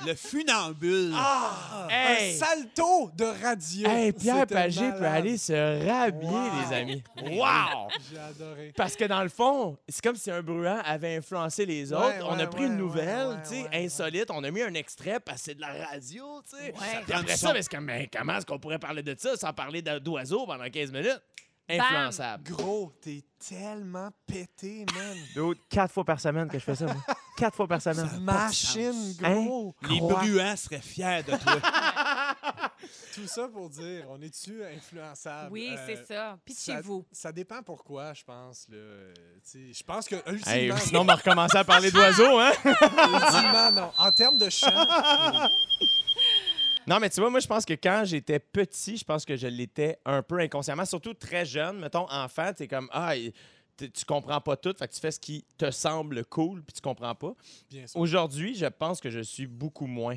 Le 0.06 0.14
funambule. 0.14 1.12
Ah! 1.14 1.86
Hey! 1.90 2.34
Un 2.34 2.38
salto 2.38 3.10
de 3.14 3.24
radio! 3.24 3.88
Hey, 3.88 4.12
Pierre 4.12 4.46
Pagé 4.46 4.90
peut 4.92 5.06
aller 5.06 5.36
se 5.36 5.52
rhabiller, 5.86 6.30
Wow. 6.30 6.50
les 6.70 6.76
amis. 6.76 7.02
Wow! 7.22 7.88
J'ai 8.10 8.18
adoré. 8.18 8.72
Parce 8.76 8.96
que 8.96 9.04
dans 9.04 9.22
le 9.22 9.28
fond, 9.28 9.76
c'est 9.88 10.02
comme 10.02 10.16
si 10.16 10.30
un 10.30 10.42
bruant 10.42 10.80
avait 10.84 11.16
influencé 11.16 11.66
les 11.66 11.92
autres. 11.92 12.06
Ouais, 12.06 12.22
on 12.22 12.38
a 12.38 12.46
pris 12.46 12.62
ouais, 12.62 12.66
une 12.68 12.76
nouvelle, 12.76 13.28
ouais, 13.28 13.42
tu 13.42 13.48
sais, 13.50 13.62
ouais, 13.62 13.68
ouais. 13.68 13.84
insolite. 13.84 14.30
On 14.30 14.42
a 14.44 14.50
mis 14.50 14.62
un 14.62 14.74
extrait 14.74 15.20
parce 15.20 15.38
que 15.38 15.44
c'est 15.46 15.54
de 15.54 15.60
la 15.60 15.72
radio, 15.86 16.42
tu 16.50 16.56
sais. 16.56 16.72
Ouais. 16.72 17.02
Puis 17.04 17.12
après 17.12 17.36
ça, 17.36 17.52
mais 17.52 17.62
comme, 17.64 17.84
mais 17.84 18.08
comment 18.12 18.36
est-ce 18.36 18.46
qu'on 18.46 18.58
pourrait 18.58 18.78
parler 18.78 19.02
de 19.02 19.14
ça 19.18 19.36
sans 19.36 19.52
parler 19.52 19.82
d'oiseaux 19.82 20.46
pendant 20.46 20.68
15 20.68 20.92
minutes? 20.92 21.20
Influençable. 21.68 22.42
Gros, 22.50 22.92
t'es 23.00 23.22
tellement 23.48 24.10
pété, 24.26 24.84
man. 24.94 25.16
D'autres, 25.36 25.60
quatre 25.68 25.92
fois 25.94 26.04
par 26.04 26.18
semaine 26.20 26.48
que 26.48 26.58
je 26.58 26.64
fais 26.64 26.74
ça, 26.74 26.86
moi. 26.86 26.96
Quatre 27.40 27.56
fois 27.56 27.66
par 27.66 27.80
semaine. 27.80 28.20
Machine, 28.20 29.14
Hein? 29.24 29.44
gros. 29.44 29.74
Les 29.88 29.96
Croix. 29.98 30.20
bruants 30.22 30.56
seraient 30.56 30.80
fiers 30.82 31.22
de 31.26 31.36
toi. 31.36 31.56
Tout 33.14 33.26
ça 33.26 33.48
pour 33.48 33.68
dire, 33.70 34.04
on 34.10 34.20
est-tu 34.20 34.62
influençable? 34.64 35.48
Oui, 35.50 35.74
Euh, 35.76 35.84
c'est 35.86 36.06
ça. 36.06 36.38
Pitchez-vous. 36.44 37.04
Ça, 37.10 37.28
ça 37.28 37.32
dépend 37.32 37.62
pourquoi, 37.62 38.12
je 38.14 38.22
pense. 38.24 38.66
Euh, 38.72 39.12
Je 39.54 39.82
pense 39.82 40.06
que, 40.06 40.16
Hey, 40.16 40.66
ultimement, 40.66 40.76
sinon, 40.78 41.00
on 41.00 41.04
va 41.04 41.14
recommencer 41.16 41.56
à 41.56 41.64
parler 41.64 41.90
d'oiseaux, 41.90 42.38
hein? 42.38 42.52
ultimement, 42.64 43.72
non. 43.72 43.90
En 43.98 44.12
termes 44.12 44.38
de 44.38 44.48
chant, 44.50 44.68
Non, 46.86 46.98
mais 46.98 47.08
tu 47.10 47.20
vois, 47.20 47.30
moi, 47.30 47.40
je 47.40 47.46
pense 47.46 47.64
que 47.64 47.74
quand 47.74 48.02
j'étais 48.04 48.38
petit, 48.38 48.96
je 48.96 49.04
pense 49.04 49.24
que 49.24 49.36
je 49.36 49.46
l'étais 49.46 49.98
un 50.04 50.22
peu 50.22 50.38
inconsciemment, 50.40 50.84
surtout 50.84 51.14
très 51.14 51.44
jeune. 51.44 51.78
Mettons, 51.78 52.06
enfant, 52.10 52.52
t'es 52.54 52.66
comme, 52.68 52.88
ah, 52.92 53.12
tu 53.88 54.04
comprends 54.04 54.40
pas 54.40 54.56
tout, 54.56 54.74
fait 54.78 54.88
que 54.88 54.94
tu 54.94 55.00
fais 55.00 55.10
ce 55.10 55.20
qui 55.20 55.44
te 55.56 55.70
semble 55.70 56.24
cool, 56.26 56.62
puis 56.62 56.74
tu 56.74 56.80
comprends 56.80 57.14
pas. 57.14 57.34
Aujourd'hui, 57.94 58.54
je 58.54 58.66
pense 58.66 59.00
que 59.00 59.10
je 59.10 59.20
suis 59.20 59.46
beaucoup 59.46 59.86
moins. 59.86 60.16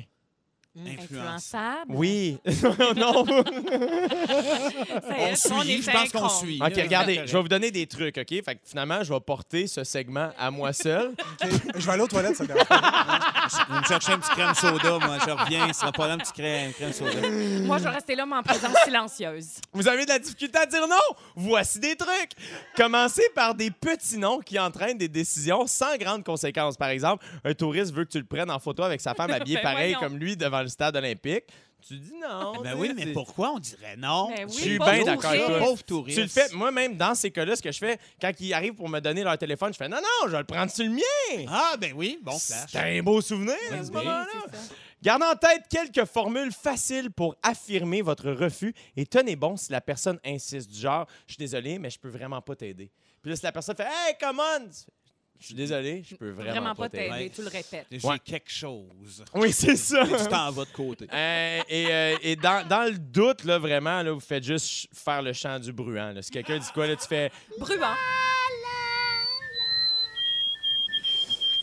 Influençable. 0.76 1.92
Oui. 1.94 2.38
non. 2.96 3.24
On 5.18 5.36
suit, 5.36 5.82
je 5.82 5.90
pense 5.90 6.10
qu'on 6.10 6.28
suit. 6.28 6.60
OK, 6.60 6.72
regardez, 6.74 7.22
je 7.26 7.32
vais 7.32 7.42
vous 7.42 7.48
donner 7.48 7.70
des 7.70 7.86
trucs, 7.86 8.18
OK? 8.18 8.28
Fait 8.28 8.56
que 8.56 8.60
finalement, 8.64 9.04
je 9.04 9.12
vais 9.12 9.20
porter 9.20 9.68
ce 9.68 9.84
segment 9.84 10.30
à 10.36 10.50
moi 10.50 10.72
seul. 10.72 11.12
OK. 11.42 11.48
Je 11.76 11.86
vais 11.86 11.92
aller 11.92 12.02
aux 12.02 12.08
toilettes, 12.08 12.36
ça 12.36 12.44
dérange 12.44 12.64
pas. 12.64 12.80
Je 13.50 13.72
vais 13.72 13.80
me 13.80 13.84
chercher 13.84 14.12
un 14.12 14.18
petit 14.18 14.30
crème 14.30 14.54
soda, 14.54 14.98
moi. 14.98 15.18
Je 15.24 15.30
reviens, 15.30 15.68
ce 15.68 15.80
sera 15.80 15.92
pas 15.92 16.08
là 16.08 16.14
un 16.14 16.18
petit 16.18 16.32
crème, 16.32 16.72
crème 16.72 16.92
soda. 16.92 17.20
Moi, 17.62 17.78
je 17.78 17.84
vais 17.84 17.90
rester 17.90 18.16
là, 18.16 18.26
mais 18.26 18.36
en 18.36 18.42
présence 18.42 18.76
silencieuse. 18.84 19.48
Vous 19.72 19.86
avez 19.86 20.04
de 20.04 20.10
la 20.10 20.18
difficulté 20.18 20.58
à 20.58 20.66
dire 20.66 20.88
non? 20.88 20.96
Voici 21.36 21.78
des 21.78 21.94
trucs. 21.94 22.32
Commencez 22.76 23.28
par 23.34 23.54
des 23.54 23.70
petits 23.70 24.18
noms 24.18 24.40
qui 24.40 24.58
entraînent 24.58 24.98
des 24.98 25.08
décisions 25.08 25.66
sans 25.68 25.96
grandes 25.98 26.24
conséquences. 26.24 26.76
Par 26.76 26.88
exemple, 26.88 27.24
un 27.44 27.54
touriste 27.54 27.94
veut 27.94 28.04
que 28.04 28.10
tu 28.10 28.18
le 28.18 28.24
prennes 28.24 28.50
en 28.50 28.58
photo 28.58 28.82
avec 28.82 29.00
sa 29.00 29.14
femme 29.14 29.30
habillée 29.30 29.56
Ben 29.56 29.62
pareil 29.62 29.94
voyons. 29.94 30.08
comme 30.08 30.18
lui 30.18 30.36
devant 30.36 30.63
le 30.64 30.68
stade 30.70 30.96
olympique. 30.96 31.44
Tu 31.86 31.98
dis 31.98 32.14
non. 32.14 32.62
Ben 32.62 32.72
tu 32.72 32.78
oui, 32.78 32.92
mais 32.96 33.12
pourquoi 33.12 33.52
on 33.52 33.58
dirait 33.58 33.96
non? 33.96 34.30
Ben 34.34 34.46
oui, 34.48 34.54
Je 34.56 34.60
suis 34.62 34.78
bien 34.78 35.04
d'accord 35.04 35.30
avec 35.30 35.44
toi. 35.44 35.58
Pauvre 35.58 35.82
touriste. 35.84 36.16
Tu 36.16 36.22
le 36.22 36.28
fais, 36.30 36.48
moi-même, 36.54 36.96
dans 36.96 37.14
ces 37.14 37.30
cas-là, 37.30 37.56
ce 37.56 37.62
que 37.62 37.70
je 37.70 37.78
fais, 37.78 37.98
quand 38.18 38.32
ils 38.40 38.54
arrivent 38.54 38.74
pour 38.74 38.88
me 38.88 39.00
donner 39.00 39.22
leur 39.22 39.36
téléphone, 39.36 39.70
je 39.72 39.76
fais 39.76 39.88
non, 39.88 39.98
non, 39.98 40.26
je 40.26 40.30
vais 40.30 40.38
le 40.38 40.44
prendre 40.44 40.70
sur 40.70 40.84
le 40.84 40.92
mien. 40.92 41.46
Ah, 41.46 41.74
ben 41.78 41.92
oui, 41.94 42.18
bon 42.22 42.38
flash. 42.38 42.70
C'est 42.72 42.78
un 42.78 43.02
beau 43.02 43.20
souvenir 43.20 43.54
à 43.70 43.74
Ben 43.74 43.84
ce 43.84 43.90
oui, 43.90 43.96
moment-là. 43.98 44.26
Gardez 45.02 45.26
en 45.26 45.36
tête 45.36 45.64
quelques 45.68 46.06
formules 46.06 46.52
faciles 46.52 47.10
pour 47.10 47.36
affirmer 47.42 48.00
votre 48.00 48.30
refus 48.30 48.74
et 48.96 49.04
tenez 49.04 49.36
bon 49.36 49.54
si 49.58 49.70
la 49.70 49.82
personne 49.82 50.18
insiste. 50.24 50.70
Du 50.70 50.80
genre, 50.80 51.06
je 51.26 51.34
suis 51.34 51.38
désolé, 51.38 51.78
mais 51.78 51.90
je 51.90 51.98
peux 51.98 52.08
vraiment 52.08 52.40
pas 52.40 52.56
t'aider. 52.56 52.90
Puis 53.20 53.28
là, 53.30 53.36
si 53.36 53.42
la 53.42 53.52
personne 53.52 53.76
fait 53.76 53.84
Hey, 53.84 54.14
come 54.18 54.40
on! 54.40 54.70
Je 55.40 55.46
suis 55.46 55.54
désolé, 55.54 56.02
je 56.08 56.14
peux 56.16 56.30
vraiment, 56.30 56.50
Vraiment 56.52 56.74
pas 56.74 56.88
t'aider. 56.88 57.30
tu 57.34 57.42
le 57.42 57.48
répètes. 57.48 57.86
J'ai 57.90 58.06
Ouais. 58.08 58.18
quelque 58.18 58.50
chose. 58.50 59.22
Oui, 59.34 59.52
c'est 59.52 59.76
ça. 59.76 60.02
Tu 60.06 60.28
t'en 60.28 60.50
vas 60.50 60.64
de 60.64 60.70
côté. 60.70 61.06
Euh, 61.12 61.60
et 61.68 61.86
euh, 61.90 62.16
et 62.22 62.36
dans, 62.36 62.66
dans 62.66 62.84
le 62.90 62.96
doute, 62.98 63.44
là, 63.44 63.58
vraiment, 63.58 64.02
là, 64.02 64.12
vous 64.12 64.20
faites 64.20 64.44
juste 64.44 64.88
faire 64.94 65.20
le 65.20 65.34
chant 65.34 65.58
du 65.58 65.70
bruant. 65.72 66.12
là. 66.12 66.22
Si 66.22 66.30
quelqu'un 66.30 66.56
dit 66.58 66.66
quoi, 66.72 66.86
là, 66.86 66.96
tu 66.96 67.06
fais 67.06 67.30
Bruant. 67.58 67.94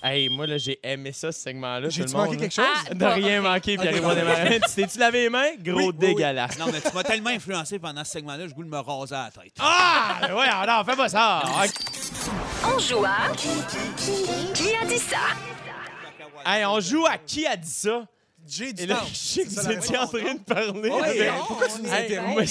Hey, 0.03 0.29
moi, 0.29 0.47
là, 0.47 0.57
j'ai 0.57 0.79
aimé 0.83 1.11
ça, 1.11 1.31
ce 1.31 1.39
segment-là. 1.41 1.87
monde, 1.87 2.11
manqué 2.13 2.31
là. 2.33 2.37
quelque 2.39 2.53
chose? 2.55 2.65
Ah, 2.89 2.93
De 2.95 3.05
rien 3.05 3.39
manquer, 3.41 3.77
puis 3.77 3.87
Ok, 3.87 3.93
arrive 3.93 4.25
parfait. 4.25 4.59
Tu 4.67 4.73
t'es-tu 4.75 4.97
lavé 4.97 5.21
les 5.23 5.29
mains? 5.29 5.51
Gros 5.59 5.77
Oui, 5.77 5.83
oui, 5.85 5.91
oui. 5.93 6.07
dégueulasse. 6.07 6.57
Non, 6.57 6.65
mais 6.71 6.81
tu 6.81 6.91
m'as 6.91 7.03
tellement 7.03 7.29
influencé 7.29 7.77
pendant 7.77 8.03
ce 8.03 8.11
segment-là, 8.13 8.47
je 8.47 8.53
goût 8.53 8.63
de 8.63 8.69
me 8.69 8.79
raser 8.79 9.13
à 9.13 9.25
la 9.35 9.43
tête. 9.43 9.53
Ah! 9.59 10.21
Ouais, 10.35 10.47
alors, 10.47 10.83
fais 10.85 10.95
pas 10.95 11.07
ça! 11.09 11.43
On 12.63 12.79
joue 12.79 13.03
à 13.05 13.29
Qui 14.53 14.75
a 14.75 14.85
dit 14.85 14.99
ça? 14.99 15.17
Hey, 16.45 16.65
on 16.65 16.79
joue 16.79 17.05
à 17.05 17.17
qui 17.17 17.45
a 17.45 17.55
dit 17.55 17.69
ça? 17.69 18.05
J'ai 18.47 18.73
du 18.73 18.83
Et 18.83 18.85
là, 18.85 18.95
temps. 18.97 19.05
je 19.11 19.15
sais 19.15 19.43
que 19.45 19.51
ça, 19.51 19.71
étiez 19.71 19.97
en 19.97 20.07
train 20.07 20.33
de 20.33 20.39
parler. 20.39 20.89
Oui, 20.89 21.01
avec- 21.01 21.21
hein, 21.29 21.33
pourquoi 21.47 21.67
tu 21.67 21.81
nous 21.81 21.89
Hey, 21.91 22.05
interromps? 22.05 22.33
moi, 22.33 22.43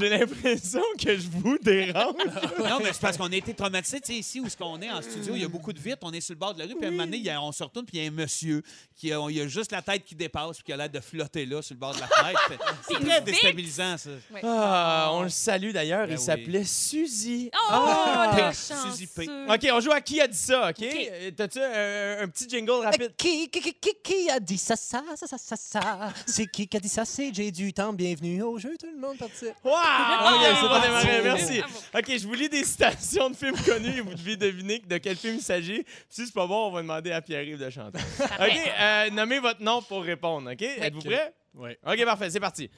j'ai 0.00 0.08
l'impression 0.08 0.82
que 1.02 1.16
je 1.16 1.28
vous 1.28 1.58
dérange. 1.58 2.14
Non, 2.58 2.78
mais 2.82 2.92
c'est 2.92 3.00
parce 3.00 3.16
qu'on 3.16 3.30
a 3.32 3.36
été 3.36 3.52
traumatisés. 3.54 4.00
Tu 4.00 4.06
sais, 4.12 4.18
ici 4.18 4.40
où 4.40 4.48
ce 4.48 4.56
qu'on 4.56 4.80
est 4.80 4.90
en 4.90 5.02
studio, 5.02 5.34
il 5.34 5.42
y 5.42 5.44
a 5.44 5.48
beaucoup 5.48 5.72
de 5.72 5.78
vitres. 5.80 5.98
On 6.02 6.12
est 6.12 6.20
sur 6.20 6.34
le 6.34 6.38
bord 6.38 6.54
de 6.54 6.60
la 6.60 6.66
rue. 6.66 6.74
Puis 6.76 6.84
à 6.84 6.88
un 6.88 6.90
moment 6.92 7.04
donné, 7.04 7.16
il 7.18 7.24
y 7.24 7.30
a- 7.30 7.40
on 7.42 7.52
se 7.52 7.62
retourne, 7.62 7.84
puis 7.86 7.98
il 7.98 8.02
y 8.04 8.06
a 8.06 8.10
un 8.10 8.12
monsieur 8.14 8.62
qui 8.96 9.12
a, 9.12 9.18
il 9.30 9.40
a 9.40 9.46
juste 9.48 9.72
la 9.72 9.82
tête 9.82 10.04
qui 10.04 10.14
dépasse, 10.14 10.56
puis 10.56 10.64
qui 10.64 10.72
a 10.72 10.76
l'air 10.76 10.88
de 10.90 11.00
flotter 11.00 11.46
là, 11.46 11.60
sur 11.62 11.74
le 11.74 11.80
bord 11.80 11.94
de 11.94 12.00
la 12.00 12.06
fenêtre. 12.06 12.52
C'est 12.88 13.00
très 13.04 13.20
déstabilisant, 13.20 13.96
ça. 13.98 14.10
Ouais. 14.32 14.40
Ah, 14.44 15.10
on 15.12 15.22
le 15.22 15.28
salue 15.28 15.72
d'ailleurs. 15.72 16.06
Ben 16.06 16.12
il 16.14 16.18
oui. 16.18 16.24
s'appelait 16.24 16.64
Suzy. 16.64 17.50
Oh, 17.54 17.58
Ah! 17.70 18.36
le 18.50 18.52
Suzy 18.54 19.06
P. 19.06 19.28
OK, 19.48 19.68
on 19.72 19.80
joue 19.80 19.92
à 19.92 20.00
qui 20.00 20.20
a 20.20 20.26
dit 20.28 20.38
ça, 20.38 20.68
OK? 20.70 20.76
OK. 20.80 20.84
Euh, 21.10 21.30
T'as-tu 21.36 21.58
un, 21.60 22.22
un 22.24 22.28
petit 22.28 22.48
jingle 22.48 22.70
rapide? 22.84 23.12
Qui, 23.16 23.48
qui, 23.48 23.60
qui, 23.60 23.74
qui, 23.74 23.90
qui 24.02 24.30
a 24.30 24.38
dit 24.40 24.58
ça, 24.58 24.76
ça, 24.76 25.02
ça, 25.16 25.23
ça, 25.26 25.38
ça, 25.38 25.56
ça? 25.56 26.12
C'est 26.26 26.46
qui 26.46 26.68
qui 26.68 26.76
a 26.76 26.80
dit 26.80 26.88
ça? 26.88 27.04
C'est 27.04 27.32
J'ai 27.32 27.50
du 27.50 27.72
temps. 27.72 27.92
Bienvenue 27.92 28.42
au 28.42 28.58
jeu, 28.58 28.76
tout 28.78 28.90
le 28.92 29.00
monde 29.00 29.16
participe. 29.16 29.54
Wow! 29.64 29.72
OK, 29.72 30.56
c'est 30.60 30.68
pas 30.68 30.80
démarré, 30.80 31.22
merci. 31.22 31.62
OK, 31.94 32.18
je 32.18 32.26
vous 32.26 32.34
lis 32.34 32.48
des 32.48 32.64
citations 32.64 33.30
de 33.30 33.36
films 33.36 33.56
connus 33.64 33.96
et 33.96 34.00
vous 34.00 34.14
devez 34.14 34.36
deviner 34.36 34.80
de 34.80 34.98
quel 34.98 35.16
film 35.16 35.36
il 35.36 35.42
s'agit. 35.42 35.84
Si 36.10 36.26
c'est 36.26 36.34
pas 36.34 36.46
bon, 36.46 36.68
on 36.68 36.72
va 36.72 36.82
demander 36.82 37.12
à 37.12 37.22
Pierre-Yves 37.22 37.58
de 37.58 37.70
chanter. 37.70 37.98
OK, 38.20 38.72
euh, 38.80 39.10
nommez 39.10 39.38
votre 39.38 39.62
nom 39.62 39.80
pour 39.82 40.02
répondre, 40.02 40.52
OK? 40.52 40.62
Êtes-vous 40.62 41.00
prêts? 41.00 41.32
Oui. 41.54 41.70
OK, 41.86 42.04
parfait, 42.04 42.28
c'est 42.30 42.40
parti. 42.40 42.70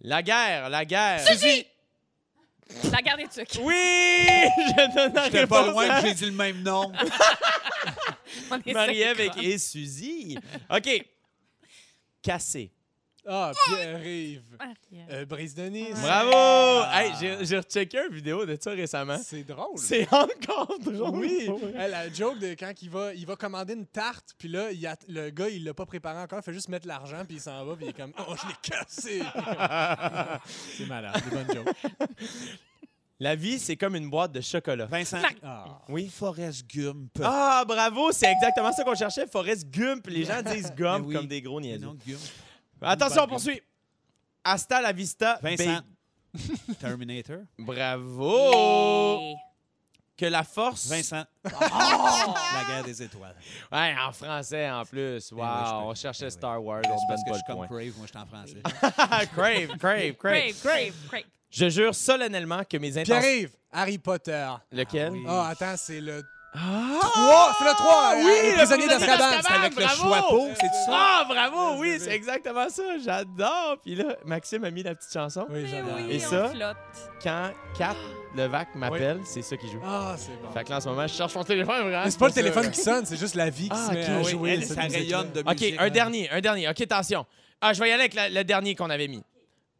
La 0.00 0.22
guerre, 0.22 0.70
la 0.70 0.84
guerre. 0.84 1.20
Suzy! 1.26 1.66
La 2.90 3.02
garde 3.02 3.20
des 3.20 3.26
trucs. 3.26 3.62
Oui! 3.62 3.74
Je 3.74 4.94
donne 4.94 5.12
la 5.12 5.24
J'étais 5.24 5.46
pas 5.46 5.66
loin, 5.66 5.90
à 5.90 6.00
puis 6.00 6.10
j'ai 6.10 6.14
dit 6.14 6.26
le 6.26 6.32
même 6.32 6.62
nom. 6.62 6.92
Marie-Ève 8.72 9.20
et 9.42 9.58
Suzy. 9.58 10.38
OK. 10.70 11.04
Cassé. 12.22 12.72
Ah, 13.26 13.52
Pierre-Yves. 13.66 14.56
Marie-Ève. 14.58 15.06
Euh, 15.10 15.24
Brise 15.26 15.54
de 15.54 15.64
Nice. 15.64 16.00
Bravo! 16.00 16.84
Hey, 16.90 17.12
j'ai- 17.20 17.44
j'ai 17.44 17.58
rechecké 17.58 17.98
une 18.08 18.14
vidéo 18.14 18.46
de 18.46 18.56
ça 18.58 18.70
récemment. 18.70 19.18
C'est 19.22 19.44
drôle. 19.44 19.76
C'est 19.76 20.08
encore 20.10 20.78
drôle. 20.80 21.18
Oui, 21.18 21.48
la 21.74 22.10
joke 22.10 22.38
de 22.38 22.54
quand 22.54 22.72
il 22.80 22.88
va, 22.88 23.12
il 23.12 23.26
va 23.26 23.36
commander 23.36 23.74
une 23.74 23.86
tarte, 23.86 24.34
puis 24.38 24.48
là, 24.48 24.72
il 24.72 24.84
a- 24.86 24.96
le 25.06 25.28
gars, 25.30 25.50
il 25.50 25.64
l'a 25.64 25.74
pas 25.74 25.84
préparé 25.84 26.18
encore, 26.18 26.38
il 26.38 26.42
fait 26.42 26.54
juste 26.54 26.70
mettre 26.70 26.88
l'argent, 26.88 27.22
puis 27.26 27.36
il 27.36 27.40
s'en 27.40 27.62
va, 27.66 27.76
puis 27.76 27.84
il 27.86 27.88
est 27.90 27.92
comme, 27.92 28.14
oh, 28.26 28.34
je 28.42 28.48
l'ai 28.48 28.54
cassé. 28.62 29.20
c'est 30.78 30.86
malade, 30.86 31.22
des 31.22 31.36
bonnes 31.36 31.54
jokes. 31.54 31.76
La 33.22 33.36
vie, 33.36 33.58
c'est 33.58 33.76
comme 33.76 33.94
une 33.96 34.08
boîte 34.08 34.32
de 34.32 34.40
chocolat. 34.40 34.86
Vincent. 34.86 35.20
Ah. 35.42 35.82
Oui. 35.90 36.08
Forrest 36.08 36.64
Gump. 36.74 37.10
Ah, 37.22 37.64
bravo! 37.68 38.12
C'est 38.12 38.32
exactement 38.32 38.72
ça 38.72 38.82
qu'on 38.82 38.94
cherchait. 38.94 39.26
Forrest 39.26 39.68
Gump. 39.68 40.06
Les 40.06 40.24
gens 40.24 40.40
disent 40.42 40.72
Gump 40.76 41.04
oui. 41.06 41.14
comme 41.14 41.26
des 41.26 41.42
gros 41.42 41.60
Gump. 41.60 42.00
Attention, 42.80 43.24
on 43.24 43.28
poursuit. 43.28 43.60
Hasta 44.42 44.80
la 44.80 44.92
vista. 44.92 45.38
Vincent. 45.42 45.82
Terminator. 46.80 47.40
Bravo! 47.58 49.34
Que 50.16 50.26
la 50.26 50.42
force. 50.44 50.86
Vincent. 50.88 51.24
La 51.44 52.64
guerre 52.68 52.84
des 52.84 53.02
étoiles. 53.02 53.34
Ouais, 53.72 53.94
en 53.98 54.12
français 54.12 54.70
en 54.70 54.84
plus. 54.84 55.32
Wow, 55.32 55.38
oui, 55.40 55.46
je 55.64 55.70
peux- 55.70 55.76
on 55.76 55.94
cherchait 55.94 56.24
oui. 56.26 56.30
Star 56.30 56.62
Wars, 56.62 56.82
on 56.86 56.98
se 56.98 57.04
parce 57.08 57.22
que 57.24 57.30
pas 57.30 57.36
je 57.36 57.42
suis 57.42 57.46
comme. 57.46 57.66
Crave, 57.66 57.96
moi 57.96 58.06
je 58.06 58.10
suis 58.10 58.18
en 58.18 58.26
français. 58.26 58.62
crave, 58.62 59.28
crave, 59.28 59.76
crave. 59.78 60.12
Crave, 60.16 60.54
crave, 60.62 60.92
crave. 61.08 61.24
Je 61.50 61.68
jure 61.68 61.94
solennellement 61.94 62.62
que 62.68 62.76
mes 62.76 62.90
intentions. 62.96 63.20
Pierre-Yves, 63.20 63.50
Harry 63.72 63.98
Potter. 63.98 64.46
Lequel? 64.72 65.08
Ah 65.08 65.12
oui. 65.12 65.24
Ah, 65.28 65.48
attends, 65.50 65.74
c'est 65.76 66.00
le 66.00 66.22
Ah! 66.54 66.98
3. 67.00 67.54
C'est 67.58 67.64
le 67.64 67.74
3. 67.74 68.12
oui, 68.16 68.22
le 68.24 68.50
le 68.50 68.56
prisonnier 68.56 68.86
d'Azkaban. 68.88 69.24
C'est 69.42 69.52
avec 69.52 69.76
le 69.76 69.86
choix 69.88 70.28
c'est 70.60 70.66
ça? 70.66 70.90
Ah, 70.90 71.24
bravo! 71.28 71.78
Oui, 71.80 71.96
c'est 72.00 72.10
exactement 72.12 72.68
ça. 72.68 72.82
J'adore. 73.04 73.78
Puis 73.84 73.94
là, 73.94 74.16
Maxime 74.24 74.64
a 74.64 74.70
mis 74.70 74.82
la 74.82 74.94
petite 74.94 75.12
chanson. 75.12 75.46
Oui, 75.48 75.64
j'adore. 75.68 75.94
oui, 75.96 76.06
Et 76.14 76.18
ça? 76.18 76.48
flotte. 76.48 76.76
Quand 77.22 77.50
Kat 77.78 77.94
Levac 78.36 78.74
m'appelle, 78.74 79.20
c'est 79.24 79.42
ça 79.42 79.56
qui 79.56 79.68
joue. 79.70 79.80
Ah, 79.84 80.14
c'est 80.18 80.40
bon. 80.42 80.50
Fait 80.52 80.64
que 80.64 80.70
là, 80.70 80.76
en 80.76 80.80
ce 80.80 80.88
moment, 80.88 81.06
je 81.06 81.14
cherche 81.14 81.34
mon 81.34 81.44
téléphone, 81.44 81.82
vraiment. 81.82 82.04
Mais 82.04 82.10
c'est 82.10 82.18
pas 82.18 82.28
le 82.28 82.32
téléphone 82.32 82.70
qui 82.70 82.80
sonne, 82.80 83.06
c'est 83.06 83.16
juste 83.18 83.34
la 83.34 83.50
vie 83.50 83.68
qui 83.68 83.76
Ah, 83.76 83.86
se 83.88 83.92
met 83.92 84.02
ok, 84.04 84.08
à 84.08 84.22
jouer. 84.30 84.50
Elle, 84.50 84.64
ça 84.64 84.80
rayonne 84.82 85.30
de 85.32 85.40
OK, 85.40 85.52
musique. 85.52 85.76
un 85.80 85.90
dernier, 85.90 86.30
un 86.30 86.40
dernier. 86.40 86.68
OK, 86.68 86.80
attention. 86.80 87.26
Ah, 87.60 87.72
je 87.74 87.80
vais 87.80 87.90
y 87.90 87.92
aller 87.92 88.04
avec 88.12 88.32
le 88.32 88.42
dernier 88.42 88.74
qu'on 88.74 88.88
avait 88.90 89.06
mis. 89.08 89.22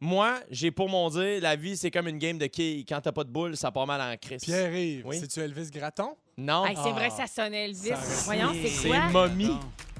Moi, 0.03 0.39
j'ai 0.49 0.71
pour 0.71 0.89
mon 0.89 1.09
dire, 1.09 1.39
la 1.41 1.55
vie, 1.55 1.77
c'est 1.77 1.91
comme 1.91 2.07
une 2.07 2.17
game 2.17 2.39
de 2.39 2.47
quilles. 2.47 2.83
Quand 2.85 2.99
t'as 3.01 3.11
pas 3.11 3.23
de 3.23 3.29
boule, 3.29 3.55
ça 3.55 3.69
part 3.69 3.85
mal 3.85 4.01
en 4.01 4.17
crise. 4.17 4.41
Pierre-Yves, 4.43 5.03
Oui. 5.05 5.17
c'est-tu 5.19 5.39
Elvis 5.41 5.69
Gratton? 5.69 6.15
Non, 6.37 6.65
Hey, 6.65 6.75
c'est 6.83 6.91
vrai, 6.91 7.09
Ah. 7.11 7.27
ça 7.27 7.43
sonnait 7.43 7.65
Elvis. 7.65 7.89
Ça 7.89 7.97
Voyons, 8.25 8.49
c'est 8.59 8.67
c'est 8.69 8.87
quoi? 8.87 8.99
Mommy 9.11 9.51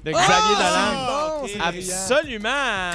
de 0.03 0.11
Xavier 0.11 0.55
Dolan. 0.55 0.63
Ah, 0.65 1.35
bon, 1.37 1.43
ok. 1.45 1.49
c'est 1.53 1.59
brillant. 1.59 1.95
Absolument. 1.95 2.91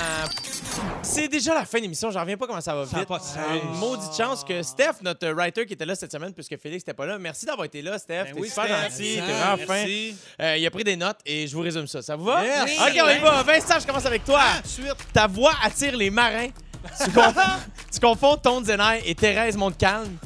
C'est 1.02 1.28
déjà 1.28 1.54
la 1.54 1.64
fin 1.64 1.78
de 1.78 1.82
l'émission. 1.84 2.10
J'en 2.10 2.20
reviens 2.22 2.36
pas 2.36 2.48
comment 2.48 2.60
ça 2.60 2.74
va 2.74 2.84
Ça 2.86 2.98
vite. 2.98 3.06
pas 3.08 3.18
de 3.18 3.22
sens. 3.22 3.36
Une 3.62 3.78
maudite 3.78 4.12
chance 4.16 4.42
que 4.42 4.60
Steph, 4.64 4.94
notre 5.02 5.28
writer 5.28 5.64
qui 5.64 5.74
était 5.74 5.86
là 5.86 5.94
cette 5.94 6.10
semaine, 6.10 6.32
puisque 6.34 6.58
Félix 6.58 6.82
n'était 6.82 6.94
pas 6.94 7.06
là. 7.06 7.18
Merci 7.18 7.46
d'avoir 7.46 7.66
été 7.66 7.80
là, 7.82 7.96
Steph. 7.98 8.24
Ben 8.24 8.34
T'es 8.34 8.40
oui, 8.40 8.48
super 8.48 8.64
Steph. 8.64 8.90
gentil. 8.90 9.14
T'es 9.14 9.66
Merci. 9.66 10.16
fin. 10.38 10.44
Euh, 10.44 10.56
il 10.56 10.66
a 10.66 10.70
pris 10.72 10.82
des 10.84 10.96
notes 10.96 11.18
et 11.24 11.46
je 11.46 11.54
vous 11.54 11.62
résume 11.62 11.86
ça. 11.86 12.02
Ça 12.02 12.16
vous 12.16 12.24
va? 12.24 12.44
Yes. 12.44 12.64
Oui. 12.66 12.76
OK, 12.80 13.02
on 13.04 13.08
y 13.10 13.18
va. 13.20 13.42
Vincent, 13.44 13.78
je 13.80 13.86
commence 13.86 14.06
avec 14.06 14.24
toi. 14.24 14.42
Ta 15.12 15.28
voix 15.28 15.52
attire 15.62 15.96
les 15.96 16.10
marins. 16.10 16.48
Tu, 17.04 17.10
confonds, 17.10 17.40
tu 17.92 18.00
confonds 18.00 18.36
Tone 18.36 18.64
Zenay 18.64 19.02
et 19.04 19.14
Thérèse 19.14 19.56
Montcalm. 19.56 20.16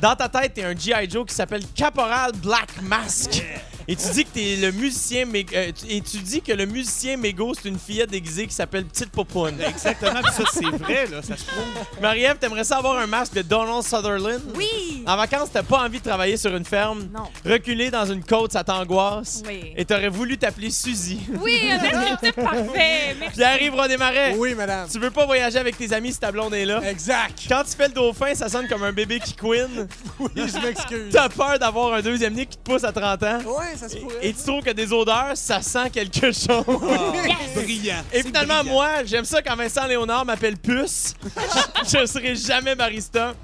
Dans 0.00 0.14
ta 0.14 0.28
tête, 0.28 0.54
t'es 0.54 0.64
un 0.64 0.76
G.I. 0.76 1.10
Joe 1.10 1.26
qui 1.26 1.34
s'appelle 1.34 1.62
Caporal 1.74 2.32
Black 2.32 2.80
Mask. 2.82 3.42
Et 3.90 3.96
tu 3.96 4.06
dis 4.10 4.24
que 4.24 4.30
t'es 4.34 4.56
le 4.56 4.70
musicien 4.70 5.24
Mé- 5.24 5.46
euh, 5.54 5.72
tu- 5.72 5.86
et 5.90 6.00
tu 6.02 6.18
dis 6.18 6.42
que 6.42 6.52
le 6.52 6.66
musicien 6.66 7.16
Mégo, 7.16 7.54
c'est 7.54 7.68
une 7.70 7.78
fillette 7.78 8.10
déguisée 8.10 8.46
qui 8.46 8.52
s'appelle 8.54 8.84
Petite 8.84 9.10
Popoune. 9.10 9.54
Exactement, 9.66 10.20
puis 10.22 10.32
ça 10.36 10.44
c'est 10.52 10.76
vrai, 10.76 11.06
là, 11.06 11.22
ça 11.22 11.36
se 11.38 11.44
prouve. 11.44 11.64
Marie-Ève, 12.02 12.36
t'aimerais 12.38 12.64
ça 12.64 12.76
avoir 12.76 12.98
un 12.98 13.06
masque 13.06 13.32
de 13.34 13.40
Donald 13.42 13.82
Sutherland? 13.82 14.42
Oui! 14.54 15.02
En 15.06 15.16
vacances, 15.16 15.48
t'as 15.50 15.62
pas 15.62 15.78
envie 15.84 16.00
de 16.00 16.04
travailler 16.04 16.36
sur 16.36 16.54
une 16.54 16.66
ferme? 16.66 17.08
Non. 17.14 17.24
Reculer 17.50 17.90
dans 17.90 18.04
une 18.04 18.22
côte, 18.22 18.52
ça 18.52 18.62
t'angoisse? 18.62 19.42
Oui. 19.46 19.72
Et 19.74 19.86
t'aurais 19.86 20.10
voulu 20.10 20.36
t'appeler 20.36 20.70
Suzy? 20.70 21.20
Oui, 21.40 21.58
un 21.70 21.78
descriptif 21.78 22.32
parfait. 22.32 23.16
Merci. 23.18 23.36
Pierre-Yves 23.36 23.74
Rodesmarais. 23.74 24.34
Oui, 24.36 24.54
madame. 24.54 24.86
Tu 24.92 24.98
veux 24.98 25.10
pas 25.10 25.24
voyager 25.24 25.56
avec 25.58 25.78
tes 25.78 25.90
amis 25.94 26.12
si 26.12 26.18
ta 26.20 26.30
blonde 26.30 26.52
est 26.52 26.66
là? 26.66 26.82
Exact. 26.84 27.38
Quand 27.48 27.62
tu 27.64 27.74
fais 27.74 27.88
le 27.88 27.94
dauphin, 27.94 28.34
ça 28.34 28.50
sonne 28.50 28.68
comme 28.68 28.82
un 28.82 28.92
bébé 28.92 29.18
qui 29.18 29.34
couine. 29.34 29.88
Oui, 30.18 30.28
je 30.36 30.58
m'excuse. 30.66 31.10
T'as 31.12 31.30
peur 31.30 31.58
d'avoir 31.58 31.94
un 31.94 32.02
deuxième 32.02 32.34
nez 32.34 32.44
qui 32.44 32.58
te 32.58 32.70
pousse 32.70 32.84
à 32.84 32.92
30 32.92 33.22
ans? 33.22 33.38
Ouais, 33.46 33.76
ça 33.78 33.88
se 33.88 33.96
Et, 33.96 34.00
pourrait. 34.00 34.18
et 34.22 34.32
tu 34.34 34.42
trouves 34.42 34.62
que 34.62 34.70
des 34.72 34.92
odeurs, 34.92 35.32
ça 35.36 35.62
sent 35.62 35.90
quelque 35.90 36.32
chose. 36.32 36.64
Brillant. 37.54 38.02
Et 38.12 38.22
finalement, 38.22 38.58
brillant. 38.60 38.72
moi, 38.74 38.88
j'aime 39.04 39.24
ça 39.24 39.40
quand 39.42 39.56
Vincent 39.56 39.86
Léonard 39.86 40.24
m'appelle 40.24 40.56
Puce. 40.56 41.14
je 41.84 42.06
serai 42.06 42.34
jamais 42.36 42.74
barista. 42.74 43.34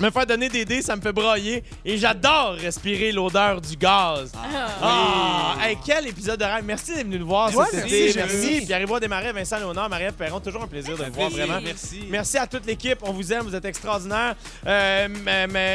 Me 0.00 0.10
faire 0.10 0.26
donner 0.26 0.48
des 0.48 0.64
dés, 0.64 0.82
ça 0.82 0.96
me 0.96 1.00
fait 1.00 1.12
brailler. 1.12 1.62
Et 1.84 1.96
j'adore 1.98 2.54
respirer 2.54 3.12
l'odeur 3.12 3.60
du 3.60 3.76
gaz. 3.76 4.32
Ah, 4.82 5.54
hey, 5.62 5.78
quel 5.84 6.08
épisode 6.08 6.40
de 6.40 6.44
rêve. 6.44 6.64
Merci 6.64 6.94
d'être 6.94 7.04
venu 7.06 7.20
nous 7.20 7.26
voir 7.26 7.54
Ouais, 7.54 7.64
cet 7.70 7.80
merci, 7.82 7.94
été. 7.96 8.18
Merci. 8.18 8.66
Pierre-Yves 8.66 9.00
Desmarais, 9.00 9.32
Vincent 9.32 9.58
Léonard, 9.58 9.88
Marie-Ève 9.88 10.14
Perron. 10.14 10.40
Toujours 10.40 10.62
un 10.62 10.66
plaisir 10.66 10.96
de 10.96 11.04
vous 11.04 11.12
voir, 11.12 11.30
vraiment. 11.30 11.60
Merci. 11.62 12.04
Merci 12.10 12.38
à 12.38 12.46
toute 12.46 12.66
l'équipe. 12.66 12.98
On 13.02 13.12
vous 13.12 13.32
aime. 13.32 13.44
Vous 13.44 13.54
êtes 13.54 13.64
extraordinaires. 13.64 14.34
Euh, 14.66 15.08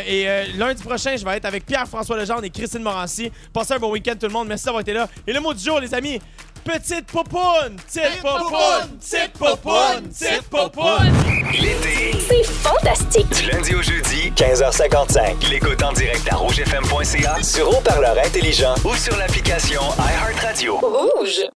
et 0.05 0.29
euh, 0.29 0.45
lundi 0.57 0.83
prochain, 0.83 1.15
je 1.15 1.23
vais 1.23 1.37
être 1.37 1.45
avec 1.45 1.65
Pierre-François 1.65 2.17
Legendre 2.17 2.43
et 2.43 2.49
Christine 2.49 2.81
Morancy. 2.81 3.31
Passez 3.53 3.75
un 3.75 3.79
bon 3.79 3.91
week-end, 3.91 4.15
tout 4.19 4.27
le 4.27 4.33
monde. 4.33 4.47
Merci 4.49 4.65
d'avoir 4.65 4.81
été 4.81 4.91
là. 4.93 5.07
Et 5.25 5.31
le 5.31 5.39
mot 5.39 5.53
du 5.53 5.63
jour, 5.63 5.79
les 5.79 5.93
amis, 5.93 6.19
Petite 6.63 7.07
popoune! 7.11 7.77
Petite 7.87 8.21
popoune! 8.21 8.97
Petite 8.99 9.33
popoune! 9.33 10.09
Petite 10.09 10.49
popoune! 10.49 11.13
L'été, 11.53 12.15
C'est 12.27 12.43
fantastique. 12.43 13.29
du 13.29 13.49
lundi 13.49 13.75
au 13.75 13.81
jeudi, 13.81 14.31
15h55. 14.35 15.49
L'écoute 15.49 15.81
en 15.83 15.93
direct 15.93 16.27
à 16.31 16.35
rougefm.ca, 16.35 17.41
sur 17.41 17.69
haut-parleur 17.69 18.15
intelligent 18.23 18.75
ou 18.85 18.95
sur 18.95 19.15
l'application 19.17 19.81
iHeartRadio. 19.97 20.77
Rouge. 20.77 21.49